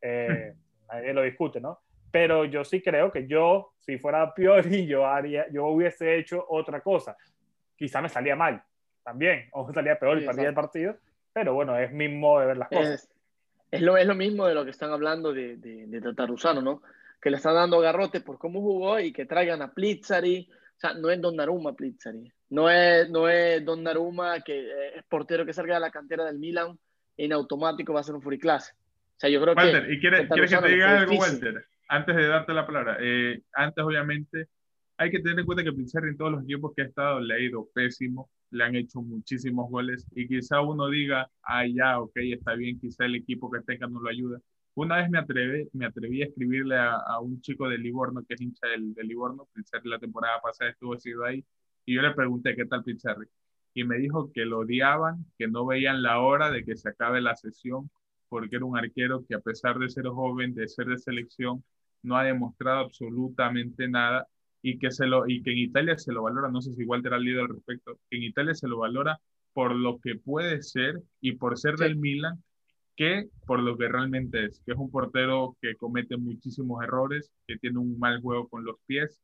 Eh, 0.00 0.54
nadie 0.88 1.12
lo 1.12 1.22
discute, 1.22 1.60
¿no? 1.60 1.80
Pero 2.12 2.44
yo 2.44 2.62
sí 2.62 2.80
creo 2.80 3.10
que 3.10 3.26
yo, 3.26 3.72
si 3.80 3.98
fuera 3.98 4.32
Pioli, 4.32 4.86
yo, 4.86 5.04
haría, 5.04 5.48
yo 5.50 5.66
hubiese 5.66 6.16
hecho 6.16 6.46
otra 6.48 6.80
cosa 6.80 7.16
quizá 7.76 8.00
me 8.00 8.08
salía 8.08 8.36
mal 8.36 8.62
también, 9.02 9.48
o 9.52 9.66
me 9.66 9.74
salía 9.74 9.98
peor 9.98 10.20
y 10.20 10.26
perdía 10.26 10.48
el 10.48 10.54
partido, 10.54 10.96
pero 11.32 11.54
bueno, 11.54 11.78
es 11.78 11.92
mismo 11.92 12.40
de 12.40 12.46
ver 12.46 12.56
las 12.56 12.68
cosas. 12.68 13.08
Es, 13.70 13.80
lo, 13.80 13.96
es 13.96 14.06
lo 14.06 14.14
mismo 14.14 14.46
de 14.46 14.54
lo 14.54 14.64
que 14.64 14.70
están 14.70 14.90
hablando 14.90 15.32
de, 15.32 15.56
de, 15.56 15.86
de 15.86 16.00
Tataruzano, 16.00 16.60
¿no? 16.60 16.82
Que 17.20 17.30
le 17.30 17.36
están 17.36 17.54
dando 17.54 17.80
garrote 17.80 18.20
por 18.20 18.38
cómo 18.38 18.60
jugó 18.60 19.00
y 19.00 19.12
que 19.12 19.24
traigan 19.24 19.62
a 19.62 19.72
Plizzari. 19.72 20.50
O 20.50 20.78
sea, 20.78 20.92
no 20.94 21.08
es 21.08 21.20
Donnarumma 21.20 21.72
Plizzari. 21.72 22.30
No 22.50 22.68
es, 22.68 23.08
no 23.08 23.28
es 23.28 23.64
Donnarumma 23.64 24.40
que 24.40 24.96
es 24.96 25.02
portero 25.04 25.46
que 25.46 25.54
salga 25.54 25.74
de 25.74 25.80
la 25.80 25.90
cantera 25.90 26.24
del 26.24 26.38
Milan 26.38 26.78
y 27.16 27.24
en 27.24 27.32
automático 27.32 27.94
va 27.94 28.00
a 28.00 28.04
ser 28.04 28.14
un 28.14 28.20
furiclase. 28.20 28.72
O 28.72 29.20
sea, 29.22 29.30
yo 29.30 29.40
creo 29.40 29.54
Walter, 29.54 29.86
que. 29.86 29.94
¿y 29.94 30.00
quieres, 30.00 30.28
que 30.28 30.56
te 30.58 30.68
diga 30.68 30.98
algo, 30.98 31.14
Walter? 31.14 31.64
Antes 31.88 32.16
de 32.16 32.26
darte 32.26 32.52
la 32.52 32.66
palabra. 32.66 32.98
Eh, 33.00 33.40
antes, 33.52 33.84
obviamente, 33.84 34.48
hay 34.96 35.10
que 35.10 35.20
tener 35.20 35.40
en 35.40 35.46
cuenta 35.46 35.64
que 35.64 35.72
Pizzerri 35.72 36.10
en 36.10 36.16
todos 36.16 36.32
los 36.32 36.44
equipos 36.44 36.72
que 36.76 36.82
ha 36.82 36.86
estado 36.86 37.20
le 37.20 37.34
ha 37.34 37.40
ido 37.40 37.68
pésimo, 37.74 38.30
le 38.50 38.64
han 38.64 38.76
hecho 38.76 39.00
muchísimos 39.02 39.70
goles 39.70 40.06
y 40.12 40.28
quizá 40.28 40.60
uno 40.60 40.88
diga, 40.88 41.30
ah, 41.42 41.66
ya, 41.66 42.00
ok, 42.00 42.12
está 42.16 42.54
bien, 42.54 42.78
quizá 42.80 43.04
el 43.06 43.16
equipo 43.16 43.50
que 43.50 43.60
tenga 43.62 43.86
no 43.86 44.00
lo 44.00 44.08
ayuda. 44.10 44.38
Una 44.74 44.96
vez 44.98 45.10
me 45.10 45.18
atreví, 45.18 45.68
me 45.72 45.86
atreví 45.86 46.22
a 46.22 46.26
escribirle 46.26 46.76
a, 46.78 47.18
un 47.20 47.40
chico 47.40 47.68
de 47.68 47.78
Livorno, 47.78 48.24
que 48.26 48.34
es 48.34 48.40
hincha 48.40 48.66
del, 48.68 48.94
de 48.94 49.04
Livorno, 49.04 49.48
Pizzerri 49.52 49.88
la 49.88 49.98
temporada 49.98 50.40
pasada 50.40 50.70
estuvo 50.70 50.98
sido 50.98 51.24
ahí, 51.24 51.44
y 51.84 51.94
yo 51.94 52.02
le 52.02 52.14
pregunté, 52.14 52.54
¿qué 52.56 52.64
tal 52.66 52.84
Pizzerri? 52.84 53.26
Y 53.74 53.84
me 53.84 53.98
dijo 53.98 54.30
que 54.32 54.44
lo 54.44 54.60
odiaban, 54.60 55.26
que 55.38 55.48
no 55.48 55.66
veían 55.66 56.02
la 56.02 56.20
hora 56.20 56.50
de 56.50 56.64
que 56.64 56.76
se 56.76 56.88
acabe 56.88 57.20
la 57.20 57.36
sesión, 57.36 57.90
porque 58.28 58.56
era 58.56 58.64
un 58.64 58.78
arquero 58.78 59.24
que 59.26 59.34
a 59.34 59.40
pesar 59.40 59.78
de 59.78 59.88
ser 59.90 60.06
joven, 60.06 60.54
de 60.54 60.68
ser 60.68 60.86
de 60.86 60.98
selección, 60.98 61.64
no 62.02 62.16
ha 62.16 62.24
demostrado 62.24 62.80
absolutamente 62.80 63.88
nada 63.88 64.26
y 64.62 64.78
que, 64.78 64.90
se 64.90 65.06
lo, 65.06 65.28
y 65.28 65.42
que 65.42 65.50
en 65.50 65.58
Italia 65.58 65.98
se 65.98 66.12
lo 66.12 66.22
valora, 66.22 66.48
no 66.48 66.62
sé 66.62 66.72
si 66.72 66.84
Walter 66.84 67.14
ha 67.14 67.18
leído 67.18 67.42
al 67.42 67.48
respecto, 67.48 67.98
que 68.08 68.16
en 68.16 68.22
Italia 68.22 68.54
se 68.54 68.68
lo 68.68 68.78
valora 68.78 69.20
por 69.52 69.74
lo 69.74 69.98
que 69.98 70.14
puede 70.14 70.62
ser 70.62 71.00
y 71.20 71.32
por 71.32 71.58
ser 71.58 71.76
del 71.76 71.96
Milan, 71.96 72.42
que 72.96 73.28
por 73.46 73.60
lo 73.60 73.76
que 73.76 73.88
realmente 73.88 74.46
es, 74.46 74.62
que 74.64 74.72
es 74.72 74.78
un 74.78 74.90
portero 74.90 75.56
que 75.60 75.74
comete 75.74 76.16
muchísimos 76.16 76.82
errores, 76.82 77.32
que 77.46 77.56
tiene 77.58 77.78
un 77.78 77.98
mal 77.98 78.20
juego 78.20 78.48
con 78.48 78.64
los 78.64 78.76
pies, 78.86 79.20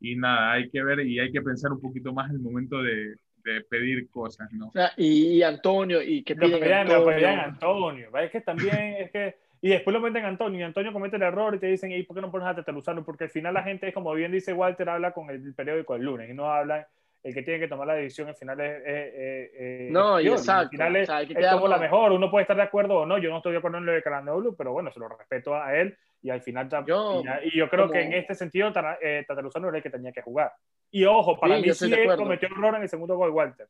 y 0.00 0.16
nada, 0.16 0.52
hay 0.52 0.70
que 0.70 0.82
ver 0.82 1.00
y 1.06 1.20
hay 1.20 1.30
que 1.30 1.42
pensar 1.42 1.72
un 1.72 1.80
poquito 1.80 2.12
más 2.12 2.30
en 2.30 2.36
el 2.36 2.42
momento 2.42 2.82
de, 2.82 3.14
de 3.44 3.60
pedir 3.68 4.08
cosas, 4.10 4.50
¿no? 4.52 4.72
y, 4.96 5.42
Antonio, 5.42 6.02
y 6.02 6.22
que 6.22 6.34
piden 6.34 6.72
Antonio. 6.72 7.28
Antonio, 7.28 8.18
es 8.18 8.30
que 8.30 8.40
también 8.40 8.96
es 8.98 9.10
que 9.10 9.36
y 9.62 9.68
después 9.68 9.92
lo 9.92 10.00
meten 10.00 10.24
a 10.24 10.28
Antonio 10.28 10.60
y 10.60 10.62
Antonio 10.62 10.92
comete 10.92 11.16
el 11.16 11.22
error 11.22 11.54
y 11.54 11.58
te 11.58 11.66
dicen, 11.66 11.92
¿y 11.92 12.02
por 12.02 12.16
qué 12.16 12.22
no 12.22 12.30
pones 12.30 12.48
a 12.48 12.54
Teteluzano? 12.54 13.04
Porque 13.04 13.24
al 13.24 13.30
final 13.30 13.52
la 13.52 13.62
gente 13.62 13.88
es 13.88 13.94
como 13.94 14.12
bien 14.14 14.32
dice 14.32 14.54
Walter, 14.54 14.88
habla 14.88 15.12
con 15.12 15.28
el 15.28 15.54
periódico 15.54 15.94
el 15.94 16.02
lunes 16.02 16.30
y 16.30 16.34
no 16.34 16.50
habla, 16.50 16.88
el 17.22 17.34
que 17.34 17.42
tiene 17.42 17.60
que 17.60 17.68
tomar 17.68 17.86
la 17.86 17.94
decisión 17.94 18.28
al 18.28 18.36
final 18.36 18.58
es... 18.60 19.90
no, 19.90 20.18
y 20.18 20.28
exacto. 20.28 20.62
Al 20.62 20.70
final 20.70 20.96
es, 20.96 21.10
como 21.52 21.68
la 21.68 21.76
mejor, 21.76 22.12
uno 22.12 22.30
puede 22.30 22.44
estar 22.44 22.56
de 22.56 22.62
acuerdo 22.62 23.00
o 23.00 23.06
no, 23.06 23.18
yo 23.18 23.28
no 23.28 23.36
estoy 23.36 23.52
de 23.52 23.58
acuerdo 23.58 23.76
en 23.78 23.86
lo 23.86 23.92
de 23.92 24.02
Calandolo, 24.02 24.56
pero 24.56 24.72
bueno, 24.72 24.90
se 24.90 24.98
lo 24.98 25.08
respeto 25.08 25.54
a 25.54 25.76
él 25.76 25.94
y 26.22 26.30
al 26.30 26.40
final... 26.40 26.68
Yo, 26.86 27.22
y, 27.42 27.58
yo 27.58 27.68
creo 27.68 27.90
que 27.90 28.00
en 28.00 28.14
este 28.14 28.34
sentido 28.34 28.72
eh, 29.02 29.26
era 29.28 29.76
el 29.76 29.82
que 29.82 29.90
tenía 29.90 30.12
que 30.12 30.22
jugar. 30.22 30.52
Y 30.90 31.04
ojo, 31.04 31.38
para 31.38 31.58
mí 31.58 31.70
sí 31.74 31.92
cometió 32.16 32.48
error 32.48 32.76
en 32.76 32.82
el 32.82 32.88
segundo 32.88 33.16
gol 33.16 33.30
Walter. 33.30 33.68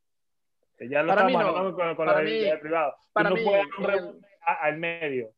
Que 0.79 0.88
ya 0.88 1.03
lo 1.03 1.11
estamos 1.11 1.44
hablando 1.44 1.74
con, 1.74 1.96
con 1.96 2.07
la 2.07 2.20
mí, 2.20 2.44
privado. 2.61 2.94
Para 3.12 3.31
mí, 3.31 3.44
no 3.44 4.14
al 4.40 4.79
medio 4.79 5.31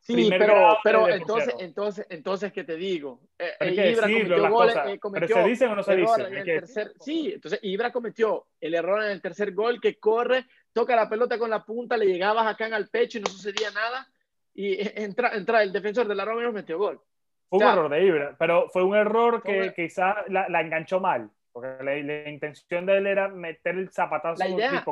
sí, 0.00 0.28
pero, 0.30 0.78
pero 0.82 1.08
entonces, 1.08 1.54
entonces, 1.58 2.06
entonces, 2.10 2.52
¿qué 2.52 2.64
te 2.64 2.76
digo? 2.76 3.20
Eh, 3.38 3.52
eh, 3.60 3.90
Ibra 3.90 4.08
cometió 4.50 4.92
eh, 4.92 4.98
cometió 4.98 5.28
¿Pero 5.28 5.42
se 5.42 5.48
dice 5.48 5.66
o 5.66 5.74
no 5.74 5.82
se 5.82 5.96
dice? 5.96 6.22
En 6.22 6.34
el 6.36 6.44
tercer, 6.44 6.92
sí, 7.00 7.32
entonces 7.34 7.60
Ibra 7.62 7.92
cometió 7.92 8.46
el 8.60 8.74
error 8.74 9.02
en 9.02 9.10
el 9.10 9.22
tercer 9.22 9.52
gol 9.52 9.80
que 9.80 9.98
corre, 9.98 10.46
toca 10.72 10.96
la 10.96 11.08
pelota 11.08 11.38
con 11.38 11.50
la 11.50 11.64
punta, 11.64 11.96
le 11.96 12.06
llegabas 12.06 12.46
acá 12.46 12.66
en 12.66 12.74
al 12.74 12.88
pecho 12.88 13.18
y 13.18 13.22
no 13.22 13.30
sucedía 13.30 13.70
nada 13.70 14.08
y 14.54 14.76
entra, 15.00 15.34
entra 15.34 15.62
el 15.62 15.72
defensor 15.72 16.08
de 16.08 16.14
la 16.14 16.24
Roma 16.24 16.40
y 16.42 16.44
nos 16.44 16.54
metió 16.54 16.78
gol. 16.78 17.00
Fue 17.48 17.60
un 17.60 17.64
error 17.64 17.88
de 17.88 18.04
Ibra, 18.04 18.36
pero 18.38 18.68
fue 18.70 18.82
un 18.82 18.96
error 18.96 19.42
que 19.42 19.72
quizá 19.74 20.24
la, 20.28 20.48
la 20.48 20.60
enganchó 20.60 20.98
mal. 20.98 21.30
Porque 21.56 21.82
la, 21.82 22.28
intención 22.28 22.84
de 22.84 22.98
él 22.98 23.06
era 23.06 23.28
meter 23.28 23.76
el 23.76 23.90
zapatazo. 23.90 24.44
La 24.44 24.50
idea, 24.50 24.84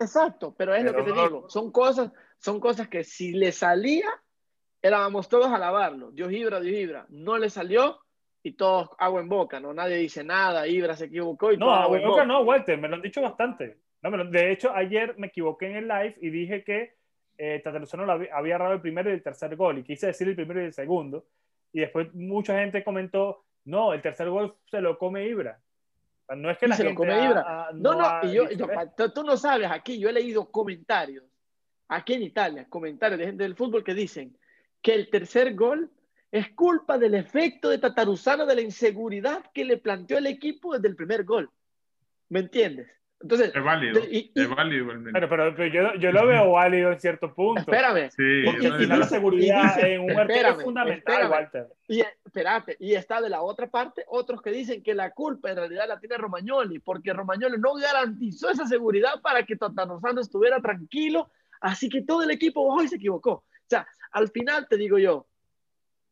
exacto, 0.00 0.54
pero 0.56 0.74
es 0.74 0.82
lo 0.82 0.94
que 0.94 1.02
te 1.02 1.12
digo. 1.12 1.46
Son 1.50 1.70
cosas, 1.70 2.10
son 2.38 2.58
cosas 2.58 2.88
que 2.88 3.04
si 3.04 3.32
le 3.32 3.52
salía, 3.52 4.08
éramos 4.80 5.28
todos 5.28 5.52
a 5.52 5.58
lavarlo. 5.58 6.10
Dios 6.12 6.32
Ibra, 6.32 6.58
Dios 6.58 6.74
Ibra. 6.74 7.04
No 7.10 7.36
le 7.36 7.50
salió 7.50 8.00
y 8.42 8.52
todos 8.52 8.88
agua 8.98 9.20
en 9.20 9.28
boca, 9.28 9.60
¿no? 9.60 9.74
Nadie 9.74 9.96
dice 9.96 10.24
nada, 10.24 10.66
Ibra 10.66 10.96
se 10.96 11.04
equivocó 11.04 11.52
y 11.52 11.58
No, 11.58 11.70
agua 11.70 11.98
en 11.98 12.08
boca, 12.08 12.24
no, 12.24 12.40
Walter, 12.40 12.78
me 12.78 12.88
lo 12.88 12.94
han 12.94 13.02
dicho 13.02 13.20
bastante. 13.20 13.76
No, 14.00 14.24
de 14.24 14.52
hecho, 14.52 14.72
ayer 14.74 15.18
me 15.18 15.26
equivoqué 15.26 15.66
en 15.66 15.76
el 15.76 15.86
live 15.86 16.16
y 16.22 16.30
dije 16.30 16.64
que 16.64 16.94
eh, 17.36 17.60
Tataruzano 17.62 18.10
había 18.10 18.32
agarrado 18.32 18.72
el 18.72 18.80
primero 18.80 19.10
y 19.10 19.12
el 19.12 19.22
tercer 19.22 19.54
gol 19.54 19.76
y 19.76 19.84
quise 19.84 20.06
decir 20.06 20.26
el 20.28 20.34
primero 20.34 20.62
y 20.62 20.64
el 20.64 20.72
segundo. 20.72 21.26
Y 21.74 21.80
después 21.80 22.14
mucha 22.14 22.58
gente 22.58 22.82
comentó, 22.82 23.44
no, 23.66 23.92
el 23.92 24.00
tercer 24.00 24.30
gol 24.30 24.56
se 24.64 24.80
lo 24.80 24.96
come 24.96 25.26
Ibra. 25.26 25.60
No 26.34 26.50
es 26.50 26.58
que 26.58 26.66
la 26.66 26.76
gente 26.76 27.06
no, 27.74 27.94
no, 27.94 28.20
y 28.24 28.32
yo, 28.32 28.48
tú 29.14 29.22
no 29.22 29.36
sabes, 29.36 29.70
aquí 29.70 29.98
yo 29.98 30.08
he 30.08 30.12
leído 30.12 30.50
comentarios, 30.50 31.24
aquí 31.88 32.14
en 32.14 32.22
Italia, 32.22 32.66
comentarios 32.68 33.18
de 33.18 33.26
gente 33.26 33.44
del 33.44 33.54
fútbol 33.54 33.84
que 33.84 33.94
dicen 33.94 34.36
que 34.82 34.94
el 34.94 35.08
tercer 35.08 35.54
gol 35.54 35.90
es 36.32 36.50
culpa 36.50 36.98
del 36.98 37.14
efecto 37.14 37.68
de 37.68 37.78
Tataruzano, 37.78 38.44
de 38.44 38.56
la 38.56 38.60
inseguridad 38.60 39.44
que 39.54 39.64
le 39.64 39.78
planteó 39.78 40.18
el 40.18 40.26
equipo 40.26 40.74
desde 40.74 40.88
el 40.88 40.96
primer 40.96 41.24
gol. 41.24 41.50
¿Me 42.28 42.40
entiendes? 42.40 42.88
Entonces, 43.18 43.50
Es 43.54 43.64
válido, 43.64 44.00
y- 44.10 44.30
y- 44.34 44.40
es 44.42 44.48
válido 44.48 44.82
igualmente. 44.82 45.12
Pero, 45.18 45.28
pero, 45.30 45.56
pero 45.56 45.68
yo, 45.72 45.94
yo 45.98 46.12
lo 46.12 46.26
veo 46.26 46.50
válido 46.52 46.92
en 46.92 47.00
cierto 47.00 47.34
punto. 47.34 47.60
espérame. 47.62 48.10
Sí, 48.10 48.42
porque 48.44 48.66
Al 48.66 48.72
no 48.74 48.78
final 48.78 49.00
la 49.00 49.06
seguridad 49.06 49.80
en 49.80 50.00
un 50.02 50.10
arquero 50.10 50.22
espérame, 50.32 50.58
es 50.58 50.64
fundamental, 50.64 51.14
espérame. 51.14 51.30
Walter. 51.30 51.66
Y 51.88 52.00
espérate, 52.00 52.76
y 52.78 52.94
está 52.94 53.22
de 53.22 53.30
la 53.30 53.40
otra 53.40 53.68
parte 53.68 54.04
otros 54.08 54.42
que 54.42 54.50
dicen 54.50 54.82
que 54.82 54.94
la 54.94 55.12
culpa 55.12 55.50
en 55.50 55.56
realidad 55.56 55.88
la 55.88 55.98
tiene 55.98 56.18
Romagnoli, 56.18 56.78
porque 56.78 57.14
Romagnoli 57.14 57.58
no 57.58 57.74
garantizó 57.74 58.50
esa 58.50 58.66
seguridad 58.66 59.20
para 59.22 59.44
que 59.44 59.56
Tata 59.56 59.86
Lozano 59.86 60.20
estuviera 60.20 60.60
tranquilo, 60.60 61.30
así 61.62 61.88
que 61.88 62.02
todo 62.02 62.22
el 62.22 62.30
equipo 62.30 62.68
bajó 62.68 62.82
y 62.82 62.88
se 62.88 62.96
equivocó. 62.96 63.30
O 63.32 63.44
sea, 63.68 63.88
al 64.12 64.28
final 64.28 64.68
te 64.68 64.76
digo 64.76 64.98
yo, 64.98 65.26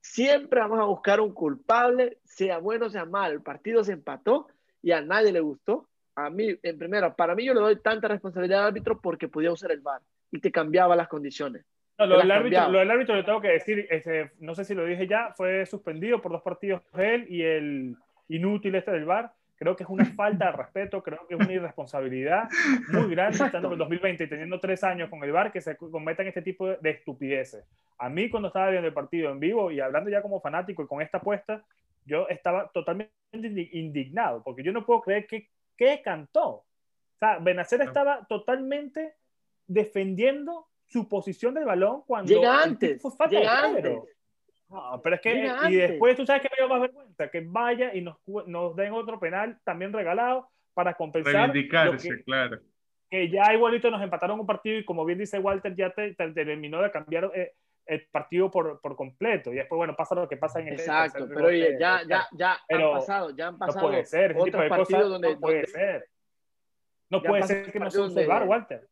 siempre 0.01 0.61
vamos 0.61 0.79
a 0.81 0.85
buscar 0.85 1.21
un 1.21 1.33
culpable, 1.33 2.19
sea 2.25 2.59
bueno 2.59 2.87
o 2.87 2.91
sea 2.91 3.05
malo. 3.05 3.35
El 3.35 3.43
partido 3.43 3.85
se 3.85 3.93
empató 3.93 4.49
y 4.83 4.93
a 4.93 5.03
nadie 5.03 5.33
le 5.33 5.41
gustó. 5.41 5.87
A 6.17 6.31
mí, 6.31 6.57
en 6.63 6.79
primera, 6.79 7.15
para 7.15 7.35
mí 7.35 7.45
yo 7.45 7.55
le 7.55 7.61
doy 7.61 7.77
tanta 7.81 8.09
responsabilidad 8.09 8.61
al 8.63 8.67
árbitro 8.69 9.01
porque 9.01 9.29
podía 9.29 9.51
usar 9.53 9.73
el 9.73 9.81
VAR 9.81 10.01
y 10.31 10.39
te 10.41 10.53
cambiaba 10.53 10.95
las 10.97 11.09
condiciones. 11.09 11.65
No, 11.99 12.07
lo, 12.07 12.19
del 12.19 12.31
árbitro, 12.31 12.59
lo 12.73 12.79
del 12.81 12.91
árbitro 12.91 13.15
le 13.17 13.23
tengo 13.25 13.41
que 13.41 13.49
decir, 13.49 13.87
este, 13.91 14.33
no 14.41 14.55
sé 14.55 14.65
si 14.65 14.75
lo 14.75 14.85
dije 14.85 15.07
ya, 15.07 15.33
fue 15.37 15.65
suspendido 15.67 16.21
por 16.21 16.33
dos 16.33 16.43
partidos 16.43 16.83
él 16.97 17.27
y 17.29 17.43
el 17.43 17.97
inútil 18.29 18.75
este 18.75 18.91
del 18.91 19.05
VAR. 19.05 19.33
Creo 19.57 19.77
que 19.77 19.85
es 19.85 19.89
una 19.89 20.05
falta 20.05 20.47
de 20.47 20.53
respeto, 20.53 21.01
creo 21.03 21.27
que 21.29 21.37
es 21.37 21.41
una 21.41 21.53
irresponsabilidad 21.53 22.49
muy 22.93 23.09
grande 23.15 23.39
estando 23.45 23.69
en 23.69 23.73
el 23.75 23.79
2020 23.79 24.25
y 24.25 24.29
teniendo 24.29 24.59
tres 24.59 24.83
años 24.83 25.09
con 25.09 25.23
el 25.23 25.31
VAR 25.31 25.53
que 25.53 25.61
se 25.61 25.77
cometan 25.77 26.27
este 26.27 26.43
tipo 26.43 26.67
de, 26.69 26.79
de 26.81 26.91
estupideces. 26.91 27.65
A 27.99 28.09
mí 28.09 28.29
cuando 28.29 28.49
estaba 28.49 28.71
viendo 28.71 28.89
el 28.89 28.95
partido 28.95 29.31
en 29.31 29.39
vivo 29.39 29.71
y 29.71 29.79
hablando 29.79 30.11
ya 30.11 30.23
como 30.23 30.41
fanático 30.41 30.83
y 30.83 30.87
con 30.89 31.01
esta 31.01 31.19
apuesta, 31.19 31.63
yo 32.05 32.29
estaba 32.29 32.69
totalmente 32.75 33.13
indi- 33.33 33.69
indignado 33.73 34.43
porque 34.43 34.65
yo 34.65 34.73
no 34.73 34.85
puedo 34.85 35.01
creer 35.03 35.29
que, 35.29 35.49
que 35.77 36.01
cantó. 36.03 36.49
O 36.49 36.65
sea, 37.19 37.39
Benacer 37.39 37.81
estaba 37.83 38.25
totalmente 38.29 39.15
defendiendo 39.67 40.69
su 40.87 41.09
posición 41.09 41.55
del 41.55 41.65
balón 41.65 42.03
cuando 42.07 42.33
Llega 42.33 42.63
antes, 42.63 43.01
fue 43.01 43.11
falta 43.17 43.39
llega 43.39 43.61
antes. 43.65 43.99
No, 44.69 45.01
pero 45.03 45.17
es 45.17 45.23
que, 45.23 45.35
Llega 45.35 45.47
y 45.47 45.51
antes. 45.67 45.91
después 45.91 46.17
tú 46.17 46.27
sabes 46.27 46.43
que 46.43 46.49
me 46.51 46.57
dio 46.59 46.69
más 46.69 46.81
vergüenza, 46.81 47.29
que 47.31 47.41
vaya 47.47 47.95
y 47.95 48.01
nos, 48.01 48.19
cu- 48.21 48.45
nos 48.47 48.75
den 48.77 48.93
otro 48.93 49.19
penal 49.21 49.59
también 49.65 49.93
regalado 49.93 50.51
para 50.75 50.95
compensar 50.95 51.33
lo 51.33 51.39
reivindicarse, 51.53 52.09
que, 52.09 52.25
claro. 52.25 52.61
que 53.11 53.31
ya 53.31 53.53
igualito 53.55 53.91
nos 53.91 54.03
empataron 54.03 54.41
un 54.41 54.47
partido 54.47 54.79
y 54.79 54.85
como 54.85 55.05
bien 55.05 55.19
dice 55.19 55.39
Walter, 55.39 55.75
ya 55.77 55.91
te, 55.91 56.15
te 56.15 56.31
terminó 56.33 56.83
de 56.83 56.91
cambiar 56.91 57.31
eh, 57.35 57.53
el 57.87 58.07
partido 58.07 58.51
por, 58.51 58.81
por 58.81 58.97
completo. 58.97 59.53
Y 59.53 59.57
después, 59.57 59.77
bueno, 59.77 59.95
pasa 59.97 60.15
lo 60.15 60.29
que 60.29 60.37
pasa 60.37 60.61
en 60.61 60.69
este 60.69 60.83
Exacto, 60.83 61.19
tercer 61.21 61.35
pero 61.35 61.49
oye, 61.49 61.77
ya, 61.79 62.03
ya, 62.09 62.27
ya 62.33 62.59
Pero 62.69 62.93
han 62.95 62.99
pasado, 63.01 63.31
ya 63.37 63.49
han 63.49 63.55
No 63.55 63.59
pasado 63.59 63.89
puede 63.89 64.05
ser, 64.07 64.31
ese 64.33 64.45
tipo 64.45 64.59
de 64.59 64.69
cosas 64.69 65.09
donde, 65.09 65.35
no 65.35 65.41
puede 65.41 65.57
donde- 65.63 65.71
ser. 65.71 66.09
No 67.11 67.23
puede 67.23 67.43
ser 67.45 67.73
que 67.73 67.79
no 67.79 67.91
se 67.91 67.99
partidos 67.99 68.11
use 68.13 68.21
el 68.23 68.27
VAR, 68.29 68.39
donde- 68.41 68.51
Walter. 68.51 68.89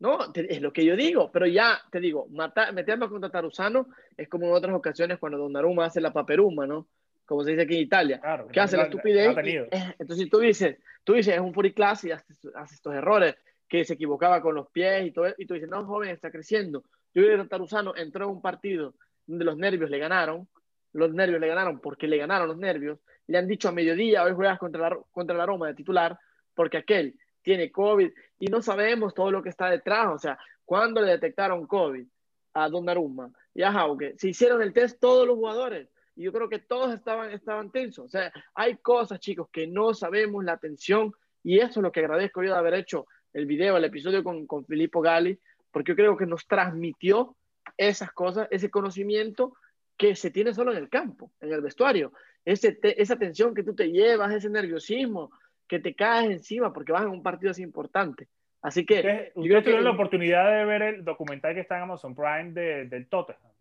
No, 0.00 0.32
te- 0.32 0.52
es 0.52 0.60
lo 0.60 0.72
que 0.72 0.84
yo 0.84 0.96
digo, 0.96 1.30
pero 1.32 1.46
ya 1.46 1.80
te 1.90 2.00
digo, 2.00 2.26
matar, 2.30 2.72
meternos 2.74 3.08
contra 3.10 3.30
Taruzano 3.30 3.86
es 4.16 4.28
como 4.28 4.46
en 4.46 4.52
otras 4.52 4.74
ocasiones 4.74 5.18
cuando 5.18 5.38
Donnarumma 5.38 5.86
hace 5.86 6.00
la 6.00 6.12
paperuma, 6.12 6.66
¿no? 6.66 6.88
Como 7.24 7.42
se 7.44 7.52
dice 7.52 7.62
aquí 7.62 7.76
en 7.76 7.82
Italia. 7.82 8.20
Claro, 8.20 8.48
que 8.48 8.60
hace 8.60 8.76
la 8.76 8.82
estupidez. 8.84 9.34
y- 9.46 9.68
entonces 9.98 10.28
tú 10.28 10.40
dices, 10.40 10.76
tú 11.04 11.14
dices, 11.14 11.34
es 11.34 11.40
un 11.40 11.54
free 11.54 11.72
class 11.72 12.04
y 12.04 12.10
hace, 12.10 12.34
hace 12.56 12.74
estos 12.74 12.92
errores, 12.94 13.36
que 13.68 13.84
se 13.84 13.94
equivocaba 13.94 14.42
con 14.42 14.54
los 14.54 14.68
pies 14.70 15.06
y 15.06 15.10
todo, 15.10 15.26
y 15.38 15.46
tú 15.46 15.54
dices, 15.54 15.70
no, 15.70 15.86
joven, 15.86 16.10
está 16.10 16.30
creciendo. 16.30 16.84
Que 17.14 17.46
Taruzano 17.48 17.94
entró 17.96 18.24
en 18.24 18.32
un 18.32 18.42
partido 18.42 18.94
donde 19.26 19.44
los 19.44 19.56
nervios 19.56 19.88
le 19.88 19.98
ganaron, 19.98 20.48
los 20.92 21.12
nervios 21.12 21.40
le 21.40 21.48
ganaron 21.48 21.80
porque 21.80 22.08
le 22.08 22.18
ganaron 22.18 22.48
los 22.48 22.58
nervios, 22.58 22.98
le 23.26 23.38
han 23.38 23.48
dicho 23.48 23.68
a 23.68 23.72
mediodía, 23.72 24.24
hoy 24.24 24.32
juegas 24.32 24.58
contra 24.58 24.90
la, 24.90 24.98
contra 25.10 25.36
la 25.36 25.46
Roma 25.46 25.68
de 25.68 25.74
titular, 25.74 26.18
porque 26.54 26.78
aquel 26.78 27.18
tiene 27.42 27.70
COVID 27.70 28.10
y 28.38 28.46
no 28.46 28.60
sabemos 28.60 29.14
todo 29.14 29.30
lo 29.30 29.42
que 29.42 29.48
está 29.48 29.70
detrás, 29.70 30.08
o 30.08 30.18
sea, 30.18 30.38
cuando 30.64 31.00
le 31.00 31.12
detectaron 31.12 31.66
COVID 31.66 32.06
a 32.54 32.68
Donnarumma 32.68 33.30
y 33.54 33.62
a 33.62 33.72
Jauke, 33.72 34.14
se 34.18 34.28
hicieron 34.28 34.62
el 34.62 34.72
test 34.72 35.00
todos 35.00 35.26
los 35.26 35.36
jugadores 35.36 35.88
y 36.16 36.24
yo 36.24 36.32
creo 36.32 36.48
que 36.48 36.58
todos 36.58 36.94
estaban, 36.94 37.30
estaban 37.32 37.70
tensos. 37.70 38.06
O 38.06 38.08
sea, 38.08 38.32
hay 38.54 38.76
cosas, 38.76 39.20
chicos, 39.20 39.48
que 39.50 39.66
no 39.66 39.94
sabemos 39.94 40.44
la 40.44 40.52
atención 40.52 41.12
y 41.42 41.58
eso 41.58 41.80
es 41.80 41.82
lo 41.82 41.92
que 41.92 42.00
agradezco 42.00 42.42
yo 42.42 42.52
de 42.52 42.58
haber 42.58 42.74
hecho 42.74 43.06
el 43.32 43.46
video, 43.46 43.76
el 43.76 43.84
episodio 43.84 44.22
con, 44.22 44.46
con 44.46 44.64
Filippo 44.64 45.00
Gali, 45.00 45.38
porque 45.74 45.90
yo 45.92 45.96
creo 45.96 46.16
que 46.16 46.24
nos 46.26 46.46
transmitió 46.46 47.36
esas 47.76 48.12
cosas, 48.12 48.46
ese 48.52 48.70
conocimiento 48.70 49.54
que 49.96 50.14
se 50.14 50.30
tiene 50.30 50.54
solo 50.54 50.70
en 50.70 50.78
el 50.78 50.88
campo, 50.88 51.32
en 51.40 51.52
el 51.52 51.60
vestuario. 51.60 52.12
Ese 52.44 52.72
te- 52.72 53.00
esa 53.02 53.16
tensión 53.16 53.54
que 53.54 53.64
tú 53.64 53.74
te 53.74 53.90
llevas, 53.90 54.32
ese 54.32 54.48
nerviosismo 54.48 55.30
que 55.66 55.80
te 55.80 55.94
caes 55.94 56.30
encima 56.30 56.72
porque 56.72 56.92
vas 56.92 57.02
en 57.02 57.08
un 57.08 57.22
partido 57.22 57.50
así 57.50 57.62
importante. 57.62 58.28
Así 58.62 58.86
que 58.86 58.96
Ustedes, 58.96 59.32
yo 59.34 59.42
que 59.56 59.62
tuvieron 59.62 59.84
la 59.84 59.90
oportunidad 59.90 60.50
de 60.58 60.64
ver 60.64 60.82
el 60.82 61.04
documental 61.04 61.54
que 61.54 61.60
está 61.60 61.76
en 61.76 61.82
Amazon 61.82 62.14
Prime 62.14 62.52
de, 62.52 62.86
del 62.86 63.08
Tottenham. 63.08 63.52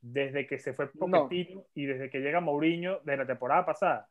Desde 0.00 0.46
que 0.46 0.58
se 0.58 0.72
fue 0.72 0.90
No. 0.94 1.06
Pochettino 1.08 1.64
y 1.74 1.86
desde 1.86 2.10
que 2.10 2.20
llega 2.20 2.40
Mourinho 2.40 3.00
de 3.04 3.16
la 3.16 3.26
temporada 3.26 3.64
pasada. 3.64 4.08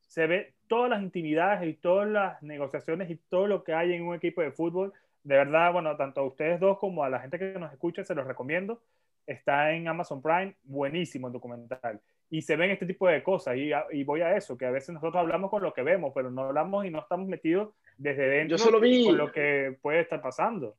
Se 0.00 0.26
ve 0.26 0.54
todas 0.68 0.88
las 0.90 1.02
intimidades 1.02 1.68
y 1.68 1.74
todas 1.74 2.08
las 2.08 2.42
negociaciones 2.42 3.10
y 3.10 3.16
todo 3.16 3.46
lo 3.46 3.64
que 3.64 3.74
hay 3.74 3.92
en 3.92 4.04
un 4.06 4.14
equipo 4.14 4.40
de 4.42 4.52
fútbol. 4.52 4.92
De 5.24 5.36
verdad, 5.36 5.72
bueno, 5.72 5.96
tanto 5.96 6.20
a 6.20 6.26
ustedes 6.26 6.60
dos 6.60 6.78
como 6.78 7.02
a 7.02 7.08
la 7.10 7.18
gente 7.18 7.38
que 7.38 7.58
nos 7.58 7.72
escucha, 7.72 8.04
se 8.04 8.14
los 8.14 8.26
recomiendo. 8.26 8.80
Está 9.26 9.72
en 9.72 9.88
Amazon 9.88 10.20
Prime, 10.20 10.54
buenísimo 10.64 11.28
el 11.28 11.32
documental. 11.32 11.98
Y 12.30 12.42
se 12.42 12.56
ven 12.56 12.70
este 12.70 12.84
tipo 12.86 13.08
de 13.08 13.22
cosas. 13.22 13.56
Y, 13.56 13.70
y 13.92 14.04
voy 14.04 14.20
a 14.20 14.36
eso, 14.36 14.56
que 14.58 14.66
a 14.66 14.70
veces 14.70 14.90
nosotros 14.94 15.16
hablamos 15.20 15.50
con 15.50 15.62
lo 15.62 15.72
que 15.72 15.82
vemos, 15.82 16.12
pero 16.14 16.30
no 16.30 16.42
hablamos 16.42 16.84
y 16.84 16.90
no 16.90 16.98
estamos 17.00 17.26
metidos 17.26 17.70
desde 17.96 18.28
dentro 18.28 18.56
Yo 18.56 18.62
solo 18.62 18.80
vi- 18.80 19.06
con 19.06 19.16
lo 19.16 19.32
que 19.32 19.76
puede 19.80 20.00
estar 20.00 20.20
pasando. 20.20 20.76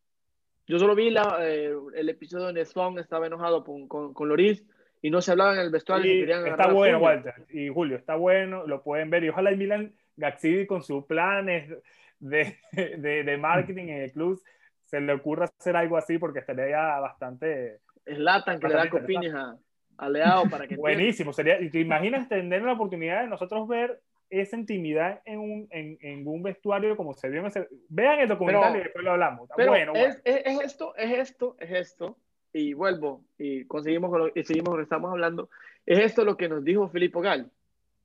Yo 0.67 0.77
solo 0.79 0.95
vi 0.95 1.09
la, 1.09 1.37
eh, 1.41 1.73
el 1.95 2.09
episodio 2.09 2.45
donde 2.45 2.65
Swan 2.65 2.97
estaba 2.99 3.27
enojado 3.27 3.63
con, 3.63 3.87
con, 3.87 4.13
con 4.13 4.27
Loris 4.29 4.63
y 5.01 5.09
no 5.11 5.21
se 5.21 5.31
hablaba 5.31 5.53
en 5.53 5.59
el 5.61 5.71
vestuario. 5.71 6.13
Y 6.13 6.19
querían 6.21 6.45
está 6.47 6.71
bueno. 6.71 6.99
Walter. 6.99 7.33
Y 7.49 7.69
Julio, 7.69 7.97
está 7.97 8.15
bueno, 8.15 8.65
lo 8.67 8.83
pueden 8.83 9.09
ver. 9.09 9.23
Y 9.23 9.29
ojalá 9.29 9.51
y 9.51 9.57
Milan 9.57 9.93
Gaxidi 10.17 10.65
con 10.67 10.81
sus 10.83 11.05
planes 11.05 11.71
de, 12.19 12.57
de, 12.71 13.23
de 13.23 13.37
marketing 13.37 13.89
en 13.89 14.01
el 14.03 14.11
club 14.11 14.41
se 14.83 15.01
le 15.01 15.13
ocurra 15.13 15.45
hacer 15.45 15.75
algo 15.75 15.97
así 15.97 16.17
porque 16.17 16.39
estaría 16.39 16.99
bastante 16.99 17.79
Zlatan 18.05 18.59
que 18.59 18.67
le 18.67 18.73
da 18.75 18.89
copines 18.89 19.33
a, 19.33 19.57
a 19.97 20.09
Leao 20.09 20.49
para 20.49 20.67
que 20.67 20.75
buenísimo. 20.75 21.33
Sería, 21.33 21.57
te 21.57 21.79
imaginas 21.79 22.29
tener 22.29 22.61
la 22.61 22.73
oportunidad 22.73 23.21
de 23.21 23.27
nosotros 23.27 23.67
ver 23.67 23.99
esa 24.29 24.57
intimidad 24.57 25.21
en 25.25 25.39
un, 25.39 25.67
en, 25.71 25.97
en 26.01 26.27
un 26.27 26.41
vestuario 26.43 26.97
como 26.97 27.13
se 27.13 27.29
vio 27.29 27.41
en 27.41 27.47
ese... 27.47 27.67
Vean 27.89 28.19
el 28.19 28.27
documental 28.27 28.71
Pero- 28.71 28.79
y 28.79 28.83
después 28.83 29.05
lo 29.05 29.11
hablamos. 29.11 29.49
Pero 29.55 29.71
bueno, 29.71 29.93
es, 29.95 30.21
es, 30.23 30.41
es 30.45 30.61
esto, 30.61 30.95
es 30.97 31.11
esto, 31.11 31.55
es 31.59 31.71
esto, 31.71 32.17
y 32.51 32.73
vuelvo, 32.73 33.23
y 33.37 33.65
conseguimos 33.65 34.09
con 34.09 34.19
lo, 34.19 34.27
y 34.33 34.43
seguimos 34.43 34.69
con 34.69 34.77
lo 34.77 34.83
que 34.83 34.83
estamos 34.85 35.11
hablando, 35.11 35.49
es 35.85 35.99
esto 35.99 36.25
lo 36.25 36.37
que 36.37 36.49
nos 36.49 36.63
dijo 36.63 36.89
Filippo 36.89 37.21
Gal, 37.21 37.51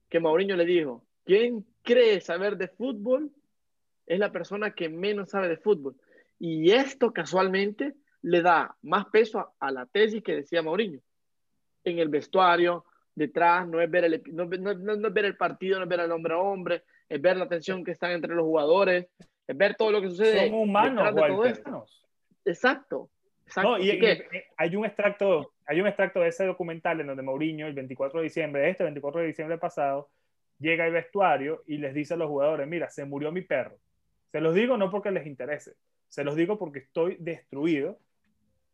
que 0.09 0.21
Mauriño 0.21 0.57
le 0.57 0.67
dijo, 0.67 1.03
¿quién 1.25 1.65
cree 1.83 2.21
saber 2.21 2.57
de 2.57 2.69
fútbol? 2.69 3.31
Es 4.11 4.19
la 4.19 4.33
persona 4.33 4.73
que 4.73 4.89
menos 4.89 5.31
sabe 5.31 5.47
de 5.49 5.57
fútbol. 5.57 5.95
Y 6.39 6.73
esto 6.73 7.13
casualmente 7.13 7.95
le 8.23 8.43
da 8.43 8.75
más 8.83 9.07
peso 9.07 9.39
a, 9.39 9.53
a 9.61 9.71
la 9.71 9.87
tesis 9.87 10.21
que 10.23 10.35
decía 10.35 10.63
Mauriño. 10.63 10.99
En 11.85 11.99
el 12.01 12.09
vestuario, 12.09 12.85
detrás, 13.15 13.69
no 13.69 13.81
es 13.81 13.89
ver 13.89 14.05
el, 14.05 14.23
no, 14.33 14.47
no- 14.47 14.75
no- 14.75 15.07
es 15.09 15.15
ver 15.15 15.25
el 15.27 15.37
partido, 15.37 15.79
no 15.79 15.85
es 15.85 15.89
ver 15.89 16.01
al 16.01 16.11
hombre 16.11 16.35
a 16.35 16.39
hombre, 16.39 16.83
es 17.09 17.21
ver 17.23 17.37
la 17.37 17.49
tensión 17.49 17.85
que 17.85 17.93
está 17.93 18.13
entre 18.13 18.35
los 18.35 18.45
jugadores, 18.45 19.07
es 19.47 19.57
ver 19.57 19.77
todo 19.77 19.93
lo 19.93 20.01
que 20.01 20.09
sucede. 20.11 20.49
Son 20.49 20.55
humanos, 20.59 21.05
de 21.15 21.21
todo 21.37 21.45
esto. 21.45 21.87
Exacto. 22.45 23.11
exacto. 23.47 23.71
No, 23.71 23.79
y, 23.79 23.91
y- 23.91 23.99
y 24.37 24.43
hay 24.57 24.75
un 24.77 24.87
extracto, 24.87 25.53
hay 25.67 25.81
un 25.81 25.87
extracto 25.87 26.19
de 26.21 26.29
ese 26.31 26.47
documental 26.47 27.01
en 27.01 27.07
donde 27.07 27.23
Mourinho, 27.23 27.69
el 27.69 27.75
24 27.75 28.19
de 28.19 28.25
diciembre, 28.25 28.69
este 28.69 28.83
24 28.83 29.21
de 29.21 29.27
diciembre 29.29 29.57
pasado, 29.59 30.09
llega 30.59 30.85
al 30.85 30.93
vestuario 30.93 31.63
y 31.69 31.79
les 31.79 31.95
dice 31.95 32.15
a 32.15 32.17
los 32.17 32.29
jugadores, 32.29 32.67
mira, 32.67 32.91
se 32.91 33.05
murió 33.05 33.31
mi 33.31 33.43
perro. 33.43 33.77
Se 34.33 34.41
los 34.41 34.55
digo 34.55 34.77
no 34.77 34.91
porque 34.91 35.11
les 35.11 35.27
interese, 35.27 35.75
se 36.09 36.25
los 36.25 36.37
digo 36.37 36.59
porque 36.59 36.81
estoy 36.81 37.17
destruido 37.19 37.99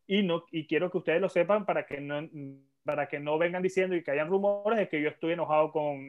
y, 0.07 0.23
no, 0.23 0.45
y 0.51 0.67
quiero 0.67 0.91
que 0.91 0.99
ustedes 0.99 1.21
lo 1.21 1.29
sepan 1.29 1.67
para 1.67 1.87
que 1.87 2.01
no, 2.01 2.29
para 2.85 3.09
que 3.09 3.19
no 3.19 3.39
vengan 3.39 3.63
diciendo 3.63 3.97
y 3.97 4.03
que 4.03 4.13
hayan 4.13 4.29
rumores 4.29 4.79
de 4.79 4.89
que 4.89 5.03
yo 5.03 5.09
estoy 5.09 5.33
enojado 5.33 5.73
con, 5.73 6.09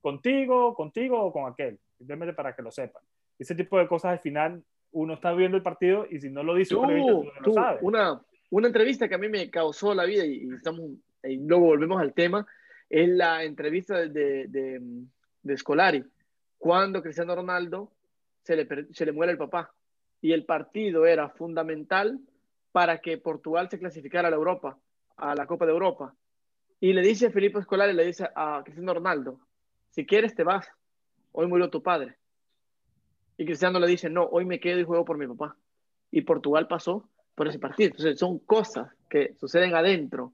contigo, 0.00 0.74
contigo 0.74 1.20
o 1.20 1.32
con 1.32 1.50
aquel. 1.50 1.78
Simplemente 1.98 2.34
para 2.34 2.54
que 2.54 2.62
lo 2.62 2.70
sepan. 2.70 3.02
Ese 3.38 3.54
tipo 3.54 3.78
de 3.78 3.86
cosas 3.86 4.12
al 4.12 4.18
final 4.20 4.62
uno 4.92 5.14
está 5.14 5.32
viendo 5.32 5.56
el 5.56 5.62
partido 5.62 6.06
y 6.08 6.20
si 6.20 6.30
no 6.30 6.42
lo 6.42 6.54
dice, 6.54 6.74
tú, 6.74 6.82
uno 6.82 6.92
no 6.92 7.22
lo 7.24 7.42
tú, 7.42 7.52
sabe. 7.52 7.78
una, 7.82 8.22
una 8.50 8.66
entrevista 8.68 9.08
que 9.08 9.16
a 9.16 9.18
mí 9.18 9.28
me 9.28 9.50
causó 9.50 9.94
la 9.94 10.04
vida 10.04 10.24
y, 10.24 10.44
y 10.44 10.54
estamos, 10.54 10.90
y 11.24 11.36
luego 11.36 11.66
volvemos 11.66 12.00
al 12.00 12.14
tema, 12.14 12.46
es 12.88 13.08
la 13.08 13.42
entrevista 13.42 13.98
de, 13.98 14.08
de, 14.08 14.46
de, 14.48 14.80
de 15.42 15.56
Scolari, 15.56 16.04
cuando 16.58 17.02
Cristiano 17.02 17.34
Ronaldo 17.34 17.90
se 18.44 18.56
le, 18.56 18.68
se 18.92 19.04
le 19.04 19.12
muere 19.12 19.32
el 19.32 19.38
papá 19.38 19.72
y 20.20 20.32
el 20.32 20.44
partido 20.44 21.04
era 21.06 21.28
fundamental 21.30 22.20
para 22.72 22.98
que 22.98 23.18
Portugal 23.18 23.68
se 23.70 23.78
clasificara 23.78 24.28
a 24.28 24.30
la 24.30 24.36
Europa, 24.36 24.78
a 25.16 25.34
la 25.34 25.46
Copa 25.46 25.66
de 25.66 25.72
Europa. 25.72 26.14
Y 26.80 26.92
le 26.92 27.02
dice 27.02 27.30
Felipe 27.30 27.62
Scolari, 27.62 27.92
le 27.92 28.06
dice 28.06 28.28
a 28.34 28.62
Cristiano 28.64 28.94
Ronaldo, 28.94 29.40
si 29.90 30.06
quieres 30.06 30.34
te 30.34 30.42
vas, 30.42 30.66
hoy 31.32 31.46
murió 31.46 31.70
tu 31.70 31.82
padre. 31.82 32.16
Y 33.36 33.44
Cristiano 33.44 33.78
le 33.78 33.86
dice, 33.86 34.08
no, 34.08 34.24
hoy 34.24 34.44
me 34.44 34.60
quedo 34.60 34.80
y 34.80 34.84
juego 34.84 35.04
por 35.04 35.18
mi 35.18 35.26
papá. 35.26 35.56
Y 36.10 36.22
Portugal 36.22 36.68
pasó 36.68 37.08
por 37.34 37.48
ese 37.48 37.58
partido. 37.58 37.90
Entonces 37.90 38.18
son 38.18 38.38
cosas 38.38 38.92
que 39.08 39.34
suceden 39.34 39.74
adentro 39.74 40.32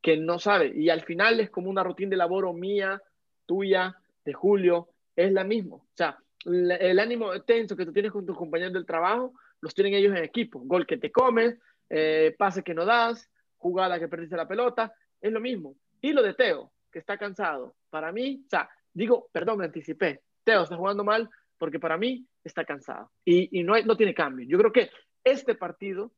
que 0.00 0.16
no 0.16 0.38
sabe. 0.38 0.72
Y 0.74 0.88
al 0.88 1.02
final 1.02 1.40
es 1.40 1.50
como 1.50 1.68
una 1.68 1.82
rutina 1.82 2.10
de 2.10 2.16
laboro 2.16 2.52
mía, 2.52 3.02
tuya, 3.44 3.96
de 4.24 4.32
Julio, 4.32 4.88
es 5.14 5.32
la 5.32 5.44
misma. 5.44 5.76
O 5.76 5.86
sea, 5.94 6.18
el 6.46 6.98
ánimo 6.98 7.40
tenso 7.42 7.76
que 7.76 7.84
tú 7.84 7.92
tienes 7.92 8.12
con 8.12 8.24
tus 8.24 8.36
compañeros 8.36 8.72
del 8.72 8.86
trabajo, 8.86 9.34
los 9.60 9.74
tienen 9.74 9.94
ellos 9.94 10.16
en 10.16 10.22
equipo. 10.22 10.60
Gol 10.60 10.86
que 10.86 10.96
te 10.96 11.10
comes, 11.10 11.58
eh, 11.90 12.34
pase 12.38 12.62
que 12.62 12.74
no 12.74 12.84
das, 12.84 13.28
jugada 13.56 13.98
que 13.98 14.08
perdiste 14.08 14.36
la 14.36 14.46
pelota, 14.46 14.94
es 15.20 15.32
lo 15.32 15.40
mismo. 15.40 15.76
Y 16.00 16.12
lo 16.12 16.22
de 16.22 16.34
Teo, 16.34 16.72
que 16.92 16.98
está 16.98 17.18
cansado. 17.18 17.74
Para 17.90 18.12
mí, 18.12 18.42
o 18.46 18.48
sea, 18.48 18.68
digo, 18.92 19.28
perdón, 19.32 19.58
me 19.58 19.64
anticipé. 19.64 20.22
Teo 20.44 20.62
está 20.62 20.76
jugando 20.76 21.02
mal 21.02 21.28
porque 21.58 21.80
para 21.80 21.96
mí 21.96 22.26
está 22.44 22.64
cansado. 22.64 23.10
Y, 23.24 23.58
y 23.58 23.64
no, 23.64 23.74
hay, 23.74 23.84
no 23.84 23.96
tiene 23.96 24.14
cambio. 24.14 24.46
Yo 24.48 24.58
creo 24.58 24.72
que 24.72 24.90
este 25.24 25.54
partido, 25.54 26.12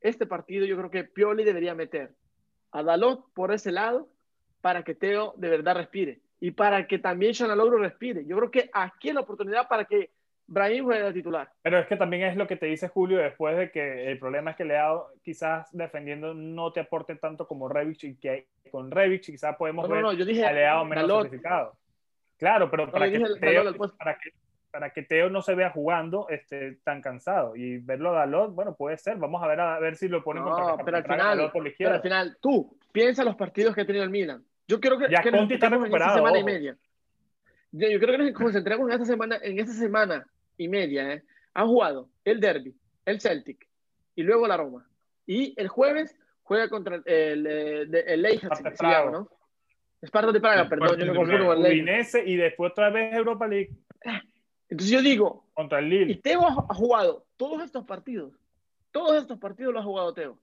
este 0.00 0.26
partido 0.26 0.64
yo 0.66 0.76
creo 0.76 0.90
que 0.90 1.04
Pioli 1.04 1.44
debería 1.44 1.74
meter 1.74 2.14
a 2.70 2.82
Dalot 2.84 3.32
por 3.34 3.52
ese 3.52 3.72
lado 3.72 4.08
para 4.60 4.84
que 4.84 4.94
Teo 4.94 5.34
de 5.36 5.48
verdad 5.48 5.76
respire 5.76 6.20
y 6.40 6.50
para 6.52 6.86
que 6.86 6.98
también 6.98 7.34
Logro 7.54 7.78
respire. 7.78 8.24
Yo 8.24 8.36
creo 8.38 8.50
que 8.50 8.70
aquí 8.72 9.08
es 9.10 9.14
la 9.14 9.20
oportunidad 9.20 9.68
para 9.68 9.84
que 9.84 10.10
Brahim 10.46 10.84
juegue 10.84 11.04
de 11.04 11.12
titular. 11.12 11.52
Pero 11.62 11.78
es 11.78 11.86
que 11.86 11.96
también 11.96 12.22
es 12.24 12.36
lo 12.36 12.46
que 12.48 12.56
te 12.56 12.66
dice 12.66 12.88
Julio 12.88 13.18
después 13.18 13.56
de 13.56 13.70
que 13.70 14.10
el 14.10 14.18
problema 14.18 14.50
es 14.50 14.56
que 14.56 14.64
Leao 14.64 15.08
quizás 15.22 15.68
defendiendo 15.70 16.34
no 16.34 16.72
te 16.72 16.80
aporte 16.80 17.14
tanto 17.16 17.46
como 17.46 17.68
Revich 17.68 18.04
y 18.04 18.16
que 18.16 18.48
con 18.70 18.90
Revich 18.90 19.26
quizás 19.26 19.54
podemos 19.56 19.88
ver 19.88 20.02
no, 20.02 20.12
yo 20.12 20.24
dije 20.24 20.44
a 20.44 20.52
Leao 20.52 20.84
menos 20.84 21.08
sacrificado. 21.08 21.78
Claro, 22.36 22.70
pero 22.70 22.90
para, 22.90 23.10
que 23.10 23.18
Teo, 23.18 23.74
para, 23.98 24.18
que, 24.18 24.30
para, 24.70 24.90
que 24.90 25.02
Teo, 25.02 25.28
no 25.28 25.42
se 25.42 25.54
vea 25.54 25.70
jugando 25.70 26.26
este, 26.30 26.76
tan 26.82 27.02
cansado 27.02 27.54
y 27.54 27.76
verlo 27.76 28.10
a 28.10 28.20
Dalot, 28.20 28.54
bueno, 28.54 28.74
puede 28.74 28.96
ser. 28.96 29.18
Vamos 29.18 29.42
a 29.42 29.46
ver 29.46 29.60
a 29.60 29.78
ver 29.78 29.94
si 29.94 30.08
lo 30.08 30.24
ponen 30.24 30.44
no, 30.44 30.78
pero 30.82 30.96
al 30.96 31.04
final, 31.04 31.52
por 31.52 31.62
la 31.62 31.68
izquierda. 31.68 32.00
Pero 32.00 32.14
al 32.16 32.22
final, 32.24 32.38
tú 32.40 32.78
piensa 32.92 33.24
los 33.24 33.36
partidos 33.36 33.74
que 33.74 33.82
ha 33.82 33.86
tenido 33.86 34.04
el 34.04 34.10
Milan. 34.10 34.42
Yo 34.70 34.80
creo 34.80 34.96
que, 34.98 35.08
ya 35.10 35.20
que 35.20 35.32
nos 35.32 35.40
concentremos 35.40 35.88
en 35.88 35.94
esta 35.94 36.14
semana 36.14 36.38
y 36.38 36.44
media. 36.44 36.76
Yo, 37.72 37.88
yo, 37.88 37.98
creo 37.98 38.16
que 38.16 38.24
nos 38.24 38.32
concentremos 38.32 38.86
en 38.88 38.92
esta 38.92 39.04
semana, 39.04 39.38
en 39.42 39.58
esta 39.58 39.72
semana 39.72 40.26
y 40.56 40.68
media. 40.68 41.12
¿eh? 41.12 41.24
Han 41.54 41.66
jugado 41.66 42.08
el 42.24 42.38
Derby, 42.38 42.72
el 43.04 43.20
Celtic 43.20 43.66
y 44.14 44.22
luego 44.22 44.46
la 44.46 44.56
Roma. 44.56 44.88
Y 45.26 45.54
el 45.60 45.66
jueves 45.66 46.16
juega 46.44 46.68
contra 46.68 46.96
el, 46.96 47.02
el, 47.04 47.46
el, 47.46 47.94
el 47.94 48.22
Leipzig, 48.22 48.48
¿no? 49.10 49.28
Esparta 50.00 50.30
de 50.30 50.40
Praga, 50.40 50.68
perdón, 50.68 50.98
yo 50.98 51.06
me 51.06 51.14
confundo 51.14 51.52
el 51.52 51.58
Udinese 51.58 52.24
y 52.24 52.36
después 52.36 52.70
otra 52.70 52.90
vez 52.90 53.12
Europa 53.12 53.48
League. 53.48 53.70
Entonces 54.68 54.94
yo 54.94 55.02
digo, 55.02 55.46
contra 55.52 55.80
el 55.80 55.88
Lille. 55.88 56.12
Y 56.12 56.14
Teo 56.20 56.46
ha 56.46 56.74
jugado 56.74 57.26
todos 57.36 57.64
estos 57.64 57.84
partidos. 57.84 58.32
Todos 58.92 59.20
estos 59.20 59.38
partidos 59.38 59.74
los 59.74 59.82
ha 59.82 59.84
jugado 59.84 60.14
Teo. 60.14 60.38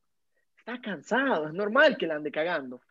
Está 0.57 0.81
cansado, 0.81 1.47
es 1.47 1.53
normal 1.53 1.97
que 1.97 2.07
la 2.07 2.15
ande 2.15 2.29
cagando. 2.29 2.81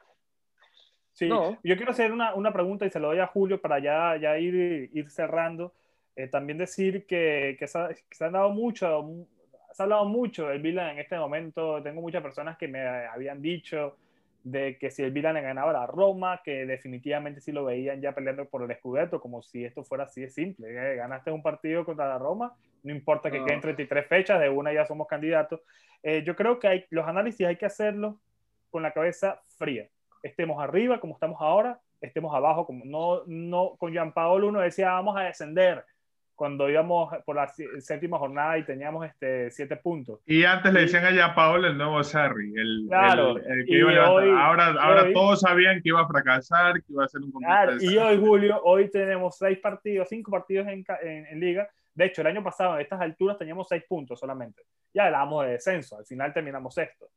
Sí, 1.17 1.31
yo 1.31 1.77
quiero 1.77 1.93
hacer 1.93 2.13
una, 2.13 2.35
una, 2.35 2.53
pregunta 2.53 2.85
y 2.85 2.91
se 2.91 3.01
lo 3.01 3.09
doy 3.09 3.21
a 3.21 3.27
Julio 3.27 3.59
para 3.59 3.79
ya, 3.79 4.19
ya 4.21 4.39
ir, 4.39 4.91
ir 4.93 5.11
cerrando. 5.11 5.73
Eh, 6.15 6.29
también 6.29 6.59
decir 6.59 7.07
que, 7.07 7.57
que, 7.59 7.67
se, 7.67 7.79
que, 8.07 8.15
se, 8.15 8.25
han 8.27 8.33
dado 8.33 8.51
mucho, 8.51 8.87
se 9.73 9.83
ha 9.83 9.85
hablado 9.85 10.05
mucho 10.05 10.49
del 10.49 10.61
Milan 10.61 10.91
en 10.91 10.99
este 10.99 11.19
momento. 11.19 11.83
Tengo 11.83 12.03
muchas 12.03 12.23
personas 12.23 12.59
que 12.59 12.69
me 12.69 12.87
habían 12.87 13.41
dicho 13.41 13.97
de 14.45 14.77
que 14.77 14.91
si 14.91 15.05
el 15.05 15.13
Milan 15.13 15.37
ganaba 15.37 15.73
la 15.73 15.87
Roma, 15.87 16.43
que 16.45 16.67
definitivamente 16.67 17.41
sí 17.41 17.51
lo 17.51 17.65
veían 17.65 18.03
ya 18.03 18.13
peleando 18.13 18.45
por 18.45 18.71
el 18.71 18.77
Scudetto, 18.77 19.19
como 19.19 19.41
si 19.41 19.65
esto 19.65 19.85
fuera 19.85 20.05
así 20.05 20.21
de 20.21 20.29
simple. 20.29 20.69
¿eh? 20.69 20.97
Ganaste 20.97 21.31
un 21.31 21.43
partido 21.43 21.83
contra 21.87 22.07
la 22.07 22.19
Roma, 22.19 22.55
no 22.83 22.93
importa 22.93 23.31
que 23.31 23.43
queden 23.43 23.63
33 23.63 24.07
fechas, 24.07 24.39
de 24.39 24.51
una 24.51 24.71
ya 24.71 24.85
somos 24.85 25.07
candidatos. 25.07 25.63
Eh, 26.03 26.23
yo 26.27 26.37
creo 26.37 26.59
que 26.59 26.69
hay, 26.69 26.85
los 26.91 27.09
análisis 27.09 27.47
hay 27.47 27.57
que 27.57 27.65
hacerlos 27.65 28.17
con 28.69 28.83
la 28.83 28.93
cabeza 28.93 29.41
fría. 29.57 29.89
Estemos 30.27 30.63
arriba 30.63 31.01
como 31.01 31.15
estamos 31.15 31.41
ahora, 31.41 31.81
estemos 32.01 32.35
abajo 32.35 32.67
como 32.67 32.85
no, 32.85 33.23
no 33.27 33.77
con 33.79 33.93
Jean 33.93 34.13
Paolo 34.13 34.49
uno 34.49 34.61
decía 34.61 34.93
vamos 34.93 35.17
a 35.17 35.23
descender 35.23 35.85
cuando 36.35 36.69
íbamos 36.69 37.13
por 37.25 37.35
la 37.35 37.49
séptima 37.79 38.19
jornada 38.19 38.59
y 38.59 38.65
teníamos 38.65 39.07
este, 39.07 39.51
siete 39.51 39.77
puntos. 39.77 40.21
Y 40.27 40.45
antes 40.45 40.71
le 40.73 40.83
decían 40.83 41.07
a 41.07 41.11
Jean 41.11 41.35
Paolo 41.35 41.67
el 41.67 41.79
nuevo 41.79 42.05
Sarri, 42.05 42.53
el, 42.55 42.85
claro, 42.89 43.39
el, 43.39 43.65
que 43.65 43.79
iba 43.79 44.05
a 44.05 44.13
hoy, 44.13 44.29
ahora, 44.29 44.75
ahora 44.79 45.13
todos 45.15 45.41
sabían 45.41 45.81
que 45.81 45.89
iba 45.89 46.03
a 46.03 46.07
fracasar, 46.07 46.75
que 46.83 46.93
iba 46.93 47.05
a 47.05 47.09
ser 47.09 47.23
un 47.23 47.33
claro, 47.33 47.81
Y 47.81 47.97
hoy, 47.97 48.19
Julio, 48.19 48.61
hoy 48.65 48.91
tenemos 48.91 49.39
seis 49.39 49.59
partidos, 49.59 50.09
cinco 50.11 50.31
partidos 50.31 50.69
en, 50.69 50.85
en, 51.03 51.27
en, 51.27 51.41
liga. 51.41 51.69
De 51.95 52.05
hecho, 52.05 52.21
el 52.21 52.27
año 52.27 52.45
pasado, 52.45 52.75
a 52.75 52.83
estas 52.83 53.01
alturas, 53.01 53.39
teníamos 53.39 53.67
seis 53.67 53.83
puntos 53.89 54.21
solamente. 54.21 54.61
Ya 54.93 55.07
hablábamos 55.07 55.47
de 55.47 55.53
descenso, 55.53 55.97
al 55.97 56.05
final 56.05 56.35
terminamos 56.35 56.75
sexto. 56.75 57.09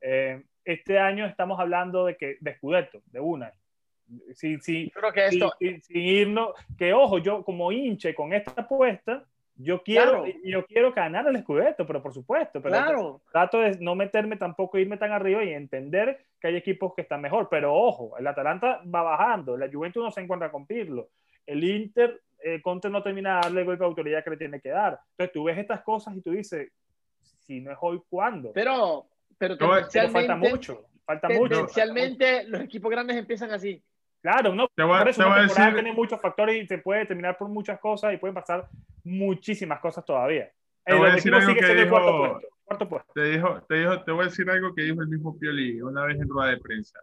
Eh, 0.00 0.44
este 0.72 0.98
año 0.98 1.26
estamos 1.26 1.58
hablando 1.60 2.06
de 2.06 2.16
que 2.16 2.36
de 2.40 2.54
Scudetto, 2.56 3.02
de 3.06 3.20
una 3.20 3.52
sin, 4.34 4.60
sin, 4.60 4.90
Creo 4.90 5.12
que 5.12 5.26
esto... 5.26 5.52
sin, 5.58 5.80
irnos, 5.90 6.50
que 6.76 6.92
ojo, 6.92 7.18
yo 7.18 7.44
como 7.44 7.72
hinche 7.72 8.14
con 8.14 8.32
esta 8.32 8.62
apuesta, 8.62 9.24
yo 9.56 9.82
quiero, 9.82 10.24
claro. 10.24 10.38
yo 10.42 10.66
quiero 10.66 10.92
ganar 10.92 11.28
el 11.28 11.38
Scudetto, 11.42 11.86
pero 11.86 12.02
por 12.02 12.14
supuesto, 12.14 12.62
pero 12.62 12.74
claro. 12.74 13.20
trato 13.30 13.60
de 13.60 13.78
no 13.78 13.94
meterme 13.94 14.36
tampoco, 14.36 14.78
irme 14.78 14.96
tan 14.96 15.12
arriba 15.12 15.44
y 15.44 15.52
entender 15.52 16.24
que 16.40 16.48
hay 16.48 16.56
equipos 16.56 16.94
que 16.94 17.02
están 17.02 17.20
mejor, 17.20 17.48
pero 17.50 17.74
ojo, 17.74 18.16
el 18.18 18.26
Atalanta 18.26 18.82
va 18.82 19.02
bajando, 19.02 19.56
la 19.56 19.70
Juventus 19.70 20.02
no 20.02 20.10
se 20.10 20.22
encuentra 20.22 20.50
con 20.50 20.66
Pirlo, 20.66 21.10
el 21.46 21.62
Inter, 21.62 22.22
eh, 22.42 22.62
Conte 22.62 22.88
no 22.88 23.02
termina 23.02 23.34
de 23.34 23.40
darle 23.42 23.60
el 23.60 23.66
golpe 23.66 23.80
de 23.80 23.88
autoridad 23.88 24.24
que 24.24 24.30
le 24.30 24.36
tiene 24.38 24.60
que 24.60 24.70
dar, 24.70 24.98
entonces 25.10 25.32
tú 25.32 25.44
ves 25.44 25.58
estas 25.58 25.82
cosas 25.82 26.16
y 26.16 26.22
tú 26.22 26.30
dices, 26.30 26.72
si 27.20 27.60
no 27.60 27.70
es 27.70 27.78
hoy, 27.82 28.00
¿cuándo? 28.08 28.52
Pero, 28.54 29.06
pero, 29.40 29.56
pero 29.56 30.10
falta 30.10 30.36
mucho, 30.36 30.84
falta 31.06 31.28
mucho. 31.30 31.48
Tendencialmente 31.48 32.44
los 32.46 32.60
equipos 32.60 32.90
grandes 32.90 33.16
empiezan 33.16 33.50
así. 33.52 33.82
Claro, 34.20 34.54
no, 34.54 34.68
te 34.74 34.82
voy, 34.82 34.98
por 34.98 35.08
eso 35.08 35.22
te 35.22 35.26
una 35.26 35.36
temporada 35.38 35.66
decir, 35.66 35.82
tiene 35.82 35.96
muchos 35.96 36.20
factores 36.20 36.62
y 36.62 36.66
se 36.66 36.76
puede 36.76 37.06
terminar 37.06 37.38
por 37.38 37.48
muchas 37.48 37.80
cosas 37.80 38.12
y 38.12 38.18
pueden 38.18 38.34
pasar 38.34 38.68
muchísimas 39.02 39.80
cosas 39.80 40.04
todavía. 40.04 40.52
Te 40.84 40.94
voy 40.94 41.08
a 41.08 41.14
decir 41.14 41.32
algo 41.32 41.54
que 41.54 41.74
dijo, 41.74 41.88
cuarto 41.88 42.18
puesto, 42.18 42.48
cuarto 42.64 42.88
puesto. 42.90 43.12
Te, 43.14 43.24
dijo, 43.24 43.62
te, 43.66 43.74
dijo, 43.76 44.02
te 44.02 44.12
voy 44.12 44.20
a 44.20 44.28
decir 44.28 44.50
algo 44.50 44.74
que 44.74 44.82
dijo 44.82 45.00
el 45.00 45.08
mismo 45.08 45.38
Pioli 45.38 45.80
una 45.80 46.04
vez 46.04 46.20
en 46.20 46.28
rueda 46.28 46.50
de 46.50 46.58
prensa. 46.58 47.00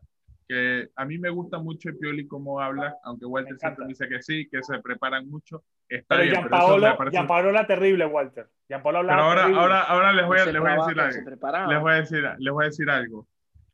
Que 0.48 0.90
a 0.96 1.06
mí 1.06 1.18
me 1.18 1.32
gusta 1.32 1.58
mucho 1.58 1.90
el 1.90 1.98
Pioli 1.98 2.28
cómo 2.28 2.62
habla, 2.62 2.96
aunque 3.04 3.26
Walter 3.26 3.58
siempre 3.58 3.88
dice 3.88 4.08
que 4.08 4.22
sí, 4.22 4.48
que 4.48 4.62
se 4.62 4.78
preparan 4.78 5.28
mucho. 5.28 5.64
Está 5.90 6.16
pero 6.16 6.22
bien, 6.24 6.36
Gianpaolo, 6.36 6.98
parece... 6.98 7.16
Gianpaolo 7.16 7.52
la 7.52 7.68
terrible, 7.68 8.06
Walter. 8.06 8.48
Gianpaolo 8.68 9.02
pero 9.02 9.14
ahora, 9.14 9.44
ahora, 9.46 9.82
ahora 9.84 10.14
les 10.14 10.26
voy 10.26 10.40
a, 10.40 10.46
les 10.46 10.62
voy 10.62 10.70
a 10.70 10.76
decir 10.76 11.00
algo. 11.00 11.72
Les 11.72 11.82
voy 11.82 11.92
a 11.92 11.96
decir, 11.96 12.24
les 12.38 12.54
voy 12.54 12.64
a 12.64 12.68
decir 12.68 12.90
algo. 12.90 13.28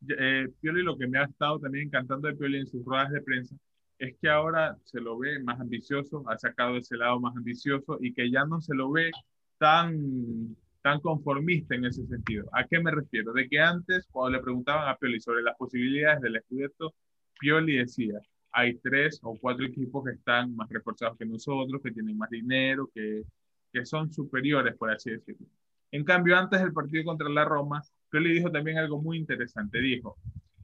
Eh, 0.10 0.48
Pioli 0.60 0.84
lo 0.84 0.98
que 0.98 1.08
me 1.08 1.18
ha 1.18 1.24
estado 1.24 1.60
también 1.60 1.88
encantando 1.88 2.28
de 2.28 2.36
Pioli 2.36 2.60
en 2.60 2.68
sus 2.68 2.84
ruedas 2.86 3.10
de 3.12 3.22
prensa 3.22 3.56
es 3.98 4.16
que 4.22 4.30
ahora 4.30 4.76
se 4.84 5.00
lo 5.00 5.18
ve 5.18 5.40
más 5.40 5.60
ambicioso, 5.60 6.24
ha 6.28 6.38
sacado 6.38 6.78
ese 6.78 6.98
lado 6.98 7.20
más 7.20 7.36
ambicioso 7.36 7.98
y 8.02 8.14
que 8.14 8.30
ya 8.30 8.44
no 8.46 8.60
se 8.60 8.76
lo 8.76 8.92
ve 8.92 9.12
tan, 9.58 10.56
tan 10.82 11.00
conformista 11.00 11.76
en 11.76 11.86
ese 11.86 12.06
sentido. 12.08 12.50
¿A 12.52 12.66
qué 12.66 12.80
me 12.80 12.92
refiero? 12.92 13.32
De 13.32 13.48
que 13.48 13.60
antes, 13.60 14.08
cuando 14.12 14.38
le 14.38 14.44
preguntaban 14.44 14.90
a 14.90 14.98
Pioli 14.98 15.22
sobre 15.22 15.42
las 15.42 15.56
posibilidades 15.56 16.22
del 16.22 16.42
Scudetto, 16.42 16.94
Pioli 17.40 17.78
decía, 17.78 18.20
hay 18.54 18.78
tres 18.78 19.20
o 19.24 19.36
cuatro 19.40 19.66
equipos 19.66 20.06
que 20.06 20.12
están 20.12 20.56
más 20.56 20.70
reforzados 20.70 21.18
que 21.18 21.26
nosotros, 21.26 21.82
que 21.82 21.92
tienen 21.92 22.18
más 22.18 22.30
dinero, 22.30 22.90
que, 22.94 23.24
que 23.72 23.86
son 23.86 24.14
superiores, 24.14 24.76
por 24.78 24.92
así 24.92 25.12
decirlo. 25.12 25.48
En 25.92 26.04
cambio, 26.04 26.38
antes 26.38 26.62
del 26.62 26.72
partido 26.72 27.04
contra 27.04 27.30
la 27.30 27.46
Roma, 27.46 27.82
Pioli 28.10 28.34
dijo 28.34 28.52
también 28.52 28.78
algo 28.78 29.02
muy 29.02 29.18
interesante. 29.18 29.80
Dijo, 29.80 30.18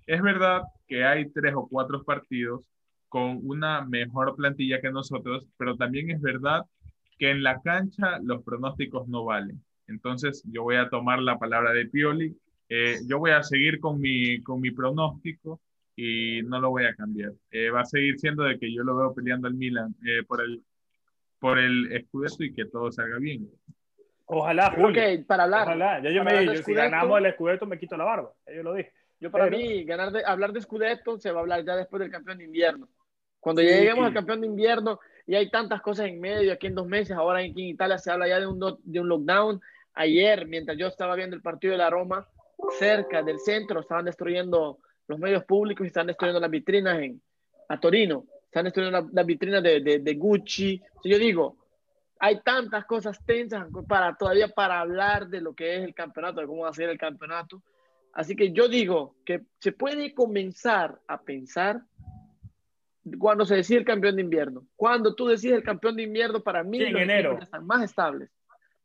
es 0.06 0.22
verdad 0.22 0.62
que 0.88 1.04
hay 1.04 1.30
tres 1.32 1.54
o 1.56 1.68
cuatro 1.68 2.04
partidos 2.04 2.62
con 3.10 3.40
una 3.44 3.84
mejor 3.86 4.36
plantilla 4.36 4.82
que 4.82 4.92
nosotros, 4.92 5.48
pero 5.58 5.76
también 5.76 6.12
es 6.12 6.22
verdad 6.22 6.66
que 7.18 7.32
en 7.32 7.44
la 7.44 7.60
cancha 7.62 8.20
los 8.24 8.44
pronósticos 8.44 9.08
no 9.08 9.26
valen. 9.26 9.62
Entonces 9.88 10.44
yo 10.46 10.64
voy 10.64 10.76
a 10.76 10.90
tomar 10.90 11.20
la 11.22 11.40
palabra 11.40 11.74
de 11.74 11.88
Pioli, 11.88 12.38
eh, 12.70 13.00
yo 13.08 13.18
voy 13.18 13.32
a 13.32 13.42
seguir 13.42 13.80
con 13.80 14.00
mi, 14.00 14.42
con 14.44 14.62
mi 14.62 14.70
pronóstico 14.70 15.60
y 16.00 16.42
no 16.44 16.62
lo 16.62 16.70
voy 16.70 16.86
a 16.86 16.96
cambiar. 16.96 17.34
Eh, 17.52 17.70
va 17.70 17.82
a 17.82 17.86
seguir 17.86 18.18
siendo 18.18 18.44
de 18.44 18.58
que 18.58 18.74
yo 18.74 18.84
lo 18.84 18.96
veo 18.96 19.14
peleando 19.14 19.50
al 19.50 19.54
Milan 19.56 19.94
eh, 20.06 20.24
por 20.26 20.42
el 20.42 20.64
por 21.40 21.60
el 21.60 22.06
Scudetto 22.06 22.44
y 22.44 22.54
que 22.54 22.66
todo 22.66 22.92
salga 22.92 23.18
bien. 23.18 23.50
Ojalá, 24.26 24.72
Julio. 24.72 24.90
Okay, 24.90 25.24
para 25.24 25.44
hablar. 25.44 25.68
Ojalá. 25.68 26.02
Ya 26.02 26.12
yo 26.12 26.24
me 26.24 26.40
dije, 26.40 26.64
si 26.64 26.74
ganamos 26.74 27.20
el 27.20 27.34
Scudetto 27.34 27.66
me 27.66 27.80
quito 27.80 27.98
la 27.98 28.06
barba. 28.06 28.32
Yo 28.54 28.64
lo 28.64 28.74
dije. 28.74 28.94
Yo 29.20 29.30
para 29.30 29.46
Pero... 29.46 29.58
mí, 29.58 29.84
ganar 29.84 30.12
de, 30.12 30.24
hablar 30.24 30.54
de 30.54 30.62
Scudetto 30.62 31.18
se 31.18 31.32
va 31.32 31.40
a 31.40 31.42
hablar 31.42 31.66
ya 31.66 31.76
después 31.76 32.00
del 32.00 32.12
campeón 32.12 32.38
de 32.38 32.46
invierno. 32.46 32.88
Cuando 33.42 33.62
sí, 33.62 33.68
lleguemos 33.68 34.00
sí. 34.00 34.08
al 34.08 34.14
campeón 34.14 34.42
de 34.42 34.48
invierno 34.48 35.00
y 35.28 35.36
hay 35.36 35.50
tantas 35.50 35.82
cosas 35.82 36.08
en 36.08 36.22
medio, 36.22 36.54
aquí 36.54 36.68
en 36.68 36.76
dos 36.76 36.88
meses, 36.88 37.16
ahora 37.18 37.40
aquí 37.40 37.62
en 37.62 37.70
Italia 37.70 37.98
se 37.98 38.12
habla 38.12 38.28
ya 38.28 38.40
de 38.40 38.48
un, 38.48 38.60
de 38.84 39.00
un 39.00 39.10
lockdown. 39.10 39.60
Ayer, 39.96 40.48
mientras 40.48 40.78
yo 40.78 40.88
estaba 40.88 41.16
viendo 41.16 41.36
el 41.36 41.42
partido 41.42 41.74
de 41.74 41.80
la 41.80 41.90
Roma, 41.90 42.26
cerca 42.78 43.22
del 43.22 43.40
centro, 43.40 43.82
estaban 43.82 44.06
destruyendo 44.06 44.80
los 45.10 45.20
medios 45.20 45.44
públicos 45.44 45.86
están 45.86 46.08
destruyendo 46.08 46.40
las 46.40 46.52
vitrinas 46.52 47.00
en, 47.00 47.22
a 47.68 47.80
Torino. 47.80 48.26
Están 48.46 48.66
destruyendo 48.66 49.02
las, 49.02 49.12
las 49.12 49.26
vitrinas 49.26 49.62
de, 49.64 49.82
de, 49.82 50.00
de 50.00 50.14
Gucci. 50.16 50.82
yo 51.04 51.18
digo, 51.18 51.58
hay 52.20 52.40
tantas 52.42 52.86
cosas 52.86 53.20
tensas 53.26 53.68
para 53.88 54.16
todavía 54.16 54.48
para 54.50 54.80
hablar 54.80 55.28
de 55.28 55.42
lo 55.42 55.54
que 55.56 55.78
es 55.78 55.84
el 55.84 55.94
campeonato, 55.94 56.40
de 56.42 56.48
cómo 56.48 56.62
va 56.64 56.70
a 56.70 56.74
ser 56.74 56.90
el 56.90 56.98
campeonato. 56.98 57.62
Así 58.14 58.36
que 58.36 58.52
yo 58.52 58.68
digo 58.68 59.16
que 59.26 59.42
se 59.60 59.72
puede 59.72 60.14
comenzar 60.14 61.00
a 61.08 61.22
pensar 61.22 61.82
cuando 63.18 63.46
se 63.46 63.56
decide 63.56 63.80
el 63.80 63.86
campeón 63.86 64.16
de 64.18 64.22
invierno. 64.22 64.66
Cuando 64.76 65.16
tú 65.16 65.28
decides 65.28 65.58
el 65.58 65.64
campeón 65.64 65.96
de 65.96 66.04
invierno, 66.04 66.44
para 66.44 66.64
mí 66.64 66.82
en 66.82 66.98
enero. 66.98 67.38
ya 67.38 67.44
están 67.46 67.66
más 67.66 67.84
estables. 67.84 68.30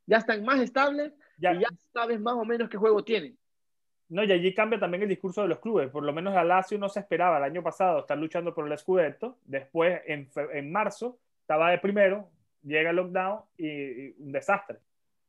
Ya 0.07 0.19
están 0.19 0.43
más 0.45 0.61
estables 0.61 1.13
Ya. 1.39 1.53
y 1.55 1.61
ya 1.61 1.69
sabes 1.93 2.21
más 2.21 2.35
o 2.35 2.45
menos 2.45 2.69
qué 2.71 2.77
juego 2.77 3.03
tienen. 3.05 3.37
No, 4.09 4.23
y 4.23 4.33
allí 4.33 4.55
cambia 4.55 4.79
también 4.79 5.03
el 5.03 5.09
discurso 5.09 5.43
de 5.43 5.49
los 5.49 5.59
clubes. 5.59 5.91
Por 5.91 6.05
lo 6.05 6.13
menos 6.13 6.35
la 6.35 6.45
Lazio 6.45 6.79
no 6.79 6.89
se 6.89 7.01
esperaba 7.01 7.39
el 7.39 7.45
año 7.45 7.63
pasado 7.63 8.01
estar 8.01 8.19
luchando 8.19 8.55
por 8.55 8.71
el 8.71 8.79
Scudetto. 8.79 9.39
Después, 9.45 10.03
en, 10.07 10.29
en 10.53 10.71
marzo, 10.71 11.19
estaba 11.41 11.71
de 11.71 11.79
primero, 11.79 12.29
llega 12.63 12.91
el 12.91 12.97
lockdown 12.97 13.41
y, 13.57 13.67
y 13.69 14.15
un 14.19 14.33
desastre. 14.33 14.79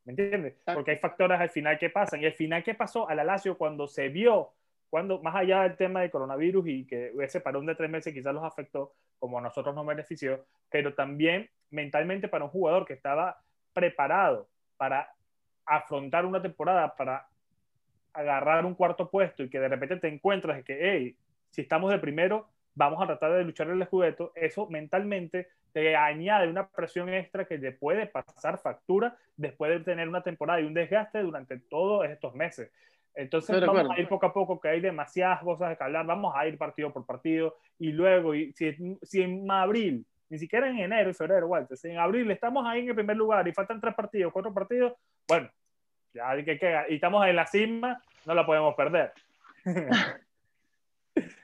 ¿Me 0.04 0.12
entiendes? 0.12 0.56
Porque 0.74 0.92
hay 0.92 0.98
factores 0.98 1.40
al 1.40 1.50
final 1.50 1.80
que 1.80 1.90
pasan. 1.90 2.22
Y 2.22 2.26
al 2.26 2.34
final, 2.34 2.64
¿qué 2.64 2.76
pasó 2.76 3.10
a 3.10 3.16
la 3.16 3.24
Lazio 3.24 3.58
cuando 3.58 3.88
se 3.88 4.10
vio, 4.10 4.52
cuando 4.90 5.22
más 5.22 5.36
allá 5.36 5.64
del 5.64 5.78
tema 5.78 6.02
del 6.02 6.12
coronavirus 6.12 6.68
y 6.68 6.86
que 6.86 7.12
ese 7.22 7.42
parón 7.42 7.66
de 7.66 7.76
tres 7.76 7.90
meses 7.90 8.14
quizás 8.14 8.34
los 8.34 8.44
afectó, 8.44 8.94
como 9.18 9.40
a 9.40 9.42
nosotros 9.42 9.74
nos 9.74 9.86
benefició, 9.86 10.46
pero 10.70 10.94
también 10.94 11.50
mentalmente 11.72 12.28
para 12.28 12.46
un 12.46 12.52
jugador 12.52 12.86
que 12.86 12.94
estaba 12.94 13.42
preparado 13.74 14.48
para 14.78 15.10
afrontar 15.66 16.26
una 16.26 16.42
temporada, 16.42 16.96
para 16.96 17.28
agarrar 18.16 18.66
un 18.66 18.76
cuarto 18.76 19.10
puesto 19.10 19.44
y 19.44 19.50
que 19.50 19.60
de 19.60 19.68
repente 19.68 19.98
te 19.98 20.08
encuentras 20.08 20.64
que, 20.64 20.78
hey, 20.82 21.16
si 21.50 21.62
estamos 21.62 21.92
de 21.92 22.00
primero, 22.00 22.48
vamos 22.74 23.02
a 23.02 23.08
tratar 23.08 23.34
de 23.34 23.44
luchar 23.44 23.70
el 23.70 23.82
escudeto, 23.82 24.32
eso 24.36 24.68
mentalmente 24.70 25.48
te 25.72 25.96
añade 25.96 26.48
una 26.48 26.68
presión 26.68 27.10
extra 27.10 27.46
que 27.46 27.58
te 27.58 27.74
puede 27.74 28.08
pasar 28.08 28.58
factura 28.60 29.18
después 29.36 29.72
de 29.72 29.80
tener 29.82 30.08
una 30.08 30.24
temporada 30.24 30.62
y 30.62 30.66
un 30.66 30.74
desgaste 30.74 31.20
durante 31.22 31.60
todos 31.60 32.06
estos 32.06 32.34
meses. 32.34 32.72
Entonces 33.14 33.66
vamos 33.66 33.90
a 33.90 34.00
ir 34.00 34.08
poco 34.08 34.26
a 34.26 34.34
poco, 34.34 34.60
que 34.60 34.70
hay 34.70 34.82
demasiadas 34.82 35.42
cosas 35.42 35.70
de 35.70 35.78
que 35.78 35.84
hablar, 35.84 36.06
vamos 36.06 36.34
a 36.36 36.48
ir 36.48 36.58
partido 36.58 36.92
por 36.92 37.06
partido 37.06 37.58
y 37.80 37.92
luego, 37.92 38.36
y 38.36 38.54
si, 38.54 38.76
si 39.02 39.22
en 39.22 39.50
abril, 39.50 40.06
ni 40.30 40.38
siquiera 40.38 40.70
en 40.70 40.80
enero 40.80 41.10
y 41.10 41.14
febrero, 41.14 41.48
Walter, 41.48 41.78
si 41.78 41.90
en 41.90 41.98
abril 41.98 42.30
estamos 42.32 42.66
ahí 42.66 42.82
en 42.82 42.90
el 42.90 42.96
primer 42.96 43.16
lugar 43.16 43.48
y 43.48 43.54
faltan 43.54 43.80
tres 43.80 43.96
partidos, 43.96 44.34
cuatro 44.34 44.54
partidos, 44.54 44.94
bueno, 45.28 45.50
ya 46.16 46.30
hay 46.32 46.44
que, 46.44 46.58
que- 46.58 46.86
y 46.90 46.96
estamos 46.96 47.26
en 47.28 47.36
la 47.36 47.46
cima, 47.46 48.02
no 48.26 48.34
la 48.34 48.46
podemos 48.46 48.74
perder. 48.76 49.12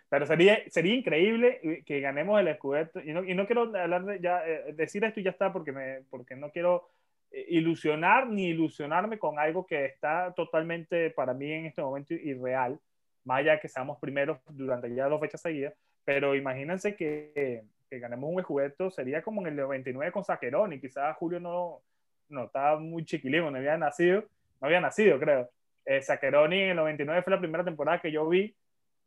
Pero 0.09 0.26
sería, 0.26 0.59
sería 0.69 0.93
increíble 0.95 1.84
que 1.86 2.01
ganemos 2.01 2.39
el 2.39 2.53
Scudetto. 2.55 2.99
Y 2.99 3.13
no, 3.13 3.24
y 3.24 3.34
no 3.34 3.45
quiero 3.45 3.74
hablar 3.76 4.03
de, 4.03 4.19
ya, 4.19 4.45
eh, 4.45 4.74
decir 4.74 5.03
esto 5.05 5.19
y 5.22 5.24
ya 5.24 5.30
está, 5.32 5.53
porque, 5.53 5.72
me, 5.72 6.01
porque 6.09 6.36
no 6.36 6.51
quiero 6.51 6.89
eh, 7.32 7.45
ilusionar 7.49 8.28
ni 8.28 8.47
ilusionarme 8.47 9.17
con 9.17 9.39
algo 9.39 9.65
que 9.65 9.86
está 9.86 10.34
totalmente 10.36 11.11
para 11.11 11.34
mí 11.34 11.49
en 11.51 11.65
este 11.67 11.82
momento 11.82 12.13
irreal, 12.13 12.78
más 13.24 13.39
allá 13.39 13.59
que 13.61 13.69
seamos 13.69 13.99
primeros 13.99 14.39
durante 14.49 14.93
ya 14.93 15.07
dos 15.07 15.22
fechas 15.22 15.41
seguidas. 15.41 15.74
Pero 16.03 16.36
imagínense 16.36 16.95
que, 16.95 17.63
que 17.89 17.99
ganemos 17.99 18.30
un 18.34 18.41
Scudetto, 18.43 18.91
sería 18.91 19.22
como 19.22 19.39
en 19.41 19.47
el 19.47 19.55
99 19.55 20.11
con 20.11 20.26
Saquerón, 20.26 20.74
y 20.74 20.82
quizás 20.82 21.15
Julio 21.15 21.39
no, 21.39 21.80
no 22.28 22.45
estaba 22.45 22.78
muy 22.78 23.05
chiquilín, 23.05 23.49
no 23.49 23.57
había 23.57 23.78
nacido, 23.78 24.26
no 24.62 24.68
había 24.68 24.80
nacido, 24.80 25.20
creo. 25.20 25.49
Eh, 25.86 26.01
en 26.07 26.53
el 26.53 26.76
99 26.76 27.24
fue 27.24 27.32
la 27.32 27.39
primera 27.39 27.64
temporada 27.64 27.99
que 27.99 28.12
yo 28.12 28.30
vi 28.30 28.55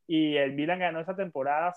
y 0.07 0.37
el 0.37 0.53
Milan 0.53 0.81
ganó 0.81 1.01
esa 1.01 1.17
temporada 1.17 1.73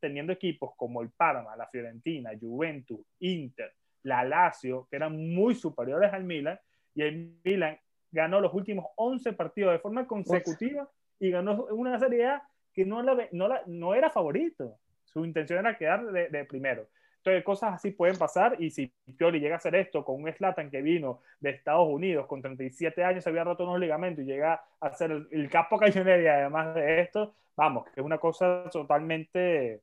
teniendo 0.00 0.32
equipos 0.32 0.72
como 0.76 1.00
el 1.00 1.10
Parma, 1.10 1.56
la 1.56 1.68
Fiorentina, 1.68 2.30
Juventus, 2.38 3.00
Inter, 3.20 3.72
la 4.02 4.24
Lazio, 4.24 4.86
que 4.90 4.96
eran 4.96 5.16
muy 5.32 5.54
superiores 5.54 6.12
al 6.12 6.24
Milan, 6.24 6.58
y 6.94 7.02
el 7.02 7.38
Milan 7.42 7.78
ganó 8.10 8.40
los 8.40 8.52
últimos 8.52 8.86
11 8.96 9.32
partidos 9.32 9.72
de 9.72 9.78
forma 9.78 10.06
consecutiva 10.06 10.90
y 11.18 11.30
ganó 11.30 11.64
una 11.70 11.98
Serie 11.98 12.26
A 12.26 12.42
que 12.74 12.84
no, 12.84 13.94
era 13.94 14.10
favorito. 14.10 14.78
Su 15.04 15.24
intención 15.24 15.60
era 15.60 15.78
quedar 15.78 16.04
de 16.04 16.44
primero. 16.44 16.88
Entonces, 17.22 17.44
cosas 17.44 17.74
así 17.74 17.90
pueden 17.90 18.16
pasar 18.16 18.56
y 18.62 18.70
si 18.70 18.86
Pioli 19.16 19.40
llega 19.40 19.56
a 19.56 19.58
hacer 19.58 19.74
esto 19.74 20.02
con 20.04 20.22
un 20.22 20.32
Slatan 20.32 20.70
que 20.70 20.80
vino 20.80 21.20
de 21.38 21.50
Estados 21.50 21.86
Unidos 21.86 22.26
con 22.26 22.40
37 22.40 23.04
años, 23.04 23.22
se 23.22 23.28
había 23.28 23.44
roto 23.44 23.64
unos 23.64 23.78
ligamentos 23.78 24.24
y 24.24 24.26
llega 24.26 24.64
a 24.80 24.92
ser 24.94 25.10
el, 25.10 25.28
el 25.30 25.50
capo 25.50 25.78
cañonero 25.78 26.22
y 26.22 26.26
además 26.26 26.74
de 26.74 27.00
esto, 27.02 27.34
vamos, 27.56 27.84
que 27.90 28.00
es 28.00 28.06
una 28.06 28.16
cosa 28.16 28.64
totalmente 28.72 29.82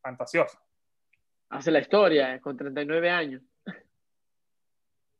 fantasiosa. 0.00 0.58
Hace 1.50 1.70
la 1.70 1.80
historia, 1.80 2.34
eh, 2.34 2.40
con 2.40 2.56
39 2.56 3.10
años. 3.10 3.42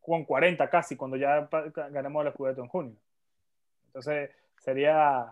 Con 0.01 0.25
40 0.25 0.69
casi, 0.71 0.97
cuando 0.97 1.17
ya 1.19 1.49
ganemos 1.91 2.25
el 2.27 2.33
Scudetto 2.33 2.63
en 2.63 2.69
junio. 2.69 2.97
Entonces, 3.89 4.31
sería 4.59 5.27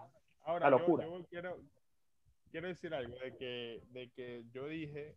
Ahora, 0.45 0.67
yo- 0.67 0.71
locura. 0.79 1.05
Yo, 1.07 1.25
quiero, 1.31 1.59
quiero 2.51 2.69
decir 2.69 2.93
algo 2.95 3.19
de 3.19 3.37
que, 3.37 3.81
de 3.91 4.11
que 4.11 4.45
yo 4.53 4.67
dije, 4.69 5.15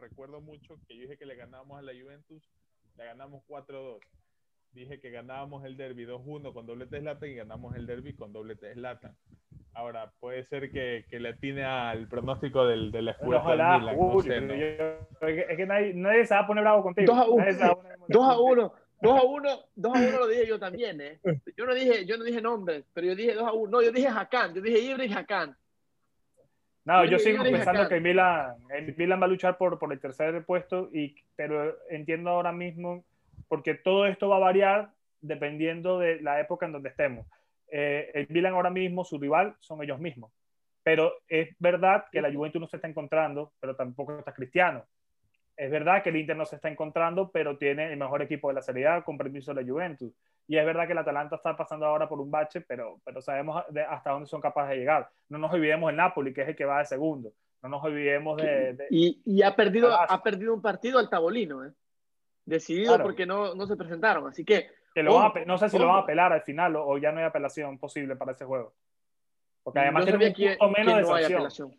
recuerdo 0.00 0.40
mucho 0.40 0.76
que 0.88 0.96
yo 0.96 1.02
dije 1.02 1.16
que 1.16 1.26
le 1.26 1.36
ganábamos 1.36 1.78
a 1.78 1.82
la 1.82 1.92
Juventus, 1.92 2.42
le 2.96 3.04
ganamos 3.04 3.42
4-2. 3.48 3.98
Dije 4.72 5.00
que 5.00 5.10
ganábamos 5.10 5.64
el 5.64 5.76
derby 5.76 6.06
2-1 6.06 6.52
con 6.52 6.64
doblete 6.66 6.96
de 6.96 7.02
Zlatan 7.02 7.28
y 7.30 7.34
ganamos 7.34 7.74
el 7.76 7.86
derby 7.86 8.14
con 8.14 8.32
doblete 8.32 8.66
de 8.66 8.74
Zlatan. 8.74 9.16
Ahora, 9.74 10.12
puede 10.20 10.44
ser 10.46 10.70
que, 10.72 11.04
que 11.08 11.20
le 11.20 11.30
atine 11.30 11.64
al 11.64 12.08
pronóstico 12.08 12.66
del, 12.66 12.90
del 12.90 13.08
escudo 13.08 13.38
Ojalá, 13.38 13.74
al 13.74 13.80
Milan, 13.80 13.96
no 13.96 14.02
Julio, 14.12 14.32
sé, 14.32 14.40
¿no? 14.40 14.54
yo- 14.54 15.28
es 15.28 15.56
que- 15.56 15.66
nadie, 15.66 15.94
nadie 15.94 16.26
se 16.26 16.34
va 16.34 16.40
a 16.40 16.46
poner 16.46 16.62
bravo 16.64 16.82
contigo. 16.82 17.12
Dos 17.14 17.22
a 17.24 17.28
uno. 17.28 17.36
Nadie 17.44 17.54
se 17.54 17.64
va 17.64 17.70
a 17.70 17.74
poner 17.76 17.98
2 18.08 18.24
a 18.24 18.36
contigo. 18.36 18.44
1, 18.52 18.72
2 19.02 19.18
a 19.18 19.22
1, 19.24 19.48
2 19.76 19.94
a 19.96 19.98
1 20.08 20.18
lo 20.18 20.26
dije 20.28 20.46
yo 20.46 20.58
también, 20.58 21.00
¿eh? 21.00 21.20
Yo 21.56 21.66
no 21.66 21.74
dije, 21.74 22.04
yo 22.04 22.16
no 22.18 22.24
dije 22.24 22.40
nombres, 22.40 22.84
pero 22.92 23.06
yo 23.08 23.14
dije 23.14 23.34
2 23.34 23.44
a 23.46 23.52
1. 23.52 23.70
No, 23.70 23.82
yo 23.82 23.92
dije 23.92 24.08
Hakan, 24.08 24.54
yo 24.54 24.60
dije 24.60 24.78
Ibra 24.80 25.04
y 25.04 25.12
Hakan. 25.12 25.56
No, 26.84 27.04
Yo 27.04 27.12
yo 27.12 27.18
sigo 27.18 27.42
pensando 27.42 27.88
que 27.88 28.00
Milan, 28.00 28.54
el 28.70 28.96
Milan 28.96 29.20
va 29.20 29.26
a 29.26 29.28
luchar 29.28 29.58
por, 29.58 29.78
por 29.78 29.92
el 29.92 30.00
tercer 30.00 30.44
puesto, 30.44 30.88
y, 30.92 31.14
pero 31.36 31.76
entiendo 31.90 32.30
ahora 32.30 32.52
mismo, 32.52 33.04
porque 33.48 33.74
todo 33.74 34.06
esto 34.06 34.28
va 34.28 34.36
a 34.36 34.40
variar 34.40 34.90
dependiendo 35.20 35.98
de 35.98 36.20
la 36.20 36.40
época 36.40 36.66
en 36.66 36.72
donde 36.72 36.88
estemos. 36.88 37.26
Eh, 37.70 38.10
el 38.14 38.26
Milan 38.30 38.54
ahora 38.54 38.70
mismo, 38.70 39.04
su 39.04 39.18
rival 39.18 39.56
son 39.60 39.82
ellos 39.82 40.00
mismos. 40.00 40.32
Pero 40.82 41.12
es 41.28 41.54
verdad 41.58 42.06
que 42.10 42.22
la 42.22 42.32
Juventus 42.32 42.60
no 42.60 42.66
se 42.66 42.76
está 42.76 42.88
encontrando, 42.88 43.52
pero 43.60 43.76
tampoco 43.76 44.18
está 44.18 44.32
Cristiano. 44.32 44.86
Es 45.56 45.70
verdad 45.70 46.02
que 46.02 46.08
el 46.08 46.16
Inter 46.16 46.36
no 46.36 46.46
se 46.46 46.56
está 46.56 46.70
encontrando, 46.70 47.30
pero 47.30 47.58
tiene 47.58 47.92
el 47.92 47.98
mejor 47.98 48.22
equipo 48.22 48.48
de 48.48 48.54
la 48.54 48.62
Serie 48.62 48.86
A, 48.86 49.02
con 49.02 49.18
permiso 49.18 49.52
de 49.52 49.62
la 49.62 49.70
Juventus. 49.70 50.12
Y 50.50 50.58
es 50.58 50.66
verdad 50.66 50.84
que 50.86 50.92
el 50.92 50.98
Atalanta 50.98 51.36
está 51.36 51.56
pasando 51.56 51.86
ahora 51.86 52.08
por 52.08 52.20
un 52.20 52.28
bache, 52.28 52.60
pero, 52.62 52.98
pero 53.04 53.22
sabemos 53.22 53.62
de- 53.68 53.84
hasta 53.84 54.10
dónde 54.10 54.26
son 54.26 54.40
capaces 54.40 54.70
de 54.70 54.78
llegar. 54.78 55.08
No 55.28 55.38
nos 55.38 55.52
olvidemos 55.52 55.86
del 55.86 55.96
Napoli, 55.96 56.34
que 56.34 56.42
es 56.42 56.48
el 56.48 56.56
que 56.56 56.64
va 56.64 56.80
de 56.80 56.86
segundo. 56.86 57.30
No 57.62 57.68
nos 57.68 57.84
olvidemos 57.84 58.36
de... 58.36 58.72
de- 58.74 58.86
Y, 58.90 59.22
y 59.24 59.42
ha, 59.42 59.54
perdido, 59.54 59.92
ha 59.94 60.20
perdido 60.24 60.52
un 60.52 60.60
partido 60.60 60.98
al 60.98 61.08
Tabolino, 61.08 61.64
¿eh? 61.64 61.70
Decidido 62.44 62.94
Claro. 62.94 63.04
porque 63.04 63.26
no, 63.26 63.54
no 63.54 63.64
se 63.68 63.76
presentaron. 63.76 64.26
Así 64.26 64.44
que, 64.44 64.70
lo 64.96 65.32
no 65.46 65.56
sé 65.56 65.68
si 65.68 65.78
lo 65.78 65.86
van 65.86 65.96
a 65.96 66.00
apelar 66.00 66.32
al 66.32 66.42
final 66.42 66.74
o, 66.74 66.84
o 66.84 66.98
ya 66.98 67.12
no 67.12 67.20
hay 67.20 67.26
apelación 67.26 67.78
posible 67.78 68.16
para 68.16 68.32
ese 68.32 68.44
juego. 68.44 68.72
Porque 69.62 69.78
además 69.78 70.04
yo 70.06 70.18
tiene 70.18 70.24
un 70.26 70.32
punto 70.58 70.74
que, 70.74 70.80
menos 70.80 70.94
que 70.94 71.22
de 71.28 71.30
no 71.30 71.40
sanción. 71.42 71.74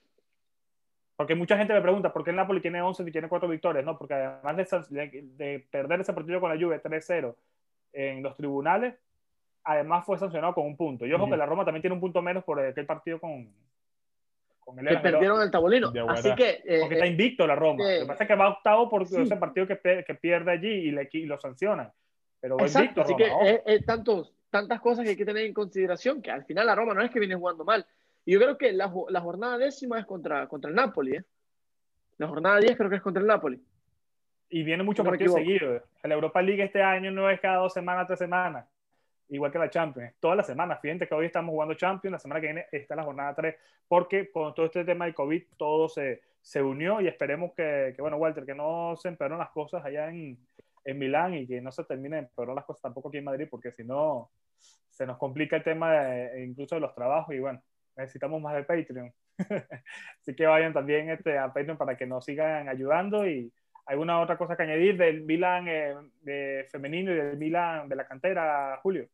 Porque 1.18 1.36
mucha 1.36 1.58
gente 1.58 1.74
me 1.74 1.82
pregunta, 1.82 2.14
¿por 2.14 2.24
qué 2.24 2.30
el 2.30 2.38
Napoli 2.38 2.62
tiene 2.62 2.82
11 2.82 3.04
y 3.06 3.12
tiene 3.12 3.28
4 3.28 3.50
victorias? 3.50 3.84
No, 3.84 3.98
porque 3.98 4.14
además 4.14 4.56
de- 4.90 5.10
de 5.36 5.68
perder 5.70 6.00
ese 6.00 6.14
partido 6.14 6.40
con 6.40 6.50
la 6.50 6.64
Juve 6.64 6.82
3-0 6.82 7.36
en 7.94 8.24
los 8.24 8.36
tribunales, 8.38 8.96
además 9.64 10.06
fue 10.06 10.18
sancionado 10.18 10.54
con 10.54 10.66
un 10.66 10.76
punto. 10.78 11.06
Y 11.06 11.14
ojo 11.14 11.24
Ujú. 11.24 11.32
que 11.32 11.38
la 11.38 11.46
Roma 11.46 11.66
también 11.66 11.82
tiene 11.82 11.94
un 11.96 12.00
punto 12.02 12.22
menos 12.22 12.44
por 12.44 12.60
aquel 12.60 12.86
partido 12.86 13.20
con, 13.20 13.48
con 14.60 14.80
el 14.80 14.86
Que 14.86 14.92
Everton. 14.94 15.12
perdieron 15.12 15.42
el 15.42 15.52
Tabolino. 15.52 15.92
Así 16.10 16.34
que, 16.36 16.62
eh, 16.66 16.80
Porque 16.82 16.96
está 16.96 17.06
eh, 17.06 17.10
invicto 17.12 17.46
la 17.46 17.56
Roma. 17.56 17.84
eh, 17.90 17.96
Lo 18.00 18.02
que 18.02 18.08
pasa 18.08 18.24
es 18.24 18.28
que 18.28 18.36
va 18.36 18.50
octavo 18.50 18.90
por 18.90 19.06
sí. 19.06 19.22
ese 19.22 19.36
partido 19.36 19.68
que, 19.68 20.04
que 20.06 20.16
pierde 20.16 20.52
allí 20.52 20.68
y, 20.70 20.92
le, 20.92 21.10
y 21.12 21.26
lo 21.26 21.40
sancionan. 21.40 21.92
Pero 22.40 22.58
va 22.58 22.64
exacto. 22.64 23.02
invicto 23.02 23.02
Así 23.02 23.14
Roma. 23.30 23.46
que 23.46 23.62
es 23.76 23.86
tantos, 23.86 24.34
tantas 24.50 24.82
cosas 24.82 25.04
que 25.04 25.12
hay 25.12 25.16
que 25.18 25.26
tener 25.26 25.46
en 25.46 25.54
consideración 25.54 26.22
que 26.22 26.32
al 26.32 26.44
final 26.46 26.66
la 26.66 26.76
Roma 26.76 26.94
no 26.94 27.02
es 27.04 27.12
que 27.12 27.20
viene 27.20 27.36
jugando 27.36 27.64
mal. 27.64 27.86
Y 28.26 28.34
yo 28.34 28.40
creo 28.40 28.58
que 28.58 28.72
la, 28.72 28.92
la 29.10 29.22
jornada 29.22 29.58
décima 29.58 30.00
es 30.00 30.06
contra, 30.06 30.48
contra 30.48 30.70
el 30.70 30.76
Napoli, 30.76 31.16
¿eh? 31.18 31.24
La 32.18 32.28
jornada 32.28 32.60
10 32.60 32.78
creo 32.78 32.90
que 32.90 32.98
es 32.98 33.02
contra 33.02 33.20
el 33.22 33.28
Napoli. 33.28 33.60
Y 34.52 34.64
viene 34.64 34.84
muchos 34.84 35.06
No 35.06 35.14
equivoco. 35.14 35.40
seguidos. 35.40 35.82
La 36.04 36.14
Europa 36.14 36.42
League 36.42 36.64
este 36.64 36.82
año 36.84 37.10
no 37.12 37.30
es 37.30 37.40
cada 37.40 37.58
dos 37.58 37.74
semanas, 37.74 38.06
tres 38.08 38.20
semanas. 38.20 38.68
Igual 39.30 39.52
que 39.52 39.60
la 39.60 39.70
Champions. 39.70 40.14
Todas 40.20 40.36
las 40.38 40.46
semanas. 40.46 40.80
Fíjate 40.82 41.08
que 41.08 41.16
hoy 41.16 41.28
estamos 41.28 41.52
jugando 41.54 41.74
Champions, 41.76 42.12
la 42.12 42.20
semana 42.20 42.42
que 42.42 42.48
viene 42.48 42.66
está 42.72 42.96
la 42.96 43.04
jornada 43.04 43.34
3, 43.34 43.56
porque 43.88 44.30
con 44.30 44.54
todo 44.54 44.66
este 44.66 44.84
tema 44.84 45.06
del 45.06 45.14
COVID 45.14 45.44
todo 45.58 45.88
se, 45.88 46.22
se 46.42 46.62
unió 46.62 47.00
y 47.00 47.08
esperemos 47.08 47.54
que, 47.54 47.94
que, 47.96 48.02
bueno, 48.02 48.18
Walter, 48.18 48.46
que 48.46 48.54
no 48.54 48.96
se 48.98 49.08
empeoren 49.08 49.38
las 49.38 49.50
cosas 49.52 49.86
allá 49.86 50.10
en, 50.10 50.38
en 50.84 51.00
Milán 51.00 51.34
y 51.36 51.48
que 51.48 51.62
no 51.62 51.72
se 51.72 51.86
terminen 51.86 52.12
de 52.12 52.28
empeorar 52.28 52.56
las 52.56 52.66
cosas 52.66 52.82
tampoco 52.82 53.08
aquí 53.08 53.20
en 53.20 53.24
Madrid, 53.24 53.48
porque 53.50 53.72
si 53.72 53.86
no 53.86 54.30
se 54.90 55.06
nos 55.06 55.18
complica 55.18 55.56
el 55.56 55.64
tema 55.64 55.94
de- 55.94 56.44
incluso 56.44 56.76
de 56.76 56.82
los 56.82 56.94
trabajos 56.94 57.34
y 57.34 57.40
bueno, 57.40 57.62
necesitamos 57.96 58.42
más 58.42 58.54
de 58.56 58.64
Patreon. 58.64 59.14
Así 60.20 60.36
que 60.36 60.46
vayan 60.46 60.74
también 60.74 61.10
este, 61.10 61.38
a 61.38 61.54
Patreon 61.54 61.78
para 61.78 61.96
que 61.96 62.06
nos 62.06 62.26
sigan 62.26 62.68
ayudando 62.68 63.26
y 63.26 63.52
¿Alguna 63.86 64.22
otra 64.22 64.38
cosa 64.38 64.56
que 64.56 64.64
añadir 64.64 64.98
del 64.98 65.22
Milan 65.22 65.68
eh, 65.68 65.96
de 66.22 66.68
femenino 66.72 67.12
y 67.12 67.16
del 67.16 67.38
Milan 67.38 67.90
de 67.90 67.96
la 67.96 68.08
cantera, 68.08 68.80
Julio? 68.82 69.08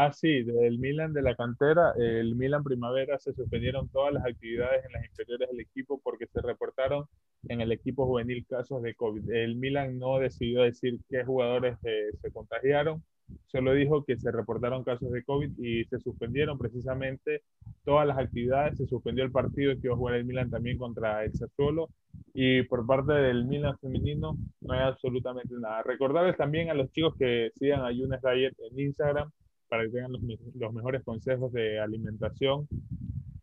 Ah, 0.00 0.12
sí, 0.12 0.44
del 0.44 0.78
Milan 0.78 1.12
de 1.12 1.22
la 1.22 1.34
cantera, 1.34 1.92
el 1.98 2.36
Milan 2.36 2.62
Primavera 2.62 3.18
se 3.18 3.32
suspendieron 3.32 3.88
todas 3.88 4.14
las 4.14 4.24
actividades 4.24 4.84
en 4.84 4.92
las 4.92 5.04
inferiores 5.04 5.48
del 5.50 5.58
equipo 5.58 6.00
porque 6.00 6.28
se 6.28 6.40
reportaron 6.40 7.06
en 7.48 7.60
el 7.60 7.72
equipo 7.72 8.06
juvenil 8.06 8.46
casos 8.46 8.80
de 8.82 8.94
COVID. 8.94 9.28
El 9.28 9.56
Milan 9.56 9.98
no 9.98 10.20
decidió 10.20 10.62
decir 10.62 11.00
qué 11.10 11.24
jugadores 11.24 11.78
eh, 11.82 12.10
se 12.22 12.30
contagiaron, 12.30 13.02
solo 13.46 13.72
dijo 13.72 14.04
que 14.04 14.16
se 14.16 14.30
reportaron 14.30 14.84
casos 14.84 15.10
de 15.10 15.24
COVID 15.24 15.58
y 15.58 15.84
se 15.84 15.98
suspendieron 16.00 16.58
precisamente 16.58 17.42
todas 17.84 18.06
las 18.06 18.18
actividades, 18.18 18.76
se 18.76 18.86
suspendió 18.86 19.24
el 19.24 19.32
partido 19.32 19.74
que 19.74 19.86
iba 19.86 19.94
a 19.94 19.98
jugar 19.98 20.14
el 20.16 20.24
Milan 20.24 20.50
también 20.50 20.78
contra 20.78 21.24
el 21.24 21.32
Sassuolo 21.34 21.88
y 22.34 22.62
por 22.62 22.86
parte 22.86 23.12
del 23.12 23.44
Milan 23.44 23.78
femenino 23.78 24.36
no 24.60 24.72
hay 24.72 24.80
absolutamente 24.80 25.54
nada. 25.58 25.82
Recordarles 25.82 26.36
también 26.36 26.70
a 26.70 26.74
los 26.74 26.90
chicos 26.92 27.14
que 27.18 27.50
sigan 27.54 27.80
a 27.82 27.92
Younes 27.92 28.20
Diet 28.22 28.54
en 28.70 28.80
Instagram 28.80 29.30
para 29.68 29.84
que 29.84 29.90
tengan 29.90 30.12
los, 30.12 30.22
los 30.54 30.72
mejores 30.72 31.02
consejos 31.04 31.52
de 31.52 31.78
alimentación 31.78 32.68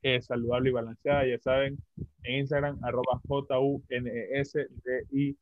eh, 0.05 0.21
saludable 0.21 0.69
y 0.69 0.73
balanceada. 0.73 1.25
Ya 1.25 1.39
saben, 1.39 1.79
en 2.23 2.35
Instagram, 2.41 2.77
arroba 2.83 3.19
J-U-N-E-S-D-I. 3.27 3.69
E 5.29 5.35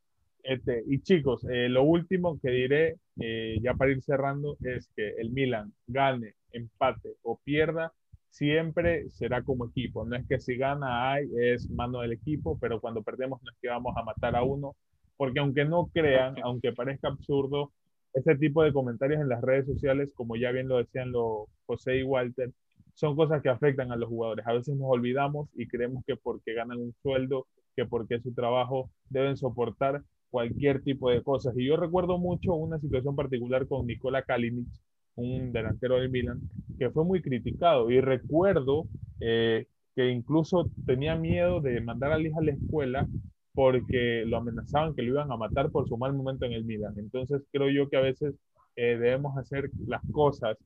y 0.87 1.01
chicos, 1.01 1.45
eh, 1.49 1.69
lo 1.69 1.83
último 1.83 2.39
que 2.41 2.49
diré, 2.49 2.97
eh, 3.19 3.57
ya 3.61 3.73
para 3.75 3.91
ir 3.91 4.01
cerrando, 4.01 4.57
es 4.61 4.89
que 4.95 5.09
el 5.17 5.31
Milan 5.31 5.73
gane, 5.87 6.35
empate 6.51 7.15
o 7.23 7.39
pierda, 7.43 7.93
siempre 8.29 9.09
será 9.09 9.43
como 9.43 9.67
equipo. 9.67 10.05
No 10.05 10.15
es 10.15 10.27
que 10.27 10.39
si 10.39 10.57
gana 10.57 11.13
hay, 11.13 11.29
es 11.39 11.69
mano 11.69 12.01
del 12.01 12.13
equipo, 12.13 12.57
pero 12.59 12.81
cuando 12.81 13.03
perdemos 13.03 13.41
no 13.43 13.51
es 13.51 13.57
que 13.61 13.69
vamos 13.69 13.95
a 13.95 14.03
matar 14.03 14.35
a 14.35 14.43
uno, 14.43 14.75
porque 15.17 15.39
aunque 15.39 15.65
no 15.65 15.87
crean, 15.93 16.35
aunque 16.43 16.73
parezca 16.73 17.07
absurdo, 17.09 17.71
este 18.13 18.35
tipo 18.35 18.63
de 18.63 18.73
comentarios 18.73 19.21
en 19.21 19.29
las 19.29 19.41
redes 19.41 19.65
sociales, 19.65 20.13
como 20.13 20.35
ya 20.35 20.51
bien 20.51 20.67
lo 20.67 20.77
decían 20.77 21.11
los 21.11 21.47
José 21.65 21.97
y 21.97 22.03
Walter, 22.03 22.51
son 22.95 23.15
cosas 23.15 23.41
que 23.41 23.49
afectan 23.49 23.91
a 23.91 23.95
los 23.95 24.09
jugadores. 24.09 24.45
A 24.47 24.53
veces 24.53 24.75
nos 24.75 24.87
olvidamos 24.89 25.49
y 25.55 25.67
creemos 25.67 26.03
que 26.05 26.15
porque 26.15 26.53
ganan 26.53 26.79
un 26.79 26.93
sueldo, 27.01 27.47
que 27.75 27.85
porque 27.85 28.15
es 28.15 28.23
su 28.23 28.33
trabajo, 28.33 28.91
deben 29.09 29.37
soportar 29.37 30.03
cualquier 30.34 30.81
tipo 30.81 31.11
de 31.11 31.21
cosas. 31.21 31.53
Y 31.55 31.67
yo 31.67 31.77
recuerdo 31.77 32.17
mucho 32.17 32.55
una 32.55 32.79
situación 32.79 33.15
particular 33.15 33.67
con 33.67 33.86
Nikola 33.86 34.23
Kalinic, 34.23 34.67
un 35.13 35.53
delantero 35.53 35.97
del 35.97 36.09
Milan, 36.09 36.41
que 36.79 36.89
fue 36.89 37.05
muy 37.05 37.21
criticado. 37.21 37.91
Y 37.91 38.01
recuerdo 38.01 38.88
eh, 39.19 39.67
que 39.95 40.09
incluso 40.09 40.71
tenía 40.88 41.15
miedo 41.15 41.61
de 41.61 41.79
mandar 41.81 42.13
a 42.13 42.17
la 42.17 42.27
hija 42.27 42.39
a 42.39 42.43
la 42.45 42.53
escuela 42.53 43.07
porque 43.53 44.23
lo 44.25 44.38
amenazaban 44.38 44.95
que 44.95 45.03
lo 45.03 45.09
iban 45.09 45.31
a 45.31 45.38
matar 45.38 45.69
por 45.69 45.88
su 45.88 45.97
mal 45.99 46.13
momento 46.15 46.45
en 46.45 46.53
el 46.53 46.65
Milan. 46.65 46.95
Entonces 46.97 47.43
creo 47.51 47.69
yo 47.69 47.88
que 47.88 47.97
a 47.97 48.01
veces 48.01 48.34
eh, 48.75 48.97
debemos 48.97 49.38
hacer 49.38 49.69
las 49.86 50.01
cosas 50.11 50.57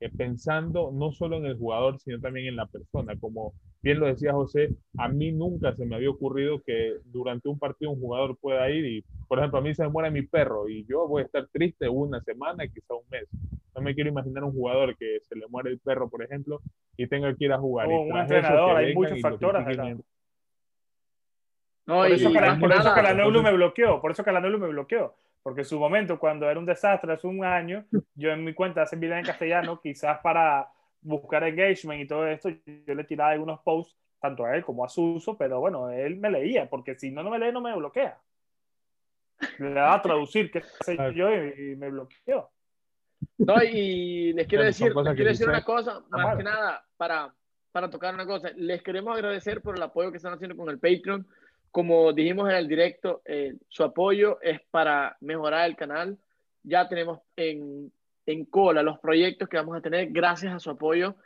eh, 0.00 0.10
pensando 0.16 0.90
no 0.92 1.12
solo 1.12 1.36
en 1.36 1.46
el 1.46 1.56
jugador, 1.56 1.98
sino 1.98 2.20
también 2.20 2.48
en 2.48 2.56
la 2.56 2.66
persona. 2.66 3.16
Como 3.18 3.54
bien 3.82 4.00
lo 4.00 4.06
decía 4.06 4.32
José, 4.32 4.74
a 4.98 5.08
mí 5.08 5.32
nunca 5.32 5.74
se 5.74 5.86
me 5.86 5.96
había 5.96 6.10
ocurrido 6.10 6.62
que 6.62 6.96
durante 7.04 7.48
un 7.48 7.58
partido 7.58 7.92
un 7.92 8.00
jugador 8.00 8.36
pueda 8.38 8.68
ir 8.70 8.84
y, 8.84 9.04
por 9.28 9.38
ejemplo, 9.38 9.58
a 9.58 9.62
mí 9.62 9.74
se 9.74 9.82
me 9.82 9.90
muere 9.90 10.10
mi 10.10 10.22
perro 10.22 10.68
y 10.68 10.84
yo 10.86 11.06
voy 11.06 11.22
a 11.22 11.26
estar 11.26 11.46
triste 11.52 11.88
una 11.88 12.20
semana, 12.20 12.66
quizá 12.66 12.94
un 12.94 13.08
mes. 13.10 13.28
No 13.74 13.82
me 13.82 13.94
quiero 13.94 14.10
imaginar 14.10 14.44
un 14.44 14.52
jugador 14.52 14.96
que 14.96 15.18
se 15.22 15.36
le 15.36 15.46
muere 15.48 15.70
el 15.70 15.78
perro, 15.78 16.08
por 16.08 16.22
ejemplo, 16.22 16.60
y 16.96 17.06
tenga 17.06 17.34
que 17.34 17.46
ir 17.46 17.52
a 17.52 17.58
jugar. 17.58 17.88
O 17.88 18.02
un 18.02 18.16
entrenador, 18.16 18.76
hay 18.76 18.94
muchos 18.94 19.20
factores. 19.20 19.64
No, 21.86 21.96
por, 21.96 22.08
y, 22.08 22.12
eso, 22.14 22.30
y 22.30 22.32
Cala, 22.32 22.58
por 22.58 22.72
eso 22.72 23.42
me 23.42 23.52
bloqueó, 23.52 24.00
por 24.00 24.10
eso 24.10 24.24
me 24.24 24.68
bloqueó. 24.68 25.14
Porque 25.44 25.60
en 25.60 25.66
su 25.66 25.78
momento, 25.78 26.18
cuando 26.18 26.50
era 26.50 26.58
un 26.58 26.64
desastre 26.64 27.12
hace 27.12 27.26
un 27.26 27.44
año, 27.44 27.84
yo 28.14 28.30
en 28.30 28.42
mi 28.42 28.54
cuenta 28.54 28.82
hace 28.82 28.96
vida 28.96 29.18
en 29.18 29.26
castellano, 29.26 29.78
quizás 29.82 30.18
para 30.20 30.68
buscar 31.02 31.44
engagement 31.44 32.00
y 32.02 32.06
todo 32.06 32.26
esto, 32.26 32.48
yo 32.48 32.94
le 32.94 33.04
tiraba 33.04 33.30
algunos 33.30 33.60
posts, 33.60 33.94
tanto 34.18 34.46
a 34.46 34.56
él 34.56 34.64
como 34.64 34.86
a 34.86 34.88
Suso, 34.88 35.36
pero 35.36 35.60
bueno, 35.60 35.90
él 35.90 36.16
me 36.16 36.30
leía, 36.30 36.68
porque 36.68 36.94
si 36.94 37.10
no, 37.10 37.22
no 37.22 37.30
me 37.30 37.38
lee, 37.38 37.52
no 37.52 37.60
me 37.60 37.76
bloquea. 37.76 38.18
Le 39.58 39.74
daba 39.74 39.94
a 39.96 40.02
traducir, 40.02 40.50
qué 40.50 40.62
sé 40.80 40.96
yo, 41.14 41.28
y, 41.30 41.72
y 41.72 41.76
me 41.76 41.90
bloqueó. 41.90 42.50
No, 43.38 43.62
y 43.62 44.32
les 44.32 44.46
quiero 44.46 44.64
decir, 44.64 44.94
les 44.94 45.14
quiero 45.14 45.30
decir 45.30 45.48
una 45.48 45.62
cosa, 45.62 46.02
más 46.08 46.36
que 46.36 46.42
nada, 46.42 46.84
para, 46.96 47.34
para 47.70 47.90
tocar 47.90 48.14
una 48.14 48.26
cosa. 48.26 48.50
Les 48.56 48.82
queremos 48.82 49.14
agradecer 49.14 49.60
por 49.60 49.76
el 49.76 49.82
apoyo 49.82 50.10
que 50.10 50.16
están 50.16 50.32
haciendo 50.32 50.56
con 50.56 50.70
el 50.70 50.78
Patreon. 50.78 51.26
Como 51.74 52.12
dijimos 52.12 52.48
en 52.48 52.54
el 52.54 52.68
directo, 52.68 53.20
eh, 53.24 53.56
su 53.68 53.82
apoyo 53.82 54.40
es 54.40 54.60
para 54.70 55.16
mejorar 55.18 55.68
el 55.68 55.74
canal. 55.74 56.16
Ya 56.62 56.86
tenemos 56.86 57.18
en, 57.34 57.90
en 58.26 58.44
cola 58.44 58.80
los 58.80 59.00
proyectos 59.00 59.48
que 59.48 59.56
vamos 59.56 59.76
a 59.76 59.80
tener 59.80 60.10
gracias 60.12 60.54
a 60.54 60.60
su 60.60 60.70
apoyo. 60.70 61.16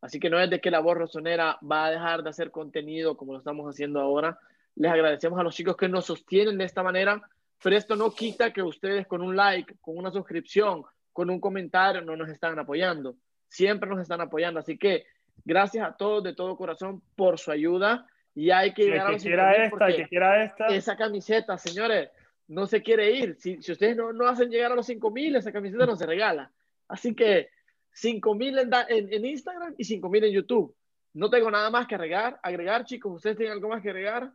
Así 0.00 0.18
que 0.18 0.30
no 0.30 0.40
es 0.40 0.48
de 0.48 0.62
que 0.62 0.70
la 0.70 0.80
voz 0.80 0.96
rosonera 0.96 1.58
va 1.60 1.84
a 1.84 1.90
dejar 1.90 2.22
de 2.22 2.30
hacer 2.30 2.50
contenido 2.50 3.18
como 3.18 3.34
lo 3.34 3.40
estamos 3.40 3.68
haciendo 3.68 4.00
ahora. 4.00 4.38
Les 4.76 4.90
agradecemos 4.90 5.38
a 5.38 5.42
los 5.42 5.54
chicos 5.54 5.76
que 5.76 5.90
nos 5.90 6.06
sostienen 6.06 6.56
de 6.56 6.64
esta 6.64 6.82
manera, 6.82 7.20
pero 7.62 7.76
esto 7.76 7.94
no 7.94 8.10
quita 8.10 8.50
que 8.50 8.62
ustedes 8.62 9.06
con 9.06 9.20
un 9.20 9.36
like, 9.36 9.74
con 9.82 9.98
una 9.98 10.10
suscripción, 10.10 10.84
con 11.12 11.28
un 11.28 11.38
comentario 11.38 12.00
no 12.00 12.16
nos 12.16 12.30
están 12.30 12.58
apoyando. 12.58 13.16
Siempre 13.46 13.90
nos 13.90 14.00
están 14.00 14.22
apoyando. 14.22 14.58
Así 14.58 14.78
que 14.78 15.04
gracias 15.44 15.86
a 15.86 15.92
todos 15.98 16.24
de 16.24 16.34
todo 16.34 16.56
corazón 16.56 17.02
por 17.14 17.38
su 17.38 17.50
ayuda. 17.50 18.06
Y 18.38 18.50
hay 18.52 18.72
que 18.72 18.82
El 18.82 18.88
llegar 18.90 19.06
a 19.06 19.06
que 19.08 19.12
los 19.14 19.22
quiera 19.24 19.50
5.000 19.52 19.52
esta, 19.52 19.64
el 19.64 19.70
porque 19.70 19.96
que 19.96 20.08
quiera 20.08 20.44
esta. 20.44 20.66
esa 20.68 20.96
camiseta, 20.96 21.58
señores, 21.58 22.10
no 22.46 22.66
se 22.66 22.82
quiere 22.82 23.10
ir. 23.10 23.34
Si, 23.36 23.60
si 23.60 23.72
ustedes 23.72 23.96
no, 23.96 24.12
no 24.12 24.28
hacen 24.28 24.48
llegar 24.48 24.70
a 24.70 24.74
los 24.76 24.86
5000, 24.86 25.34
esa 25.36 25.50
camiseta 25.50 25.86
no 25.86 25.96
se 25.96 26.06
regala. 26.06 26.52
Así 26.86 27.16
que 27.16 27.48
5000 27.94 28.58
en, 28.60 28.70
en, 28.90 29.12
en 29.12 29.24
Instagram 29.24 29.74
y 29.76 29.82
5000 29.82 30.24
en 30.24 30.32
YouTube. 30.32 30.72
No 31.14 31.28
tengo 31.30 31.50
nada 31.50 31.68
más 31.70 31.88
que 31.88 31.96
agregar, 31.96 32.38
agregar, 32.42 32.84
chicos. 32.84 33.12
¿Ustedes 33.16 33.36
tienen 33.38 33.54
algo 33.54 33.70
más 33.70 33.82
que 33.82 33.90
agregar? 33.90 34.30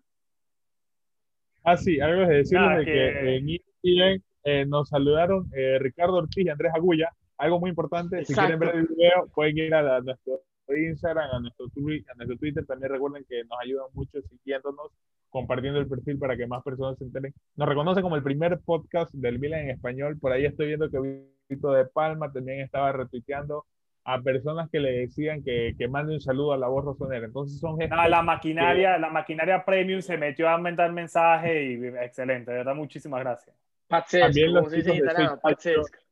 Ah, 1.64 1.78
sí, 1.78 2.00
algo 2.02 2.28
de 2.28 2.36
decirles 2.38 2.62
Nada, 2.68 2.80
de 2.80 2.86
que, 2.86 2.92
que- 2.92 3.36
en 3.38 3.50
ESPN 3.50 4.24
eh, 4.44 4.66
nos 4.66 4.90
saludaron 4.90 5.50
eh, 5.56 5.78
Ricardo 5.80 6.16
Ortiz 6.16 6.46
y 6.46 6.50
Andrés 6.50 6.74
Agulla. 6.76 7.10
Algo 7.38 7.60
muy 7.62 7.70
importante, 7.70 8.26
si 8.26 8.34
quieren 8.34 8.60
ver 8.60 8.70
Exacto. 8.70 8.92
el 8.92 8.96
video, 8.98 9.28
pueden 9.34 9.58
ir 9.58 9.74
a, 9.74 9.82
la- 9.82 9.96
a 9.98 10.02
nuestro 10.02 10.42
Instagram, 10.78 11.30
a 11.32 11.40
nuestro, 11.40 11.66
a 11.66 12.16
nuestro 12.16 12.38
Twitter. 12.38 12.66
También 12.66 12.92
recuerden 12.92 13.26
que 13.28 13.44
nos 13.44 13.60
ayudan 13.62 13.88
mucho 13.94 14.22
siguiéndonos, 14.22 14.92
compartiendo 15.30 15.80
el 15.80 15.88
perfil 15.88 16.20
para 16.20 16.38
que 16.38 16.48
más 16.48 16.64
personas 16.64 16.98
se 16.98 17.06
enteren. 17.06 17.34
Nos 17.56 17.68
reconocen 17.68 18.04
como 18.04 18.16
el 18.16 18.24
primer 18.24 18.60
podcast 18.60 19.14
del 19.14 19.40
Milan 19.40 19.62
en 19.62 19.70
español. 19.72 20.18
Por 20.20 20.32
ahí 20.32 20.46
estoy 20.46 20.68
viendo 20.68 20.90
que 20.90 21.26
Vito 21.50 21.72
de 21.72 21.86
Palma 21.86 22.32
también 22.32 22.62
estaba 22.62 22.92
retuiteando 22.92 23.66
a 24.06 24.22
personas 24.22 24.70
que 24.70 24.80
le 24.80 24.92
decían 24.92 25.44
que, 25.44 25.76
que 25.78 25.88
mande 25.88 26.14
un 26.14 26.22
saludo 26.22 26.54
a 26.54 26.58
la 26.58 26.68
voz 26.68 26.84
rosonera. 26.84 27.26
Entonces 27.26 27.60
son 27.60 27.78
No, 27.78 28.08
la 28.08 28.22
maquinaria, 28.22 28.98
la 28.98 29.10
maquinaria 29.10 29.64
premium 29.64 30.02
se 30.02 30.18
metió 30.18 30.50
a 30.50 30.58
mandar 30.58 30.92
mensajes 30.92 31.80
y 31.80 31.86
excelente, 31.86 32.52
de 32.52 32.58
verdad, 32.58 32.76
muchísimas 32.76 33.22
gracias. 33.22 33.56
Pazzesco, 33.88 34.28
También 34.28 34.54
los 34.54 34.74
chicos 34.74 34.96
de 34.96 35.38
pazzesco. 35.42 36.03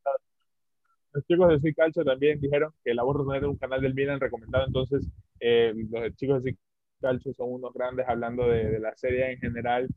Los 1.13 1.25
chicos 1.25 1.49
de 1.49 1.59
Soy 1.59 1.73
Calcio 1.73 2.03
también 2.03 2.39
dijeron 2.39 2.71
que 2.83 2.93
la 2.93 3.03
voz 3.03 3.17
rosonera 3.17 3.39
era 3.39 3.49
un 3.49 3.57
canal 3.57 3.81
del 3.81 3.93
Milan 3.93 4.19
recomendado, 4.19 4.65
entonces 4.67 5.07
eh, 5.39 5.73
los 5.89 6.15
chicos 6.15 6.43
de 6.43 6.51
Soy 6.51 6.59
Calcio 7.01 7.33
son 7.33 7.51
unos 7.53 7.73
grandes 7.73 8.07
hablando 8.07 8.47
de, 8.47 8.69
de 8.69 8.79
la 8.79 8.95
serie 8.95 9.31
en 9.31 9.39
general. 9.39 9.87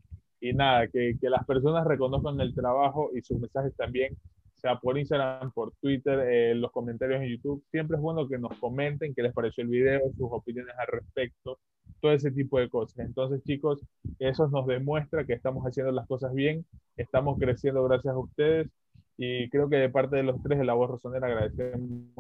Y 0.41 0.53
nada, 0.53 0.89
que, 0.89 1.17
que 1.19 1.31
las 1.31 1.45
personas 1.47 1.87
reconozcan 1.87 2.39
el 2.41 2.55
trabajo 2.55 3.11
y 3.15 3.23
sus 3.23 3.41
mensajes 3.41 3.75
también, 3.77 4.15
sea 4.55 4.79
por 4.79 4.99
Instagram, 4.99 5.53
por 5.53 5.73
Twitter, 5.81 6.21
eh, 6.27 6.55
los 6.55 6.71
comentarios 6.71 7.23
en 7.23 7.31
YouTube, 7.31 7.65
siempre 7.71 7.97
es 7.97 8.03
bueno 8.03 8.29
que 8.29 8.39
nos 8.39 8.59
comenten 8.59 9.15
qué 9.15 9.23
les 9.23 9.33
pareció 9.33 9.63
el 9.63 9.69
video, 9.71 10.01
sus 10.17 10.29
opiniones 10.31 10.75
al 10.79 10.87
respecto, 10.89 11.59
todo 12.01 12.13
ese 12.13 12.31
tipo 12.31 12.59
de 12.59 12.69
cosas. 12.69 12.99
Entonces 13.07 13.43
chicos, 13.45 13.81
eso 14.19 14.47
nos 14.49 14.67
demuestra 14.67 15.25
que 15.25 15.33
estamos 15.33 15.65
haciendo 15.65 15.93
las 15.93 16.07
cosas 16.07 16.35
bien, 16.35 16.67
estamos 16.97 17.39
creciendo 17.39 17.83
gracias 17.85 18.15
a 18.15 18.19
ustedes 18.19 18.69
y 19.17 19.49
creo 19.51 19.69
que 19.69 19.77
de 19.77 19.89
parte 19.89 20.17
de 20.17 20.23
los 20.23 20.43
tres 20.43 20.59
de 20.59 20.65
la 20.65 20.75
voz 20.75 20.91
rosonera 20.91 21.27
agradecemos 21.27 22.15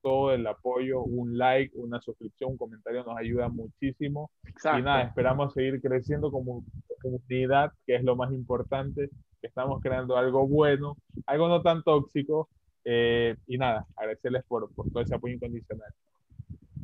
todo 0.00 0.32
el 0.34 0.46
apoyo, 0.46 1.02
un 1.02 1.38
like, 1.38 1.76
una 1.78 2.00
suscripción, 2.00 2.52
un 2.52 2.58
comentario 2.58 3.04
nos 3.04 3.16
ayuda 3.16 3.48
muchísimo. 3.48 4.30
Exacto. 4.46 4.78
Y 4.78 4.82
nada, 4.82 5.02
esperamos 5.04 5.54
seguir 5.54 5.80
creciendo 5.80 6.30
como 6.30 6.62
comunidad, 7.00 7.72
que 7.86 7.96
es 7.96 8.04
lo 8.04 8.14
más 8.14 8.30
importante, 8.32 9.08
estamos 9.40 9.80
creando 9.80 10.16
algo 10.16 10.46
bueno, 10.46 10.96
algo 11.26 11.48
no 11.48 11.62
tan 11.62 11.82
tóxico. 11.82 12.48
eh, 12.84 13.34
y 13.46 13.56
nada, 13.56 13.86
agradecerles 13.96 14.44
por, 14.44 14.72
por 14.74 14.90
todo 14.90 15.02
ese 15.02 15.14
apoyo 15.14 15.34
incondicional. 15.34 15.90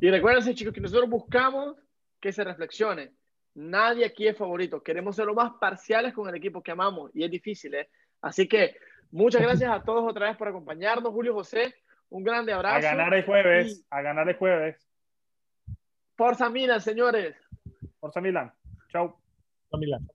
Y 0.00 0.10
recuérdense, 0.10 0.54
chicos, 0.54 0.72
que 0.72 0.80
nosotros 0.80 1.10
buscamos 1.10 1.76
que 2.20 2.32
se 2.32 2.42
reflexione. 2.42 3.12
Nadie 3.54 4.06
aquí 4.06 4.26
es 4.26 4.36
favorito. 4.36 4.82
Queremos 4.82 5.16
ser 5.16 5.26
lo 5.26 5.34
más 5.34 5.52
parciales 5.60 6.14
con 6.14 6.28
el 6.28 6.34
equipo 6.34 6.62
que 6.62 6.70
amamos 6.70 7.10
y 7.14 7.24
es 7.24 7.30
difícil, 7.30 7.74
¿eh? 7.74 7.88
Así 8.22 8.48
que 8.48 8.76
muchas 9.10 9.42
gracias 9.42 9.70
a 9.70 9.82
todos 9.82 10.08
otra 10.08 10.28
vez 10.28 10.36
por 10.36 10.48
acompañarnos. 10.48 11.12
Julio 11.12 11.34
José, 11.34 11.74
un 12.08 12.24
grande 12.24 12.52
abrazo. 12.52 12.76
A 12.76 12.80
ganar 12.80 13.14
el 13.14 13.24
jueves, 13.24 13.84
a 13.90 14.02
ganar 14.02 14.28
el 14.28 14.36
jueves. 14.36 14.88
Forza 16.16 16.50
Milan, 16.50 16.80
señores. 16.80 17.34
Forza 17.98 18.20
Milan. 18.20 18.52
Chau. 18.92 19.16
Milán. 19.78 20.06